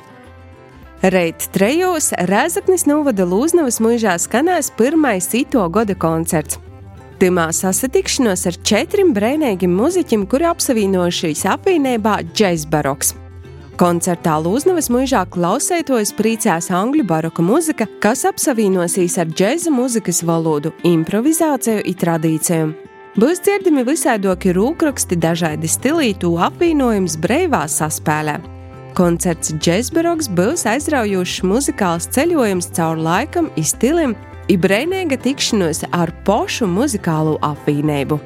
Reit 1.01 1.47
trejos 1.55 2.11
Rēzaknis 2.29 2.85
novada 2.85 3.25
Lūznavas 3.25 3.81
mūžā 3.81 4.19
skanēs 4.21 4.69
pirmais 4.77 5.31
ito 5.33 5.65
gada 5.73 5.97
koncerts. 5.97 6.61
Timā 7.21 7.51
sasatikšanos 7.53 8.47
ar 8.49 8.57
četriem 8.65 9.15
brēnīgiem 9.17 9.73
muzeķiem, 9.77 10.29
kuri 10.29 10.49
apsavienojušies 10.49 11.47
apvienībā 11.53 12.21
Džais 12.33 12.69
Baroks. 12.69 13.15
Koncertā 13.81 14.35
Lūznavas 14.45 14.91
mūžā 14.93 15.23
klausētojas 15.33 16.11
priecās 16.13 16.67
angļu 16.69 17.01
baroka 17.09 17.41
muzika, 17.41 17.87
kas 18.05 18.27
apsavienosies 18.29 19.15
ar 19.23 19.31
džēza 19.33 19.71
muzikas 19.73 20.19
valodu, 20.29 20.75
improvizāciju 20.85 21.81
un 21.89 21.97
tradīcijām. 22.03 22.75
Būs 23.17 23.41
dzirdami 23.41 23.87
visādoki 23.89 24.53
rūkraksti, 24.53 25.17
dažādi 25.17 25.71
stilītu 25.73 26.35
apvienojums 26.45 27.17
breivā 27.25 27.63
saspēlē. 27.73 28.37
Koncerts 28.99 29.55
Džesberoks 29.57 30.29
būs 30.29 30.67
aizraujošs 30.69 31.41
muzikāls 31.49 32.11
ceļojums 32.13 32.69
cauri 32.77 33.07
laikam, 33.07 33.49
izstilim, 33.57 34.13
ibrēnīga 34.53 35.17
tikšanos 35.25 35.87
ar 35.89 36.13
pošu 36.29 36.69
muzikālo 36.69 37.39
apvienību. 37.49 38.21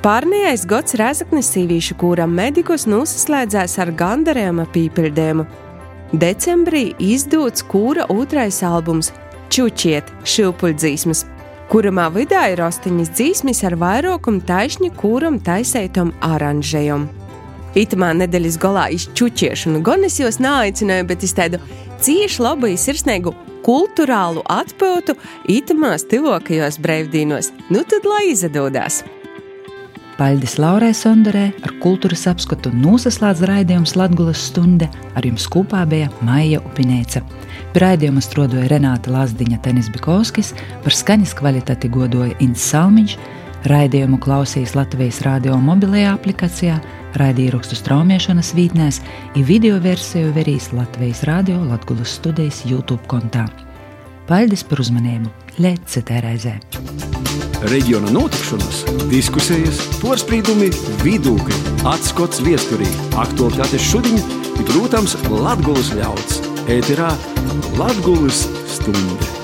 Pārnējais 0.00 0.62
gads 0.64 0.94
Rēzaknis 0.96 1.50
Sīvīšu 1.52 1.92
kūram 2.00 2.30
medikus 2.32 2.86
noslēdzās 2.88 3.74
ar 3.82 3.90
gandarījuma 3.92 4.64
pīpildējumu. 4.72 5.44
Decembrī 6.22 6.94
izdots 7.04 7.60
kūra 7.68 8.06
otrais 8.08 8.62
albums 8.64 9.10
Čučiet 9.52 10.08
šilpuļdzīsmas, 10.24 11.20
kuramā 11.68 12.06
vidā 12.16 12.46
ir 12.54 12.64
astoņas 12.64 13.12
dzīsmes 13.12 13.60
ar 13.68 13.76
vairākumu 13.82 14.40
taisņu 14.48 14.90
kūram 14.96 15.36
taisētam 15.44 16.14
aranžējumu. 16.24 17.12
Itamā 17.76 18.14
nedēļas 18.22 18.56
galā 18.64 18.88
izčučiešanu 18.96 19.84
gan 19.84 20.08
es 20.08 20.16
jūs 20.22 20.40
neaicināju, 20.40 21.10
bet 21.12 21.28
es 21.28 21.36
tādu 21.36 21.60
cieši 22.00 22.46
labu, 22.48 22.72
sirsnīgu 22.72 23.36
kultūrālu 23.68 24.48
atpūtu 24.48 25.20
itamās 25.60 26.08
tuvākajos 26.08 26.80
brīvdienos. 26.80 27.52
Nu 27.68 27.84
tad 27.84 28.08
lai 28.08 28.30
izdodas! 28.32 29.04
Paldies 30.20 30.58
Laurai 30.60 30.90
Sondarē, 30.92 31.46
ar 31.64 31.72
kultūras 31.80 32.26
apskatu 32.28 32.68
nosaslēdz 32.76 33.40
raidījums 33.48 33.94
Latvijas 33.96 34.42
stunde, 34.50 34.90
ar 35.16 35.24
jums 35.24 35.46
kopā 35.48 35.86
bija 35.88 36.10
Maija 36.28 36.60
Upinēca. 36.60 37.22
Pie 37.72 37.80
raidījuma 37.80 38.20
strodoja 38.20 38.66
Renāta 38.68 39.14
Lazdiņa 39.14 39.62
Tenis 39.64 39.88
Bikovskis, 39.94 40.52
par 40.84 40.92
skaņas 40.92 41.32
kvalitāti 41.40 41.88
godoja 41.88 42.36
Inns 42.44 42.68
Salmiņš, 42.68 43.16
raidījumu 43.72 44.20
klausīs 44.20 44.76
Latvijas 44.76 45.22
radio 45.24 45.56
mobilajā 45.56 46.12
aplikācijā, 46.18 46.76
raidījuma 47.16 47.80
straumēšanas 47.80 48.52
vītnēs, 48.60 49.00
ir 49.40 49.48
video 49.48 49.80
versiju 49.80 50.36
verīs 50.36 50.68
Latvijas 50.76 51.24
radio 51.32 51.62
Latvijas 51.64 52.20
studijas 52.20 52.60
YouTube 52.68 53.08
kontā. 53.08 53.48
Paldies 54.28 54.68
par 54.68 54.84
uzmanību! 54.84 55.39
Citai 55.90 56.20
reizē! 56.22 56.52
Reģiona 57.70 58.12
notikšanas, 58.14 58.84
diskusijas, 59.10 59.80
porcelāna, 60.00 60.70
vidūkļi, 61.02 61.58
atskats 61.90 62.40
viesturī, 62.46 62.88
aktuālitātes 63.20 63.84
šodien, 63.90 64.22
ir, 64.54 64.64
protams, 64.70 65.16
Latvijas 65.28 65.92
ļauds. 65.98 66.40
Ēterā 66.70 67.10
Latvijas 67.80 68.46
stunde! 68.70 69.40